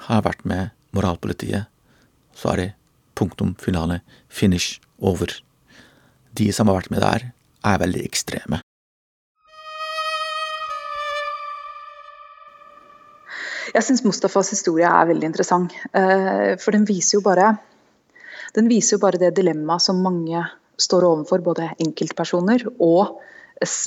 Har 0.05 0.19
jeg 0.19 0.27
vært 0.27 0.45
med 0.45 0.75
moralpolitiet, 0.93 1.71
så 2.37 2.53
er 2.53 2.61
det 2.61 2.67
punktum 3.17 3.55
finale, 3.63 4.03
finish, 4.29 4.81
over. 4.99 5.33
De 6.37 6.51
som 6.53 6.69
har 6.69 6.83
vært 6.83 6.93
med 6.93 7.03
der, 7.03 7.31
er 7.65 7.81
veldig 7.81 8.05
ekstreme. 8.05 8.61
Jeg 13.75 13.83
syns 13.83 14.05
Mustafas 14.07 14.53
historie 14.55 14.87
er 14.87 15.09
veldig 15.09 15.27
interessant. 15.27 15.72
Eh, 15.99 16.55
for 16.62 16.77
den 16.77 16.87
viser 16.87 17.18
jo 17.18 17.25
bare 17.27 17.57
viser 18.70 18.95
jo 18.95 19.03
bare 19.03 19.18
det 19.18 19.33
dilemmaet 19.35 19.83
som 19.83 19.99
mange 19.99 20.39
står 20.79 21.07
overfor, 21.09 21.43
både 21.43 21.72
enkeltpersoner 21.83 22.62
og 22.79 23.16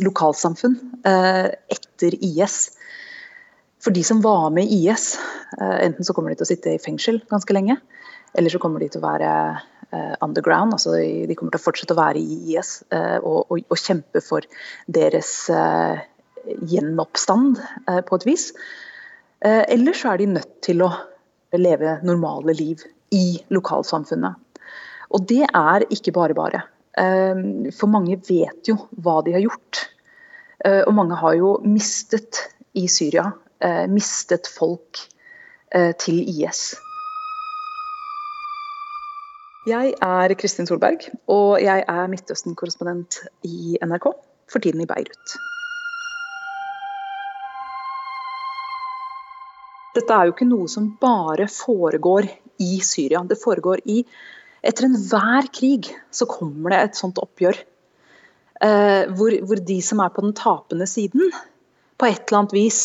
lokalsamfunn, 0.04 0.76
eh, 1.08 1.48
etter 1.72 2.18
IS. 2.20 2.76
For 3.80 3.96
de 3.96 4.04
som 4.04 4.20
var 4.22 4.50
med 4.52 4.68
i 4.68 4.90
IS, 4.90 5.16
eh, 5.62 5.86
enten 5.86 6.04
så 6.04 6.14
kommer 6.14 6.32
de 6.32 6.36
til 6.36 6.48
å 6.48 6.52
sitte 6.52 6.74
i 6.74 6.84
fengsel 6.84 7.22
ganske 7.32 7.54
lenge, 7.56 7.78
eller 8.36 8.50
så 8.50 8.60
kommer 8.60 8.80
de 8.80 8.90
til 8.90 9.02
å 9.02 9.08
være 9.08 9.62
underground. 10.22 10.74
altså 10.74 10.98
De 11.00 11.34
kommer 11.36 11.52
til 11.52 11.62
å 11.62 11.64
fortsette 11.64 11.96
å 11.96 12.02
være 12.02 12.20
i 12.20 12.58
IS 12.58 12.84
og, 12.92 13.48
og, 13.50 13.62
og 13.72 13.78
kjempe 13.80 14.20
for 14.20 14.44
deres 14.86 15.48
gjenoppstand 16.44 17.56
på 17.88 18.20
et 18.20 18.26
vis. 18.28 18.52
Eller 19.46 19.94
så 19.94 20.14
er 20.14 20.18
de 20.22 20.26
nødt 20.32 20.56
til 20.66 20.82
å 20.82 20.90
leve 21.54 22.00
normale 22.08 22.56
liv 22.58 22.82
i 23.14 23.38
lokalsamfunnet. 23.54 24.36
Og 25.14 25.28
det 25.30 25.44
er 25.46 25.86
ikke 25.94 26.14
bare 26.16 26.36
bare. 26.38 26.64
Ehm, 26.98 27.70
for 27.76 27.92
mange 27.92 28.18
vet 28.28 28.68
jo 28.70 28.78
hva 28.98 29.22
de 29.26 29.36
har 29.38 29.46
gjort. 29.46 29.84
Eh, 30.66 30.82
og 30.88 30.94
mange 30.98 31.18
har 31.20 31.38
jo 31.38 31.58
mistet 31.66 32.42
i 32.78 32.88
Syria. 32.92 33.30
Eh, 33.62 33.86
mistet 33.90 34.50
folk 34.50 35.00
eh, 35.74 35.94
til 36.02 36.24
IS. 36.26 36.76
Jeg 39.68 39.94
er 40.00 40.34
Kristin 40.40 40.68
Solberg, 40.68 41.10
og 41.28 41.60
jeg 41.60 41.84
er 41.92 42.08
Midtøsten-korrespondent 42.08 43.20
i 43.44 43.76
NRK, 43.84 44.06
for 44.48 44.64
tiden 44.64 44.82
i 44.82 44.88
Beirut. 44.88 45.36
Dette 49.98 50.14
er 50.14 50.28
jo 50.28 50.36
ikke 50.36 50.50
noe 50.50 50.70
som 50.70 50.92
bare 51.02 51.48
foregår 51.50 52.28
i 52.62 52.78
Syria. 52.86 53.24
Det 53.26 53.40
foregår 53.42 53.82
i 53.90 54.04
etter 54.68 54.88
enhver 54.88 55.50
krig 55.54 55.90
så 56.12 56.28
kommer 56.30 56.74
det 56.74 56.80
et 56.84 57.00
sånt 57.00 57.20
oppgjør. 57.22 57.58
Eh, 58.62 59.04
hvor, 59.14 59.34
hvor, 59.46 59.60
de 59.62 59.78
som 59.86 60.02
er 60.02 60.14
på 60.14 60.24
den 60.26 60.34
tapende 60.38 60.88
siden, 60.90 61.30
på 61.98 62.10
et 62.10 62.24
eller 62.26 62.40
annet 62.42 62.56
vis 62.58 62.82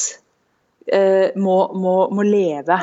eh, 0.86 1.32
må, 1.36 1.56
må, 1.72 1.94
må, 2.12 2.24
leve 2.28 2.76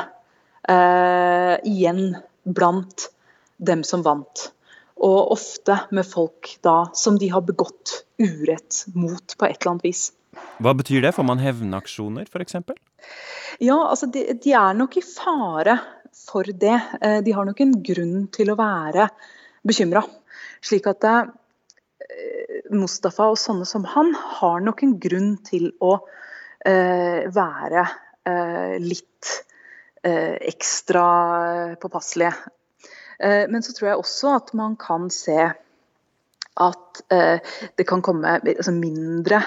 eh, 0.68 1.54
igjen 1.70 2.16
blant 2.42 3.08
dem 3.58 3.84
som 3.86 4.02
vant. 4.06 4.48
Og 5.00 5.32
ofte 5.36 5.78
med 5.96 6.06
folk 6.06 6.56
da 6.66 6.90
som 6.98 7.18
de 7.18 7.30
har 7.32 7.46
begått 7.46 8.02
urett 8.20 8.84
mot 8.94 9.38
på 9.38 9.46
et 9.46 9.56
eller 9.60 9.76
annet 9.76 9.90
vis. 9.90 10.10
Hva 10.60 10.74
betyr 10.76 11.02
det? 11.02 11.14
Får 11.16 11.26
man 11.26 11.40
hevnaksjoner, 11.42 12.28
f.eks.? 12.28 12.56
Ja, 13.60 13.76
altså 13.76 14.06
de, 14.12 14.26
de, 14.38 14.52
er 14.54 14.76
nok 14.78 14.96
i 15.00 15.02
fare 15.04 15.76
for 16.14 16.46
det. 16.46 16.76
Eh, 17.00 17.18
de 17.24 17.34
har 17.34 17.46
nok 17.48 17.60
en 17.64 17.74
grunn 17.84 18.26
til 18.34 18.52
å 18.52 18.58
være 18.58 19.08
bekymra. 19.66 20.04
Slik 20.64 20.86
at 20.90 21.06
eh, 21.08 21.32
Mustafa 22.70 23.30
og 23.32 23.40
sånne 23.40 23.66
som 23.68 23.86
han 23.94 24.12
har 24.38 24.62
nok 24.64 24.84
en 24.86 24.96
grunn 25.02 25.34
til 25.46 25.72
å 25.82 25.96
eh, 26.66 27.26
være 27.32 27.88
litt 28.80 29.28
ekstra 30.00 31.04
påpasselige. 31.80 32.30
Men 33.52 33.64
så 33.64 33.72
tror 33.74 33.88
jeg 33.88 34.00
også 34.00 34.32
at 34.36 34.52
man 34.56 34.76
kan 34.80 35.08
se 35.12 35.38
at 36.60 37.00
det 37.10 37.86
kan 37.88 38.04
komme 38.04 38.36
altså 38.44 38.72
mindre 38.76 39.40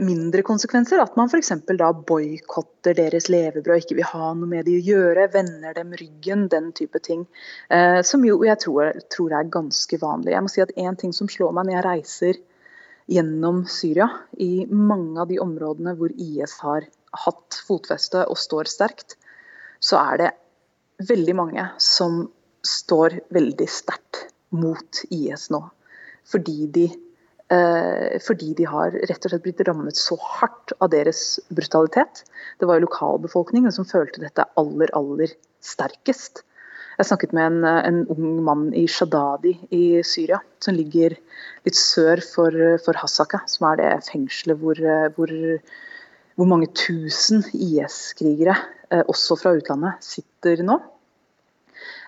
mindre 0.00 0.42
konsekvenser. 0.42 1.00
At 1.02 1.16
man 1.18 1.28
f.eks. 1.28 1.52
da 1.78 1.90
boikotter 1.92 2.94
deres 2.96 3.28
levebrød, 3.32 3.82
ikke 3.82 3.98
vil 3.98 4.08
ha 4.08 4.32
noe 4.34 4.48
med 4.48 4.66
de 4.68 4.76
å 4.78 4.84
gjøre, 4.84 5.26
vender 5.34 5.74
dem 5.76 5.94
ryggen, 5.98 6.46
den 6.52 6.70
type 6.76 7.00
ting. 7.02 7.26
Eh, 7.68 8.00
som 8.06 8.24
jo 8.24 8.38
jeg 8.46 8.60
tror, 8.62 8.92
tror, 9.12 9.34
er 9.34 9.50
ganske 9.52 9.98
vanlig. 10.02 10.34
Jeg 10.36 10.46
må 10.46 10.52
si 10.52 10.64
at 10.64 10.74
En 10.76 10.96
ting 10.96 11.12
som 11.16 11.28
slår 11.28 11.52
meg 11.56 11.66
når 11.66 11.76
jeg 11.76 11.86
reiser 11.88 12.40
gjennom 13.10 13.64
Syria, 13.70 14.08
i 14.38 14.66
mange 14.70 15.20
av 15.22 15.30
de 15.30 15.38
områdene 15.42 15.94
hvor 15.98 16.14
IS 16.14 16.58
har 16.62 16.86
hatt 17.26 17.60
fotfeste 17.66 18.24
og 18.26 18.38
står 18.38 18.70
sterkt, 18.70 19.16
så 19.80 19.98
er 20.00 20.22
det 20.22 20.30
veldig 21.06 21.34
mange 21.38 21.66
som 21.82 22.24
står 22.66 23.20
veldig 23.34 23.68
sterkt 23.70 24.26
mot 24.56 25.02
IS 25.10 25.50
nå. 25.54 25.62
Fordi 26.26 26.66
de 26.74 26.86
Eh, 26.88 27.05
fordi 27.46 28.48
de 28.58 28.64
har 28.66 28.90
rett 28.90 29.22
og 29.22 29.30
slett 29.30 29.42
blitt 29.44 29.60
rammet 29.68 29.94
så 29.94 30.16
hardt 30.18 30.72
av 30.82 30.90
deres 30.90 31.36
brutalitet. 31.54 32.24
Det 32.58 32.66
var 32.66 32.80
jo 32.80 32.88
lokalbefolkningen 32.88 33.70
som 33.70 33.86
følte 33.86 34.24
dette 34.24 34.48
aller, 34.58 34.90
aller 34.98 35.30
sterkest. 35.62 36.42
Jeg 36.96 37.10
snakket 37.10 37.34
med 37.36 37.50
en, 37.50 37.64
en 37.68 37.98
ung 38.12 38.38
mann 38.44 38.68
i 38.74 38.86
Shadadi 38.88 39.52
i 39.74 40.00
Syria, 40.06 40.38
som 40.64 40.76
ligger 40.78 41.12
litt 41.68 41.76
sør 41.76 42.22
for, 42.24 42.56
for 42.84 42.96
Hasaka, 42.96 43.42
som 43.50 43.68
er 43.70 43.82
det 43.82 43.90
fengselet 44.08 44.56
hvor, 44.62 44.80
hvor, 45.18 45.34
hvor 46.40 46.48
mange 46.48 46.70
tusen 46.72 47.44
IS-krigere, 47.52 48.56
eh, 48.88 49.04
også 49.04 49.36
fra 49.42 49.52
utlandet, 49.58 50.00
sitter 50.04 50.64
nå. 50.64 50.78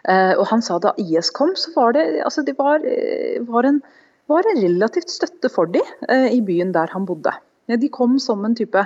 Eh, 0.08 0.32
og 0.38 0.46
han 0.48 0.64
sa 0.64 0.80
da 0.80 0.94
IS 0.96 1.28
kom, 1.36 1.52
så 1.58 1.74
var 1.76 1.92
det, 1.98 2.06
altså 2.24 2.46
det 2.46 2.56
var, 2.56 2.80
var 3.52 3.68
en 3.68 3.82
var 4.28 4.46
en 4.48 4.62
relativt 4.62 5.12
støtte 5.12 5.50
for 5.52 5.70
de 5.72 5.82
eh, 6.08 6.30
i 6.36 6.40
byen 6.44 6.72
der 6.76 6.90
han 6.92 7.06
bodde. 7.08 7.32
De 7.68 7.88
kom 7.92 8.16
som 8.22 8.44
en 8.46 8.54
type 8.56 8.80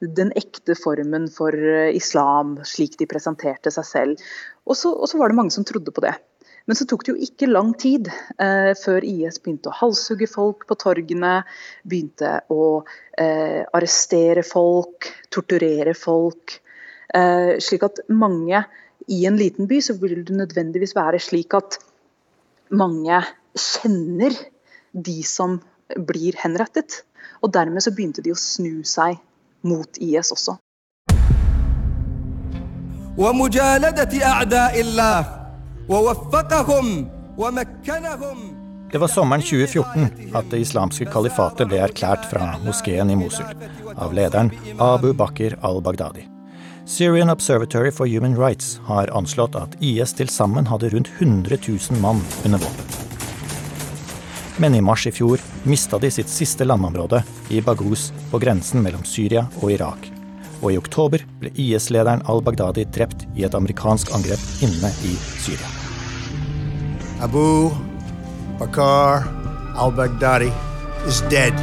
den 0.00 0.32
ekte 0.36 0.76
formen 0.76 1.28
for 1.32 1.56
eh, 1.56 1.94
islam, 1.96 2.58
slik 2.68 2.98
de 3.00 3.08
presenterte 3.08 3.72
seg 3.72 3.88
selv. 3.88 4.24
Og 4.68 4.76
så, 4.76 4.92
og 4.92 5.08
så 5.08 5.20
var 5.20 5.32
det 5.32 5.38
mange 5.38 5.54
som 5.54 5.64
trodde 5.68 5.94
på 5.94 6.04
det. 6.04 6.16
Men 6.66 6.78
så 6.78 6.84
tok 6.88 7.04
det 7.06 7.12
jo 7.14 7.22
ikke 7.28 7.48
lang 7.48 7.72
tid 7.78 8.08
eh, 8.42 8.72
før 8.78 9.04
IS 9.06 9.38
begynte 9.42 9.70
å 9.70 9.76
halshugge 9.78 10.26
folk 10.28 10.66
på 10.66 10.76
torgene, 10.82 11.38
begynte 11.86 12.40
å 12.50 12.82
eh, 13.14 13.62
arrestere 13.70 14.42
folk, 14.46 15.06
torturere 15.30 15.94
folk. 15.96 16.58
Eh, 17.14 17.54
slik 17.62 17.86
at 17.86 18.02
mange 18.10 18.64
i 19.06 19.22
en 19.30 19.38
liten 19.38 19.70
by 19.70 19.78
så 19.84 19.94
vil 20.00 20.24
det 20.26 20.34
nødvendigvis 20.34 20.96
være 20.98 21.22
slik 21.22 21.54
at 21.54 21.78
mange 22.74 23.22
kjenner 23.54 24.34
de 24.96 25.22
som 25.22 25.60
blir 26.08 26.36
henrettet. 26.40 27.02
Og 27.44 27.52
dermed 27.52 27.84
så 27.84 27.92
begynte 27.94 28.24
de 28.24 28.32
å 28.32 28.38
snu 28.40 28.80
seg 28.86 29.20
mot 29.66 30.00
IS 30.00 30.32
også. 30.34 30.56
Det 38.92 39.00
var 39.02 39.10
sommeren 39.10 39.42
2014 39.42 40.34
at 40.38 40.50
det 40.52 40.60
islamske 40.62 41.08
kalifatet 41.10 41.68
ble 41.70 41.80
erklært 41.84 42.28
fra 42.30 42.52
moskeen 42.64 43.10
i 43.10 43.18
Mosul 43.18 43.48
av 43.96 44.14
lederen 44.16 44.52
Abu 44.78 45.12
Bakr 45.16 45.56
al-Baghdadi. 45.66 46.26
Syrian 46.86 47.32
Observatory 47.32 47.90
for 47.90 48.06
Human 48.06 48.36
Rights 48.38 48.76
har 48.86 49.10
anslått 49.10 49.58
at 49.58 49.74
IS 49.82 50.14
til 50.14 50.30
sammen 50.30 50.70
hadde 50.70 50.92
rundt 50.94 51.10
100 51.18 51.58
000 51.66 52.00
mann 52.04 52.22
under 52.44 52.62
våpen. 52.62 53.05
Men 54.58 54.74
i 54.74 54.80
mars 54.80 55.06
i 55.06 55.10
fjor 55.12 55.40
mista 55.68 55.98
de 56.00 56.08
sitt 56.10 56.30
siste 56.32 56.64
landområde, 56.64 57.20
i 57.52 57.60
Baghuz, 57.60 58.08
på 58.30 58.38
grensen 58.40 58.80
mellom 58.80 59.02
Syria 59.04 59.42
og 59.60 59.72
Irak. 59.74 60.06
Og 60.62 60.70
i 60.72 60.78
oktober 60.80 61.20
ble 61.42 61.50
IS-lederen 61.60 62.22
al-Baghdadi 62.24 62.86
drept 62.88 63.26
i 63.36 63.44
et 63.44 63.56
amerikansk 63.58 64.14
angrep 64.16 64.40
inne 64.64 64.88
i 65.04 65.12
Syria. 65.44 65.68
Abu 67.20 67.68
Bakar 68.56 69.26
al-Baghdadi 69.76 70.48
is 71.04 71.20
dead. 71.28 71.60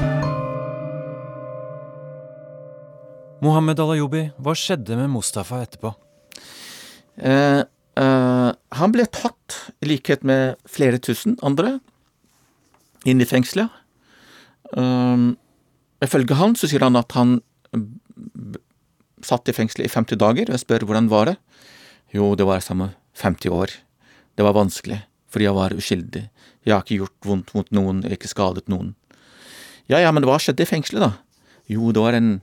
Mohammed 3.41 3.81
al-Ayubi, 3.81 4.27
hva 4.37 4.53
skjedde 4.53 4.99
med 4.99 5.09
Mustafa 5.15 5.63
etterpå? 5.65 5.95
Eh, 7.17 7.63
eh, 7.65 8.51
han 8.53 8.93
ble 8.93 9.07
tatt, 9.09 9.57
i 9.81 9.89
likhet 9.89 10.21
med 10.21 10.61
flere 10.69 11.01
tusen 11.01 11.35
andre, 11.41 11.79
inn 13.09 13.21
i 13.21 13.27
fengselet. 13.27 13.71
Um, 14.73 15.33
ifølge 16.03 16.37
han 16.39 16.55
så 16.57 16.69
sier 16.69 16.83
han 16.85 16.97
at 16.99 17.13
han 17.17 17.37
satt 19.23 19.49
i 19.49 19.55
fengselet 19.55 19.87
i 19.87 19.93
50 19.93 20.19
dager, 20.19 20.49
og 20.49 20.55
jeg 20.55 20.63
spør 20.63 20.85
hvordan 20.87 21.09
var 21.11 21.31
det. 21.31 21.37
Jo, 22.13 22.33
det 22.37 22.47
var 22.47 22.63
samme 22.63 22.91
50 23.19 23.53
år. 23.53 23.73
Det 24.37 24.45
var 24.45 24.55
vanskelig, 24.57 25.01
fordi 25.31 25.47
jeg 25.47 25.57
var 25.57 25.75
uskyldig. 25.77 26.23
Jeg 26.63 26.73
har 26.73 26.83
ikke 26.83 27.01
gjort 27.03 27.27
vondt 27.27 27.53
mot 27.57 27.71
noen, 27.75 28.01
jeg 28.03 28.13
har 28.13 28.19
ikke 28.19 28.31
skadet 28.31 28.69
noen. 28.71 28.93
Ja, 29.91 29.99
ja, 29.99 30.11
men 30.15 30.25
hva 30.27 30.37
skjedde 30.39 30.63
i 30.63 30.69
fengselet, 30.69 31.03
da? 31.03 31.49
Jo, 31.71 31.91
det 31.95 32.03
var 32.03 32.15
en, 32.17 32.37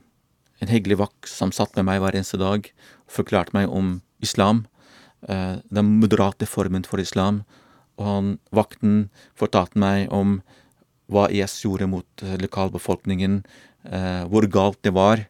en 0.61 0.71
hyggelig 0.71 0.99
vakt 1.01 1.29
som 1.29 1.53
satt 1.55 1.73
med 1.77 1.87
meg 1.87 2.01
hver 2.03 2.17
eneste 2.17 2.39
dag 2.41 2.67
og 2.67 3.15
forklarte 3.15 3.55
meg 3.57 3.69
om 3.69 3.99
islam, 4.21 4.65
eh, 5.27 5.57
den 5.73 5.97
moderate 6.01 6.47
formen 6.49 6.85
for 6.87 7.01
islam, 7.01 7.41
og 7.99 8.07
han, 8.07 8.31
vakten 8.55 9.09
fortalte 9.37 9.79
meg 9.81 10.11
om 10.13 10.39
hva 11.11 11.27
IS 11.33 11.59
gjorde 11.65 11.89
mot 11.91 12.23
eh, 12.23 12.37
lokalbefolkningen, 12.41 13.41
eh, 13.91 14.23
hvor 14.31 14.47
galt 14.51 14.79
det 14.85 14.93
var. 14.95 15.25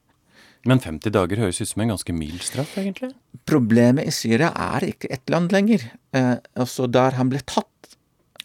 Men 0.68 0.82
50 0.82 1.14
dager 1.16 1.41
høres 1.41 1.62
ut 1.62 1.72
som 1.72 1.82
en 1.82 1.93
ganske 1.95 2.14
mild 2.14 2.43
straff, 2.45 2.76
egentlig? 2.78 3.16
Problemet 3.49 4.05
i 4.05 4.14
Syria 4.14 4.51
er 4.53 4.86
ikke 4.91 5.09
ett 5.14 5.32
land 5.34 5.53
lenger. 5.53 5.88
Eh, 6.14 6.36
altså 6.53 6.86
Der 6.86 7.18
han 7.18 7.32
ble 7.34 7.41
tatt, 7.41 7.68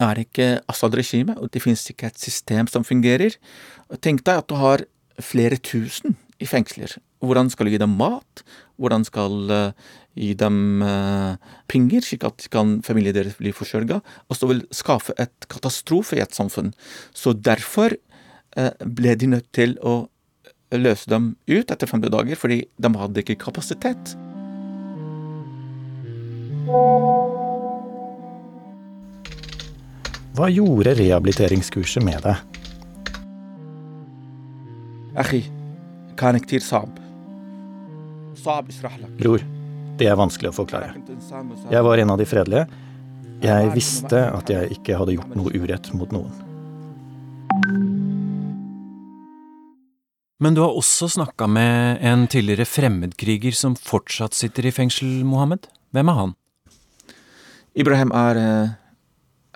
er 0.01 0.19
ikke 0.21 0.61
Assad-regimet, 0.69 1.39
og 1.41 1.51
det 1.53 1.63
finnes 1.65 1.85
ikke 1.89 2.11
et 2.11 2.21
system 2.21 2.69
som 2.69 2.85
fungerer. 2.85 3.37
Tenk 4.05 4.25
deg 4.27 4.43
at 4.43 4.49
du 4.49 4.57
har 4.61 4.85
flere 5.25 5.57
tusen 5.57 6.17
i 6.41 6.49
fengsler. 6.49 6.99
Hvordan 7.25 7.49
skal 7.53 7.69
du 7.69 7.73
gi 7.73 7.81
dem 7.81 7.97
mat? 7.97 8.45
Hvordan 8.77 9.05
skal 9.09 9.53
uh, 9.53 9.73
gi 10.17 10.35
dem 10.37 10.83
uh, 10.85 11.37
penger, 11.71 12.05
slik 12.05 12.27
at 12.29 12.49
kan 12.53 12.83
familien 12.87 13.17
deres 13.17 13.39
bli 13.41 13.53
forsørga? 13.57 14.03
Så 14.33 14.51
vil 14.51 14.65
skaffe 14.75 15.17
et 15.21 15.49
katastrofe 15.53 16.19
i 16.19 16.25
et 16.25 16.37
samfunn. 16.37 16.75
Så 17.17 17.33
derfor 17.33 17.97
uh, 17.97 18.73
ble 18.85 19.17
de 19.17 19.33
nødt 19.37 19.49
til 19.57 19.79
å 19.81 20.07
løse 20.75 21.09
dem 21.09 21.37
ut 21.47 21.71
etter 21.71 21.87
50 21.87 22.11
dager, 22.13 22.37
fordi 22.37 22.65
de 22.77 22.93
hadde 22.99 23.23
ikke 23.23 23.39
kapasitet. 23.47 24.17
Hva 30.37 30.51
gjorde 30.53 30.93
rehabiliteringskurset 30.99 32.05
med 32.05 32.21
deg? 32.27 32.37
Bror, 38.47 39.43
det 39.99 40.07
er 40.07 40.19
vanskelig 40.19 40.53
å 40.53 40.55
forklare. 40.55 40.93
Jeg 41.67 41.83
var 41.83 41.99
en 41.99 42.13
av 42.15 42.21
de 42.21 42.27
fredelige. 42.29 42.67
Jeg 43.43 43.73
visste 43.75 44.21
at 44.31 44.53
jeg 44.53 44.77
ikke 44.77 44.99
hadde 45.01 45.17
gjort 45.17 45.33
noe 45.35 45.51
urett 45.51 45.89
mot 45.99 46.13
noen. 46.15 46.31
Men 50.39 50.55
du 50.55 50.63
har 50.63 50.79
også 50.79 51.09
snakka 51.11 51.49
med 51.51 52.05
en 52.07 52.27
tidligere 52.31 52.69
fremmedkriger 52.69 53.57
som 53.57 53.75
fortsatt 53.75 54.37
sitter 54.37 54.69
i 54.69 54.75
fengsel, 54.79 55.25
Mohammed. 55.27 55.67
Hvem 55.97 56.13
er 56.13 56.21
han? 56.21 56.39
Ibrahim 57.75 58.15
er, 58.15 58.43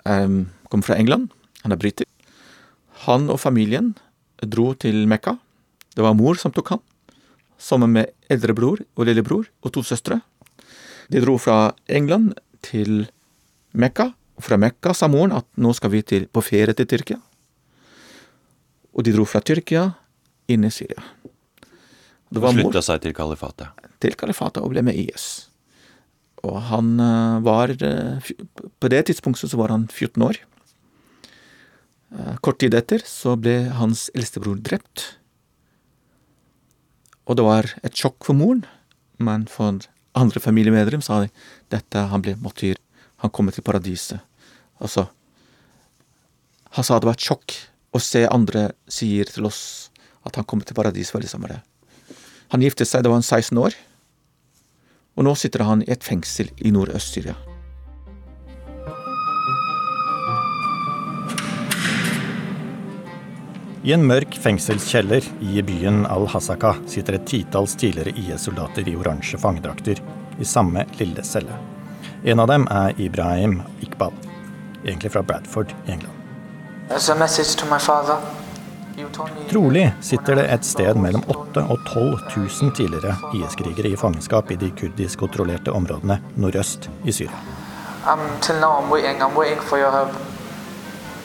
er 0.03 0.27
eh, 0.27 0.39
kommer 0.67 0.89
fra 0.89 0.99
England. 0.99 1.31
Han 1.63 1.71
er 1.71 1.79
briter. 1.79 2.09
Han 3.07 3.29
og 3.31 3.39
familien 3.39 3.93
dro 4.43 4.73
til 4.75 5.05
Mekka. 5.07 5.37
Det 5.95 6.03
var 6.03 6.17
mor 6.17 6.35
som 6.35 6.51
tok 6.51 6.75
han 6.75 6.83
sammen 7.61 7.93
med 7.93 8.11
eldrebror 8.31 8.81
og 8.97 9.05
lillebror 9.05 9.45
og 9.61 9.75
to 9.75 9.83
søstre. 9.85 10.21
De 11.11 11.21
dro 11.21 11.37
fra 11.41 11.75
England 11.91 12.33
til 12.65 13.05
Mekka 13.77 14.11
fra 14.41 14.57
Mekka, 14.57 14.93
sa 14.93 15.09
moren, 15.11 15.35
at 15.37 15.47
nå 15.61 15.73
skal 15.77 15.93
vi 15.93 16.01
til, 16.05 16.27
på 16.27 16.43
ferie 16.43 16.75
til 16.77 16.89
Tyrkia. 16.89 17.19
Og 18.91 19.05
de 19.07 19.13
dro 19.15 19.25
fra 19.29 19.41
Tyrkia 19.45 19.87
inn 20.51 20.65
i 20.67 20.73
Syria. 20.73 21.03
Det 22.31 22.41
var 22.43 22.55
Slutta 22.55 22.83
seg 22.85 23.03
til 23.03 23.15
kalifatet? 23.15 23.71
Til 24.01 24.15
kalifatet 24.19 24.63
og 24.63 24.73
ble 24.73 24.83
med 24.87 24.97
IS. 24.97 25.47
Og 26.47 26.57
han 26.71 26.95
eh, 26.97 27.41
var 27.45 27.69
eh, 27.69 28.29
På 28.81 28.89
det 28.89 29.03
tidspunktet 29.05 29.51
så 29.51 29.59
var 29.59 29.73
han 29.73 29.85
14 29.91 30.23
år. 30.25 30.39
Eh, 32.15 32.37
kort 32.41 32.57
tid 32.63 32.73
etter 32.73 33.03
så 33.05 33.35
ble 33.37 33.67
hans 33.77 34.07
eldstebror 34.15 34.57
drept. 34.63 35.20
Og 37.31 37.37
det 37.39 37.47
var 37.47 37.69
et 37.79 37.95
sjokk 37.95 38.27
for 38.27 38.35
moren, 38.35 38.65
men 39.23 39.45
for 39.47 39.79
andre 40.19 40.41
familiemedlem 40.43 41.03
sa 41.05 41.21
de 41.23 41.29
dette 41.71 42.03
han 42.11 42.23
ble 42.25 42.35
martyr. 42.43 42.75
Han 43.23 43.31
kommer 43.31 43.55
til 43.55 43.63
paradiset. 43.63 44.19
Altså 44.83 45.07
Han 46.75 46.85
sa 46.87 46.99
det 46.99 47.07
var 47.07 47.17
et 47.17 47.23
sjokk 47.27 47.55
å 47.91 47.99
se 47.99 48.21
andre 48.31 48.69
sier 48.87 49.27
til 49.27 49.47
oss 49.49 49.91
at 50.23 50.37
han 50.39 50.47
kommer 50.47 50.63
til 50.63 50.75
paradiset 50.75 51.27
sammen 51.27 51.49
med 51.49 51.57
det. 51.57 52.15
Han 52.55 52.63
giftet 52.63 52.87
seg 52.87 53.03
da 53.03 53.11
han 53.11 53.19
var 53.19 53.27
16 53.43 53.59
år, 53.59 53.75
og 55.19 55.27
nå 55.27 55.35
sitter 55.35 55.67
han 55.67 55.83
i 55.83 55.91
et 55.91 56.03
fengsel 56.03 56.51
i 56.63 56.71
Nordøst-Syria. 56.71 57.35
I 63.81 63.95
en 63.95 64.03
mørk 64.05 64.35
fengselskjeller 64.37 65.25
i 65.41 65.61
byen 65.65 66.03
al-Hasaka 66.05 66.75
sitter 66.85 67.15
et 67.17 67.23
titalls 67.25 67.73
tidligere 67.81 68.11
IS-soldater 68.13 68.85
i 68.85 68.93
oransje 68.93 69.39
fangedrakter 69.41 69.97
i 70.37 70.45
samme 70.45 70.83
lille 70.99 71.23
celle. 71.25 71.55
En 72.21 72.43
av 72.43 72.51
dem 72.51 72.67
er 72.69 72.93
Ibrahim 73.01 73.55
Iqbal, 73.81 74.13
egentlig 74.83 75.09
fra 75.15 75.23
Bradford 75.25 75.73
i 75.87 75.95
England. 75.95 76.13
Trolig 79.49 79.87
sitter 80.05 80.37
det 80.37 80.45
et 80.53 80.67
sted 80.67 81.01
mellom 81.01 81.25
8000 81.25 81.73
og 81.73 81.81
12 81.89 82.19
000 82.37 82.75
tidligere 82.77 83.15
IS-krigere 83.33 83.95
i 83.95 83.97
fangenskap 83.97 84.53
i 84.53 84.59
de 84.61 84.69
kurdisk-kontrollerte 84.77 85.73
områdene 85.73 86.19
nordøst 86.37 86.85
i 87.01 87.11
Syria. 87.11 87.41
Um, 88.05 88.21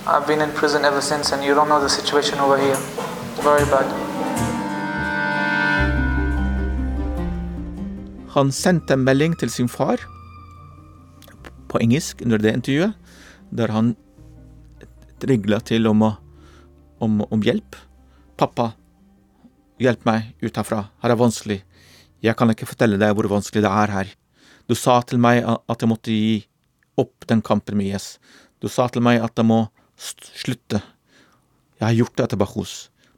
I've 0.08 0.26
been 0.26 0.40
in 0.40 0.52
prison 0.54 0.84
ever 0.84 1.00
since, 1.00 1.32
and 1.32 1.42
you 1.42 1.52
don't 1.52 1.66
know 1.66 1.80
the 1.80 1.88
situation 1.88 2.38
over 2.38 2.56
here. 2.56 2.78
Very 3.42 3.66
bad. 3.66 3.86
Han 8.30 8.52
sendte 8.52 8.94
en 8.94 9.02
melding 9.02 9.34
til 9.34 9.50
sin 9.50 9.68
far 9.68 9.98
på 11.66 11.80
engelsk 11.82 12.22
under 12.22 12.38
det 12.38 12.52
intervjuet, 12.54 12.94
der 13.50 13.74
han 13.74 13.96
trigla 15.18 15.58
til 15.58 15.90
om, 15.90 16.02
om, 17.00 17.20
om, 17.26 17.42
hjelp. 17.42 17.74
'Pappa, 18.38 18.70
hjelp 19.82 20.06
meg 20.06 20.36
ut 20.38 20.54
herfra. 20.54 20.84
Her 21.02 21.10
er 21.10 21.18
vanskelig. 21.18 21.64
Jeg 22.22 22.36
kan 22.36 22.50
ikke 22.54 22.68
fortelle 22.70 23.00
deg 23.00 23.10
hvor 23.10 23.26
vanskelig 23.26 23.64
det 23.64 23.72
er 23.72 23.90
her. 23.90 24.12
Du 24.70 24.78
sa 24.78 25.00
til 25.02 25.18
meg 25.18 25.42
at 25.42 25.82
jeg 25.82 25.90
måtte 25.90 26.14
gi 26.14 26.44
opp 26.94 27.26
den 27.26 27.42
kampen 27.42 27.74
med 27.74 27.90
IS. 27.90 28.20
Du 28.62 28.68
sa 28.68 28.86
til 28.86 29.02
meg 29.02 29.18
at 29.18 29.34
jeg 29.34 29.50
må 29.50 29.66
slutte. 29.96 30.82
Jeg 31.80 31.86
har 31.86 31.96
gjort 31.96 32.16
det 32.16 32.26
etter 32.26 32.40
Bahus, 32.40 32.74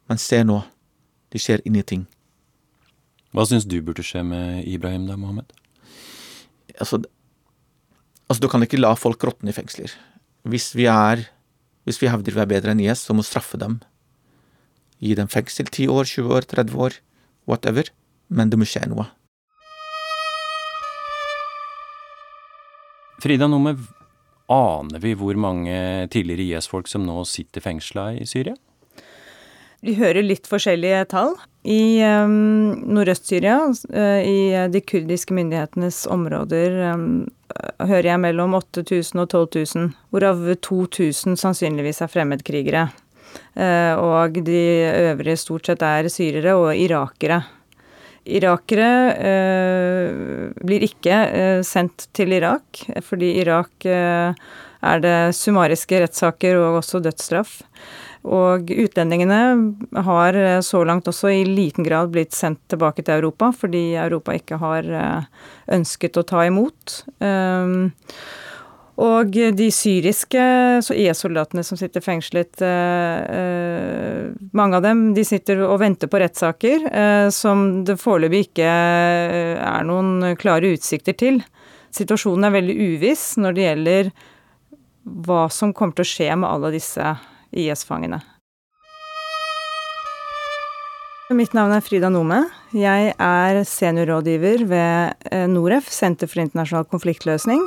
men 0.09 0.19
se 0.19 0.41
nå, 0.43 0.61
det 1.31 1.41
skjer 1.43 1.63
ingenting. 1.67 2.05
Hva 3.35 3.45
syns 3.45 3.67
du 3.69 3.77
burde 3.85 4.03
skje 4.05 4.23
med 4.25 4.65
Ibrahim 4.67 5.05
da, 5.07 5.17
Mohammed? 5.19 5.51
Altså, 6.79 7.01
altså, 8.27 8.41
du 8.41 8.49
kan 8.49 8.63
ikke 8.65 8.79
la 8.79 8.95
folk 8.97 9.21
råtne 9.23 9.53
i 9.53 9.55
fengsler. 9.55 9.93
Hvis 10.47 10.73
vi 10.75 10.89
er 10.89 11.27
Hvis 11.87 11.97
vi 12.01 12.09
hevder 12.11 12.35
vi 12.35 12.41
er 12.43 12.45
bedre 12.45 12.73
enn 12.75 12.81
IS, 12.83 12.99
så 13.01 13.15
må 13.15 13.23
vi 13.23 13.29
straffe 13.31 13.57
dem. 13.57 13.79
Gi 15.01 15.15
dem 15.17 15.29
fengsel 15.31 15.65
10 15.65 15.87
år, 15.89 16.05
20 16.05 16.35
år, 16.35 16.45
30 16.45 16.75
år, 16.77 16.97
whatever. 17.49 17.87
Men 18.29 18.51
det 18.51 18.59
må 18.59 18.67
skje 18.67 18.83
noe. 18.91 19.07
Frida 23.23 23.47
Numme, 23.49 23.73
aner 24.49 25.01
vi 25.03 25.13
hvor 25.17 25.37
mange 25.39 26.07
tidligere 26.13 26.57
IS-folk 26.57 26.89
som 26.89 27.05
nå 27.07 27.21
sitter 27.29 27.63
fengsla 27.63 28.11
i 28.17 28.25
Syria? 28.29 28.55
Vi 29.85 29.95
hører 29.95 30.25
litt 30.25 30.47
forskjellige 30.49 31.05
tall. 31.13 31.37
I 31.63 31.99
um, 32.03 32.71
Nordøst-Syria, 32.95 33.59
uh, 33.71 34.19
i 34.23 34.67
de 34.71 34.81
kurdiske 34.83 35.35
myndighetenes 35.35 36.01
områder, 36.11 36.75
um, 36.95 37.05
hører 37.79 38.11
jeg 38.11 38.23
mellom 38.23 38.57
8000 38.59 39.23
og 39.23 39.29
12 39.29 39.47
000, 39.75 39.93
hvorav 40.11 40.43
2000 40.67 41.39
sannsynligvis 41.39 42.03
er 42.03 42.11
fremmedkrigere. 42.11 42.89
Uh, 43.55 43.95
og 44.01 44.39
de 44.43 44.59
øvrige 45.13 45.39
stort 45.39 45.69
sett 45.69 45.85
er 45.85 46.11
syrere 46.11 46.57
og 46.59 46.73
irakere. 46.75 47.43
Irakere 48.25 48.91
eh, 49.15 50.49
blir 50.65 50.85
ikke 50.85 51.19
sendt 51.65 52.09
til 52.15 52.35
Irak, 52.35 52.83
fordi 53.05 53.35
Irak 53.41 53.87
er 53.89 55.01
det 55.03 55.17
summariske 55.35 56.03
rettssaker 56.03 56.59
og 56.59 56.79
også 56.81 57.01
dødsstraff. 57.03 57.59
Og 58.27 58.67
utlendingene 58.67 59.39
har 60.03 60.35
eh, 60.35 60.59
så 60.65 60.81
langt 60.83 61.07
også 61.07 61.31
i 61.31 61.45
liten 61.47 61.85
grad 61.87 62.11
blitt 62.11 62.35
sendt 62.35 62.59
tilbake 62.71 63.05
til 63.05 63.15
Europa, 63.15 63.53
fordi 63.55 63.93
Europa 63.95 64.35
ikke 64.35 64.59
har 64.59 64.89
eh, 64.91 65.29
ønsket 65.77 66.19
å 66.19 66.25
ta 66.27 66.43
imot. 66.49 66.99
Ehm, 67.23 67.93
og 68.99 69.35
de 69.55 69.67
syriske 69.71 70.41
IS-soldatene 70.91 71.63
som 71.63 71.79
sitter 71.79 72.03
fengslet, 72.03 72.59
eh, 72.65 74.31
mange 74.51 74.79
av 74.79 74.83
dem 74.83 75.05
de 75.15 75.23
sitter 75.27 75.63
og 75.63 75.79
venter 75.79 76.11
på 76.11 76.19
rettssaker 76.19 76.83
som 77.31 77.85
det 77.87 77.95
foreløpig 78.01 78.49
ikke 78.49 78.67
er 78.67 79.87
noen 79.87 80.35
klare 80.41 80.73
utsikter 80.75 81.15
til. 81.15 81.39
Situasjonen 81.95 82.49
er 82.49 82.57
veldig 82.59 82.75
uviss 82.75 83.29
når 83.41 83.55
det 83.55 83.65
gjelder 83.65 84.11
hva 85.25 85.45
som 85.53 85.73
kommer 85.73 85.97
til 85.97 86.05
å 86.05 86.11
skje 86.11 86.35
med 86.35 86.49
alle 86.49 86.73
disse 86.75 87.15
IS-fangene. 87.55 88.19
Mitt 91.29 91.53
navn 91.53 91.75
er 91.75 91.83
Frida 91.85 92.09
Nome. 92.09 92.39
Jeg 92.73 93.11
er 93.13 93.59
seniorrådgiver 93.69 94.63
ved 94.69 95.27
eh, 95.29 95.45
Noref, 95.45 95.91
Senter 95.93 96.29
for 96.29 96.41
internasjonal 96.41 96.87
konfliktløsning. 96.89 97.61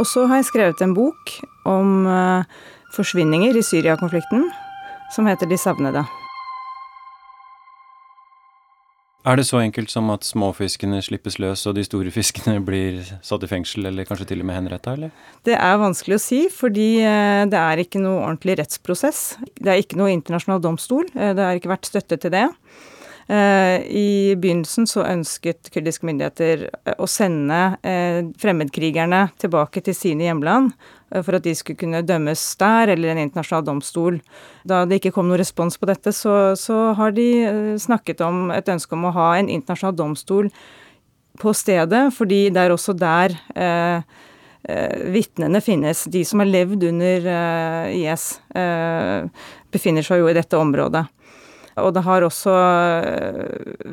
Og 0.00 0.08
så 0.08 0.24
har 0.30 0.40
jeg 0.40 0.48
skrevet 0.48 0.80
en 0.80 0.96
bok 0.96 1.34
om 1.68 2.06
eh, 2.08 2.48
forsvinninger 2.96 3.58
i 3.58 3.64
Syria-konflikten, 3.64 4.48
som 5.12 5.28
heter 5.28 5.50
De 5.50 5.58
savnede. 5.60 6.06
Er 9.28 9.36
det 9.36 9.44
så 9.44 9.58
enkelt 9.60 9.90
som 9.92 10.08
at 10.14 10.24
småfiskene 10.24 11.02
slippes 11.04 11.34
løs 11.42 11.66
og 11.68 11.74
de 11.76 11.84
store 11.84 12.08
fiskene 12.14 12.56
blir 12.68 13.02
satt 13.20 13.44
i 13.44 13.50
fengsel 13.50 13.90
eller 13.90 14.08
kanskje 14.08 14.30
til 14.30 14.40
og 14.40 14.48
med 14.48 14.56
henretta, 14.56 14.94
eller? 14.96 15.12
Det 15.44 15.58
er 15.58 15.82
vanskelig 15.82 16.16
å 16.16 16.22
si, 16.24 16.40
fordi 16.48 16.88
eh, 17.04 17.42
det 17.52 17.60
er 17.60 17.84
ikke 17.84 18.00
noe 18.00 18.22
ordentlig 18.22 18.56
rettsprosess. 18.62 19.20
Det 19.60 19.68
er 19.68 19.82
ikke 19.84 20.00
noe 20.00 20.14
internasjonal 20.14 20.64
domstol. 20.64 21.04
Eh, 21.12 21.34
det 21.36 21.44
har 21.44 21.60
ikke 21.60 21.74
vært 21.74 21.92
støtte 21.92 22.16
til 22.24 22.32
det. 22.32 22.46
Eh, 23.30 23.76
I 23.86 24.10
begynnelsen 24.40 24.88
så 24.90 25.04
ønsket 25.06 25.70
kurdiske 25.70 26.08
myndigheter 26.08 26.66
å 26.98 27.06
sende 27.06 27.60
fremmedkrigerne 28.42 29.28
tilbake 29.38 29.84
til 29.86 29.94
sine 29.94 30.26
hjemland 30.26 30.72
Eh, 31.10 31.22
for 31.26 31.38
at 31.38 31.46
de 31.46 31.54
skulle 31.56 31.80
kunne 31.80 32.02
dømmes 32.06 32.42
der 32.60 32.94
eller 32.94 33.12
en 33.12 33.22
internasjonal 33.24 33.66
domstol. 33.66 34.20
Da 34.68 34.84
det 34.88 35.00
ikke 35.00 35.14
kom 35.16 35.30
noen 35.30 35.42
respons 35.42 35.78
på 35.78 35.88
dette, 35.90 36.14
så, 36.16 36.54
så 36.58 36.92
har 36.98 37.14
de 37.16 37.28
eh, 37.42 37.74
snakket 37.80 38.22
om 38.26 38.50
et 38.54 38.70
ønske 38.70 38.96
om 38.96 39.08
å 39.08 39.14
ha 39.16 39.32
en 39.38 39.50
internasjonal 39.50 39.96
domstol 39.98 40.50
på 41.40 41.54
stedet, 41.56 42.08
fordi 42.12 42.48
det 42.52 42.66
er 42.66 42.74
også 42.74 42.94
der 42.98 43.34
eh, 43.54 44.02
eh, 44.68 44.98
vitnene 45.14 45.62
finnes. 45.64 46.04
De 46.12 46.24
som 46.26 46.42
har 46.42 46.50
levd 46.50 46.84
under 46.90 47.30
eh, 47.36 48.02
IS, 48.02 48.34
eh, 48.54 49.46
befinner 49.72 50.06
seg 50.06 50.22
jo 50.22 50.28
i 50.30 50.36
dette 50.36 50.58
området. 50.58 51.06
Og 51.78 51.94
det 51.94 52.02
har 52.02 52.26
også 52.26 52.52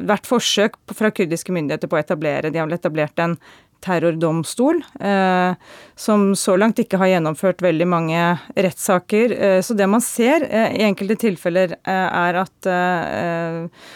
vært 0.09 0.27
forsøk 0.27 0.79
fra 0.97 1.11
kurdiske 1.13 1.53
myndigheter 1.53 1.89
på 1.89 1.97
å 1.97 2.01
etablere 2.01 2.49
De 2.49 2.59
har 2.59 2.67
vel 2.67 2.77
etablert 2.79 3.21
en 3.21 3.37
terrordomstol, 3.83 4.81
eh, 4.99 5.53
som 5.95 6.31
så 6.35 6.55
langt 6.57 6.79
ikke 6.81 6.99
har 7.01 7.11
gjennomført 7.11 7.61
veldig 7.61 7.87
mange 7.89 8.23
rettssaker. 8.57 9.35
Eh, 9.37 9.59
så 9.61 9.77
det 9.77 9.87
man 9.89 10.03
ser 10.03 10.47
eh, 10.49 10.73
i 10.79 10.85
enkelte 10.87 11.19
tilfeller, 11.27 11.77
eh, 11.77 12.07
er 12.23 12.41
at 12.41 12.69
eh, 12.71 13.87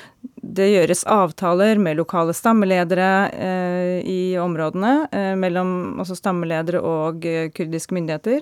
det 0.55 0.67
gjøres 0.71 1.03
avtaler 1.09 1.79
med 1.81 1.97
lokale 1.99 2.33
stammeledere 2.35 3.09
eh, 3.31 3.97
i 4.07 4.21
områdene, 4.41 4.93
eh, 5.11 5.33
mellom 5.39 5.99
altså 6.01 6.17
stammeledere 6.17 6.81
og 6.83 7.25
eh, 7.27 7.49
kurdiske 7.55 7.95
myndigheter, 7.95 8.41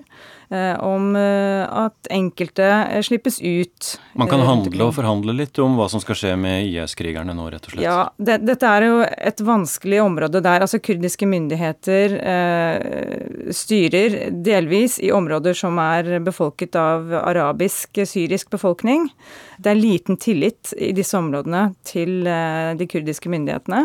eh, 0.49 0.75
om 0.85 1.13
eh, 1.19 1.63
at 1.85 2.09
enkelte 2.13 2.69
slippes 3.05 3.39
ut. 3.41 3.91
Man 4.19 4.31
kan 4.31 4.43
handle 4.45 4.89
og 4.89 4.95
forhandle 4.97 5.35
litt 5.37 5.59
om 5.61 5.77
hva 5.79 5.89
som 5.91 6.01
skal 6.03 6.17
skje 6.17 6.33
med 6.39 6.69
IS-krigerne 6.69 7.35
nå, 7.37 7.49
rett 7.53 7.69
og 7.69 7.75
slett. 7.75 7.85
Ja, 7.85 7.99
det, 8.17 8.39
dette 8.49 8.73
er 8.73 8.87
jo 8.87 9.01
et 9.05 9.43
vanskelig 9.45 10.01
område 10.03 10.43
der 10.45 10.65
altså 10.65 10.81
kurdiske 10.83 11.29
myndigheter 11.29 12.17
eh, 12.19 13.53
styrer 13.55 14.19
delvis 14.45 14.99
i 15.03 15.13
områder 15.15 15.57
som 15.57 15.77
er 15.83 16.17
befolket 16.25 16.75
av 16.79 17.13
arabisk-syrisk 17.23 18.49
befolkning. 18.53 19.09
Det 19.59 19.73
er 19.73 19.79
liten 19.79 20.15
tillit 20.15 20.71
i 20.79 20.93
disse 20.95 21.17
områdene 21.19 21.65
til 21.87 22.27
eh, 22.29 22.71
de 22.79 22.87
kurdiske 22.87 23.31
myndighetene. 23.31 23.81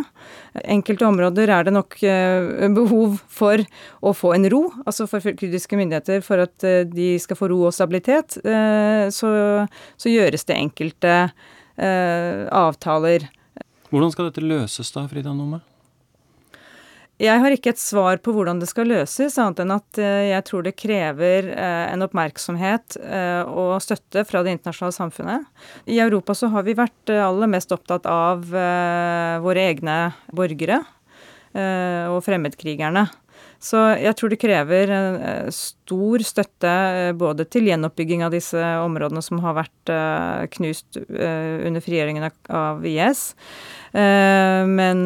Enkelte 0.71 1.09
områder 1.09 1.51
er 1.51 1.67
det 1.67 1.75
nok 1.75 1.97
eh, 2.07 2.69
behov 2.77 3.17
for 3.27 3.59
å 3.99 4.15
få 4.15 4.37
en 4.37 4.47
ro, 4.53 4.63
altså 4.85 5.09
for 5.11 5.25
kurdiske 5.35 5.79
myndigheter, 5.81 6.23
for 6.23 6.45
at 6.47 6.67
eh, 6.69 6.85
de 6.87 7.17
skal 7.23 7.41
få 7.41 7.51
ro 7.51 7.65
og 7.67 7.75
stabilitet. 7.75 8.39
Så, 9.15 9.29
så 9.99 10.11
gjøres 10.11 10.47
det 10.47 10.57
enkelte 10.61 11.15
avtaler. 11.75 13.27
Hvordan 13.91 14.13
skal 14.15 14.29
dette 14.29 14.45
løses 14.45 14.93
da, 14.95 15.09
Frida 15.11 15.35
Nome? 15.35 15.59
Jeg 17.23 17.39
har 17.39 17.55
ikke 17.55 17.71
et 17.71 17.79
svar 17.79 18.19
på 18.19 18.33
hvordan 18.35 18.59
det 18.59 18.67
skal 18.67 18.89
løses, 18.91 19.37
annet 19.39 19.61
enn 19.63 19.73
at 19.77 19.99
eh, 20.03 20.33
jeg 20.33 20.45
tror 20.49 20.65
det 20.67 20.75
krever 20.75 21.47
eh, 21.53 21.85
en 21.93 22.03
oppmerksomhet 22.03 22.97
eh, 22.99 23.47
og 23.47 23.79
støtte 23.85 24.25
fra 24.27 24.43
det 24.43 24.57
internasjonale 24.57 24.97
samfunnet. 24.97 25.47
I 25.87 26.01
Europa 26.03 26.35
så 26.35 26.51
har 26.51 26.67
vi 26.67 26.75
vært 26.75 27.13
aller 27.15 27.53
mest 27.53 27.71
opptatt 27.75 28.09
av 28.11 28.43
våre 29.45 29.63
egne 29.71 29.99
borgere 30.35 30.81
og 31.55 32.19
fremmedkrigerne. 32.27 33.05
Så 33.63 33.79
jeg 34.01 34.17
tror 34.19 34.33
det 34.33 34.41
krever 34.43 34.91
stor 35.55 36.25
støtte 36.27 36.73
både 37.19 37.47
til 37.47 37.69
gjenoppbygging 37.71 38.25
av 38.27 38.35
disse 38.35 38.59
områdene 38.83 39.23
som 39.23 39.39
har 39.45 39.55
vært 39.61 39.93
knust 40.57 40.99
under 40.99 41.85
frigjøringen 41.85 42.27
av- 42.27 42.83
IS, 42.91 43.23
men 43.95 45.05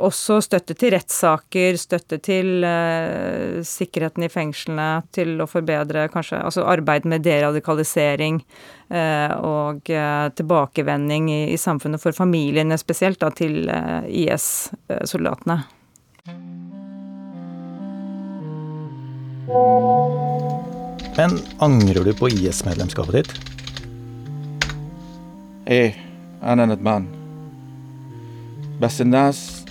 også 0.00 0.40
støtte 0.44 0.74
til 0.76 0.92
rettssaker, 0.92 1.76
støtte 1.80 2.18
til 2.20 2.64
eh, 2.66 3.60
sikkerheten 3.64 4.26
i 4.26 4.30
fengslene, 4.32 4.88
til 5.14 5.40
å 5.40 5.48
forbedre 5.48 6.08
kanskje 6.12 6.42
altså 6.44 6.66
arbeid 6.68 7.08
med 7.08 7.24
deradikalisering 7.24 8.42
eh, 8.92 9.32
og 9.40 9.88
eh, 9.88 10.26
tilbakevending 10.36 11.30
i, 11.32 11.42
i 11.54 11.60
samfunnet 11.60 12.02
for 12.02 12.16
familiene 12.16 12.76
spesielt, 12.80 13.20
da, 13.24 13.32
til 13.32 13.70
eh, 13.72 14.10
IS-soldatene. 14.26 15.62
Men 21.16 21.40
angrer 21.64 22.04
du 22.06 22.12
på 22.16 22.28
IS-medlemskapet 22.36 23.22
ditt? 23.22 23.40
ايه 25.70 25.94
انا 26.42 26.66
ندمان 26.66 27.06
بس 28.80 29.00
الناس 29.00 29.63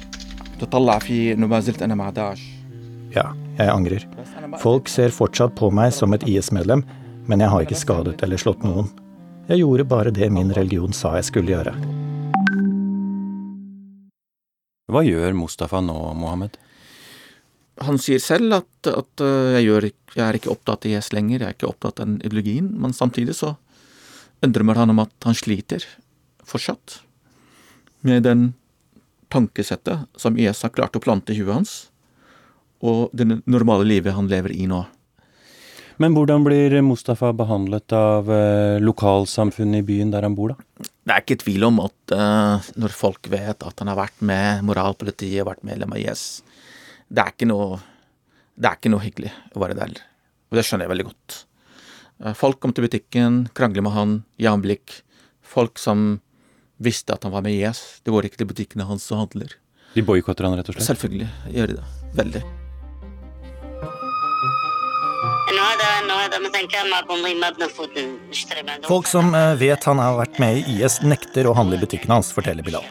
تطلع 0.60 1.00
في 1.00 1.34
انه 1.34 1.48
ما 1.48 1.60
زلت 1.60 1.82
انا 1.82 1.96
مع 1.96 2.10
داعش 2.10 2.42
Ja, 3.16 3.34
jeg 3.58 3.70
angrer. 3.74 4.04
Folk 4.62 4.88
ser 4.88 5.10
fortsatt 5.10 5.56
på 5.58 5.72
meg 5.74 5.90
som 5.98 6.14
et 6.14 6.22
IS-medlem, 6.30 6.84
men 7.28 7.40
jeg 7.42 7.50
har 7.50 7.64
ikke 7.66 7.80
skadet 7.80 8.22
eller 8.22 8.38
slått 8.38 8.62
noen. 8.62 8.92
Jeg 9.50 9.64
gjorde 9.64 9.86
bare 9.90 10.12
det 10.14 10.28
min 10.32 10.52
religion 10.54 10.94
sa 10.94 11.16
jeg 11.18 11.26
skulle 11.32 11.50
gjøre. 11.56 11.74
Hva 14.90 15.02
gjør 15.06 15.34
Mustafa 15.38 15.82
nå, 15.86 15.96
Mohammed? 16.18 16.58
Han 17.86 17.98
sier 18.02 18.20
selv 18.22 18.58
at, 18.60 18.90
at 18.92 19.24
uh, 19.24 19.54
jeg, 19.56 19.66
gjør, 19.70 19.90
ikke- 19.90 20.16
jeg 20.18 20.26
er 20.28 20.38
ikke 20.40 20.52
opptatt 20.54 20.86
av 20.86 20.92
IS 20.94 21.12
lenger, 21.16 21.40
jeg 21.40 21.48
er 21.50 21.56
ikke 21.58 21.70
opptatt 21.70 22.00
av 22.02 22.10
den 22.10 22.18
ideologien, 22.26 22.70
men 22.82 22.94
samtidig 22.94 23.36
så 23.38 23.56
innrømmer 24.44 24.76
han 24.82 24.94
om 24.94 25.02
at 25.04 25.14
han 25.26 25.38
sliter 25.38 25.86
fortsatt 26.48 27.00
med 28.06 28.24
den 28.30 28.52
tankesettet 29.35 30.07
som 30.17 30.39
IS 30.39 30.63
har 30.65 30.73
klart 30.75 30.97
å 30.97 31.03
plante 31.03 31.35
i 31.35 31.41
huet 31.41 31.55
hans, 31.57 31.75
og 32.85 33.11
det 33.17 33.27
normale 33.51 33.87
livet 33.89 34.15
han 34.15 34.31
lever 34.31 34.55
i 34.55 34.69
nå. 34.71 34.85
Men 36.03 36.15
hvordan 36.17 36.43
blir 36.43 36.75
Mustafa 36.83 37.31
behandlet 37.37 37.93
av 37.95 38.31
eh, 38.33 38.81
lokalsamfunnet 38.83 39.85
i 39.85 39.87
byen 39.87 40.11
der 40.11 40.27
han 40.27 40.35
bor, 40.35 40.55
da? 40.55 40.87
Det 41.05 41.13
er 41.15 41.23
ikke 41.23 41.39
tvil 41.45 41.67
om 41.69 41.79
at 41.85 42.15
eh, 42.17 42.71
når 42.83 42.97
folk 42.97 43.31
vet 43.31 43.63
at 43.63 43.83
han 43.83 43.93
har 43.93 44.01
vært 44.01 44.25
med 44.27 44.65
moralpolitiet 44.67 45.47
vært 45.47 45.63
medlem 45.67 45.95
av 45.95 46.03
IS, 46.03 46.43
det 47.07 47.23
er 47.23 47.31
ikke 47.37 47.47
noe, 47.47 47.79
det 48.59 48.71
er 48.71 48.81
ikke 48.81 48.91
noe 48.91 49.05
hyggelig 49.05 49.31
å 49.55 49.63
være 49.63 49.79
der. 49.79 49.95
Og 50.51 50.59
det 50.59 50.67
skjønner 50.67 50.89
jeg 50.89 50.95
veldig 50.97 51.09
godt. 51.13 51.39
Eh, 52.25 52.35
folk 52.43 52.59
kom 52.59 52.75
til 52.75 52.89
butikken, 52.89 53.45
krangler 53.55 53.87
med 53.87 53.95
han, 53.95 54.19
gir 54.41 54.51
han 54.51 54.65
blikk. 54.65 54.99
Folk 55.55 55.79
som 55.79 56.19
visste 56.85 57.17
at 57.17 57.25
han 57.27 57.35
var 57.35 57.45
med 57.45 57.57
i 57.57 57.63
IS. 57.65 57.83
Det 58.05 58.13
går 58.15 58.29
ikke 58.29 58.43
til 58.43 58.51
butikkene 58.51 58.89
hans 58.89 59.07
og 59.13 59.25
handler. 59.25 59.57
De 59.95 60.03
boikotter 60.03 60.47
han, 60.47 60.57
rett 60.59 60.69
og 60.71 60.77
slett? 60.77 60.89
Selvfølgelig 60.91 61.31
gjør 61.55 61.73
de 61.73 61.81
det. 61.81 61.89
Veldig. 62.19 62.45
Folk 68.89 69.07
som 69.07 69.35
eh, 69.35 69.55
vet 69.61 69.85
han 69.85 70.03
har 70.03 70.19
vært 70.19 70.41
med 70.43 70.59
i 70.59 70.79
IS, 70.79 71.01
nekter 71.05 71.47
å 71.47 71.55
handle 71.57 71.79
i 71.79 71.85
butikken 71.85 72.15
hans, 72.15 72.33
forteller 72.35 72.67
Bilal, 72.67 72.87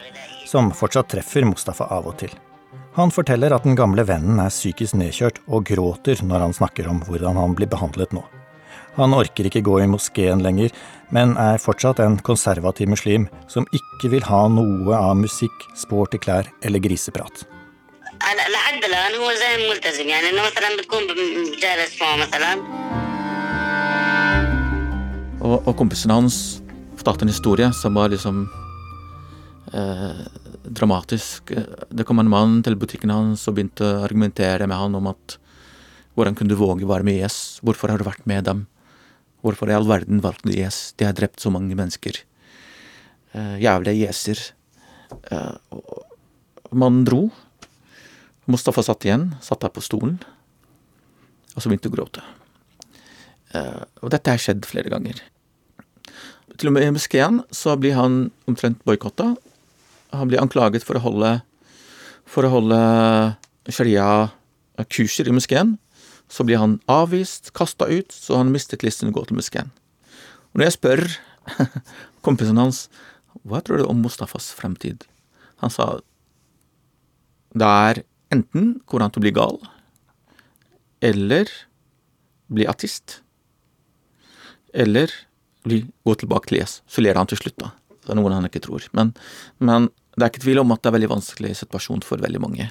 som 0.48 0.72
fortsatt 0.72 1.12
treffer 1.12 1.46
Mustafa 1.48 1.88
av 1.92 2.08
og 2.10 2.18
til. 2.22 2.32
Han 2.94 3.10
forteller 3.10 3.52
at 3.52 3.66
den 3.66 3.74
gamle 3.74 4.04
vennen 4.06 4.38
er 4.38 4.54
psykisk 4.54 4.94
nedkjørt 5.00 5.40
og 5.48 5.66
gråter 5.66 6.20
når 6.22 6.46
han 6.46 6.56
snakker 6.56 6.88
om 6.90 7.02
hvordan 7.04 7.40
han 7.40 7.56
blir 7.58 7.70
behandlet 7.70 8.14
nå. 8.14 8.22
Han 8.94 9.14
orker 9.16 9.48
ikke 9.48 9.64
gå 9.66 9.80
i 9.82 9.88
moskeen 9.90 10.42
lenger, 10.44 10.70
men 11.14 11.32
er 11.40 11.58
fortsatt 11.62 11.98
en 12.04 12.14
konservativ 12.22 12.86
muslim 12.92 13.26
som 13.50 13.66
ikke 13.74 14.10
vil 14.12 14.26
ha 14.28 14.44
noe 14.46 14.94
av 14.94 15.16
musikk, 15.18 15.66
sporty 15.74 16.20
klær 16.22 16.46
eller 16.62 16.82
griseprat. 16.82 17.42
Og, 25.44 25.56
og 25.58 25.72
kompisen 25.76 26.14
hans 26.14 26.38
fortalte 26.94 27.26
en 27.26 27.32
historie 27.34 27.66
som 27.74 27.98
var 27.98 28.14
liksom 28.14 28.44
eh, 29.74 30.22
dramatisk. 30.70 31.50
Det 31.90 32.06
kom 32.06 32.22
en 32.22 32.30
mann 32.30 32.60
til 32.62 32.78
butikken 32.78 33.10
hans 33.10 33.42
og 33.50 33.58
begynte 33.58 33.84
å 33.90 34.04
argumentere 34.06 34.70
med 34.70 34.78
han 34.78 34.94
om 35.02 35.10
at 35.10 35.36
hvordan 36.14 36.38
kunne 36.38 36.54
du 36.54 36.60
våge 36.62 36.86
å 36.86 36.92
være 36.94 37.04
med 37.10 37.18
IS? 37.26 37.58
Hvorfor 37.66 37.90
har 37.90 37.98
du 37.98 38.06
vært 38.06 38.22
med 38.30 38.46
dem? 38.46 38.62
Hvorfor 39.44 39.68
i 39.68 39.76
all 39.76 39.86
verden 39.88 40.22
valgte 40.24 40.48
de 40.48 40.62
IS? 40.64 40.94
De 40.96 41.04
har 41.04 41.16
drept 41.16 41.42
så 41.42 41.52
mange 41.52 41.76
mennesker. 41.76 42.16
Uh, 43.34 43.60
jævlige 43.60 44.08
IS-er. 44.08 44.40
Uh, 45.30 45.56
og- 45.70 46.04
mannen 46.74 47.04
dro. 47.04 47.28
Mustafa 48.50 48.82
satt 48.84 49.04
igjen, 49.06 49.34
satt 49.40 49.62
der 49.62 49.72
på 49.72 49.82
stolen, 49.84 50.18
og 51.54 51.62
så 51.62 51.70
begynte 51.70 51.88
å 51.88 51.94
gråte. 51.94 52.24
Uh, 53.54 53.84
og 54.02 54.10
dette 54.12 54.32
har 54.32 54.42
skjedd 54.42 54.66
flere 54.68 54.92
ganger. 54.92 55.22
Til 56.58 56.70
og 56.70 56.76
med 56.76 56.86
i 56.86 56.92
moskeen 56.94 57.40
så 57.54 57.76
blir 57.80 57.96
han 57.96 58.30
omtrent 58.50 58.82
boikotta. 58.84 59.32
Han 60.14 60.30
blir 60.30 60.42
anklaget 60.42 60.84
for 60.86 60.98
å 60.98 61.04
holde 61.04 61.38
for 62.24 62.48
holde 62.48 62.78
sharia-kurser 63.68 65.28
i 65.28 65.34
moskeen. 65.34 65.74
Så 66.34 66.46
blir 66.46 66.58
han 66.58 66.80
avvist, 66.90 67.52
kasta 67.54 67.86
ut, 67.86 68.10
så 68.10 68.40
han 68.40 68.50
mistet 68.54 68.82
lysten 68.82 69.06
til 69.06 69.14
å 69.14 69.20
gå 69.20 69.28
til 69.28 69.38
muskelen. 69.38 69.70
Og 70.50 70.58
når 70.58 70.68
jeg 70.68 70.76
spør 70.78 71.04
kompisen 72.26 72.58
hans 72.58 72.88
hva 73.44 73.60
tror 73.62 73.82
du 73.82 73.86
om 73.86 74.00
Mustafas 74.02 74.48
fremtid, 74.56 75.04
han 75.62 75.72
sa 75.72 75.98
det 77.54 77.68
er 77.68 78.02
enten 78.34 78.80
går 78.90 79.04
han 79.04 79.12
til 79.14 79.22
å 79.22 79.24
bli 79.26 79.34
gal, 79.34 79.58
eller 81.04 81.50
bli 82.50 82.66
artist. 82.70 83.20
Eller 84.74 85.12
bli, 85.64 85.84
gå 86.02 86.14
tilbake 86.18 86.50
til 86.50 86.62
IS. 86.62 86.80
Så 86.90 87.04
ler 87.04 87.18
han 87.18 87.28
til 87.30 87.38
slutt, 87.38 87.56
da. 87.60 87.70
Det 88.04 88.12
er 88.12 88.18
noen 88.18 88.34
han 88.34 88.48
ikke 88.48 88.62
tror. 88.64 88.84
Men, 88.96 89.12
men 89.62 89.88
det 90.16 90.26
er 90.26 90.32
ikke 90.32 90.44
tvil 90.46 90.62
om 90.64 90.74
at 90.74 90.82
det 90.82 90.90
er 90.90 90.96
veldig 90.98 91.12
vanskelig 91.14 91.52
situasjon 91.62 92.02
for 92.06 92.22
veldig 92.22 92.42
mange. 92.42 92.70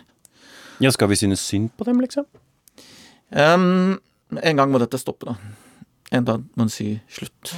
Ja, 0.83 0.91
Skal 0.91 1.11
vi 1.13 1.19
synes 1.21 1.45
synd 1.45 1.71
på 1.77 1.87
dem, 1.87 2.01
liksom? 2.03 2.27
Um, 3.31 3.99
en 4.41 4.59
gang 4.59 4.71
må 4.73 4.81
dette 4.81 4.99
stoppe, 5.01 5.31
da. 5.31 5.37
En 6.13 6.25
dag 6.27 6.43
må 6.57 6.67
en 6.67 6.71
si 6.71 6.99
slutt. 7.09 7.53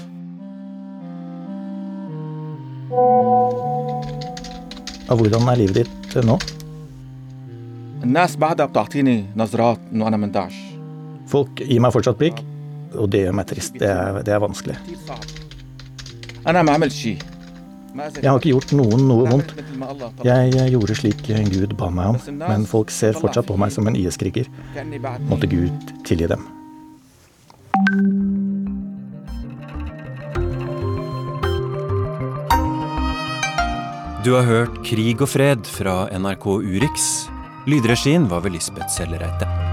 Og 5.06 5.20
hvordan 5.20 5.50
er 5.52 5.60
livet 5.60 5.84
ditt 5.84 6.16
eh, 6.18 6.26
nå? 6.26 6.38
Folk 11.30 11.62
gir 11.64 11.82
meg 11.82 11.94
fortsatt 11.96 12.20
blikk, 12.22 12.42
og 12.96 13.10
det 13.14 13.26
gjør 13.26 13.38
meg 13.40 13.50
trist. 13.50 13.78
Det 13.82 13.90
er, 13.90 14.22
det 14.26 14.36
er 14.36 14.44
vanskelig. 14.44 14.78
Jeg 17.96 18.28
har 18.28 18.40
ikke 18.42 18.52
gjort 18.52 18.74
noen 18.76 19.06
noe 19.08 19.30
vondt. 19.30 19.54
Jeg 20.26 20.72
gjorde 20.74 20.98
slik 21.00 21.24
Gud 21.54 21.76
ba 21.80 21.88
meg 21.94 22.16
om, 22.16 22.40
men 22.44 22.68
folk 22.68 22.92
ser 22.92 23.16
fortsatt 23.16 23.48
på 23.48 23.56
meg 23.60 23.72
som 23.72 23.88
en 23.88 23.96
IS-kriger. 23.96 24.50
Måtte 25.30 25.48
Gud 25.48 25.96
tilgi 26.08 26.28
dem. 26.32 26.44
Du 34.26 34.34
har 34.34 34.48
hørt 34.50 34.80
Krig 34.84 35.22
og 35.22 35.30
fred 35.30 35.68
fra 35.70 36.08
NRK 36.10 36.48
Urix. 36.66 37.30
Lydregien 37.70 38.26
var 38.28 38.42
ved 38.42 38.58
Lisbeth 38.58 38.90
Sellereite. 38.90 39.65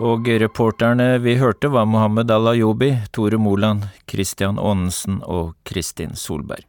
Og 0.00 0.24
reporterne 0.40 1.18
vi 1.20 1.34
hørte 1.36 1.68
var 1.68 1.84
Mohammed 1.84 2.30
Al-Ayubi, 2.32 2.94
Tore 3.12 3.36
Moland, 3.36 3.84
Christian 4.08 4.56
Aanensen 4.56 5.18
og 5.28 5.52
Kristin 5.68 6.14
Solberg. 6.16 6.64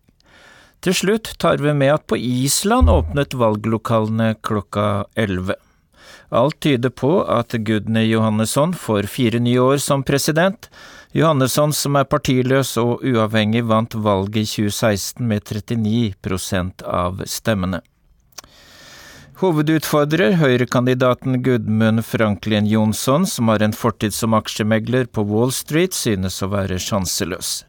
Til 0.83 0.97
slutt 0.97 1.29
tar 1.39 1.61
vi 1.63 1.71
med 1.71 1.93
at 1.93 2.03
på 2.11 2.17
Island 2.19 2.91
åpnet 2.91 3.37
valglokalene 3.39 4.33
klokka 4.43 5.05
elleve. 5.15 5.55
Alt 6.31 6.59
tyder 6.59 6.91
på 6.91 7.21
at 7.23 7.55
Gudny 7.55 8.03
Johannesson 8.09 8.73
får 8.75 9.07
fire 9.07 9.39
nye 9.39 9.63
år 9.63 9.79
som 9.83 10.03
president. 10.03 10.67
Johannesson, 11.15 11.71
som 11.71 11.95
er 11.99 12.09
partiløs 12.11 12.73
og 12.81 13.03
uavhengig, 13.03 13.63
vant 13.67 13.95
valget 13.95 14.43
i 14.43 14.47
2016 14.47 15.23
med 15.27 15.47
39% 15.47 16.83
av 16.83 17.23
stemmene. 17.27 17.79
Hovedutfordrer, 19.41 20.35
høyrekandidaten 20.37 21.39
Gudmund 21.41 22.03
Franklin 22.05 22.67
Jonsson, 22.69 23.23
som 23.25 23.49
har 23.49 23.63
en 23.65 23.73
fortid 23.73 24.13
som 24.13 24.35
aksjemegler 24.37 25.07
på 25.09 25.23
Wall 25.25 25.49
Street, 25.49 25.97
synes 25.97 26.37
å 26.45 26.51
være 26.51 26.77
sjanseløs. 26.77 27.63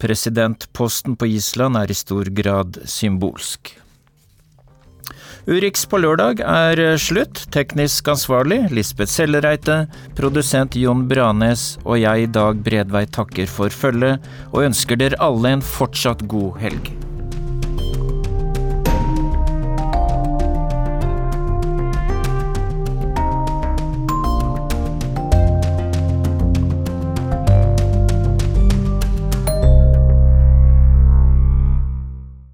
Presidentposten 0.00 1.18
på 1.20 1.28
Island 1.34 1.76
er 1.76 1.92
i 1.92 1.98
stor 1.98 2.32
grad 2.32 2.80
symbolsk. 2.88 3.74
Urix 5.44 5.84
på 5.84 6.00
lørdag 6.00 6.40
er 6.48 6.80
slutt. 6.96 7.44
Teknisk 7.52 8.08
ansvarlig 8.08 8.62
Lisbeth 8.72 9.12
Sellereite, 9.12 9.82
produsent 10.16 10.80
Jon 10.80 11.04
Branes 11.12 11.74
og 11.84 12.00
jeg, 12.00 12.32
Dag 12.32 12.64
Bredvei, 12.64 13.04
takker 13.04 13.52
for 13.52 13.68
følget 13.68 14.32
og 14.48 14.64
ønsker 14.70 15.04
dere 15.04 15.20
alle 15.20 15.58
en 15.58 15.70
fortsatt 15.76 16.24
god 16.24 16.62
helg. 16.64 16.94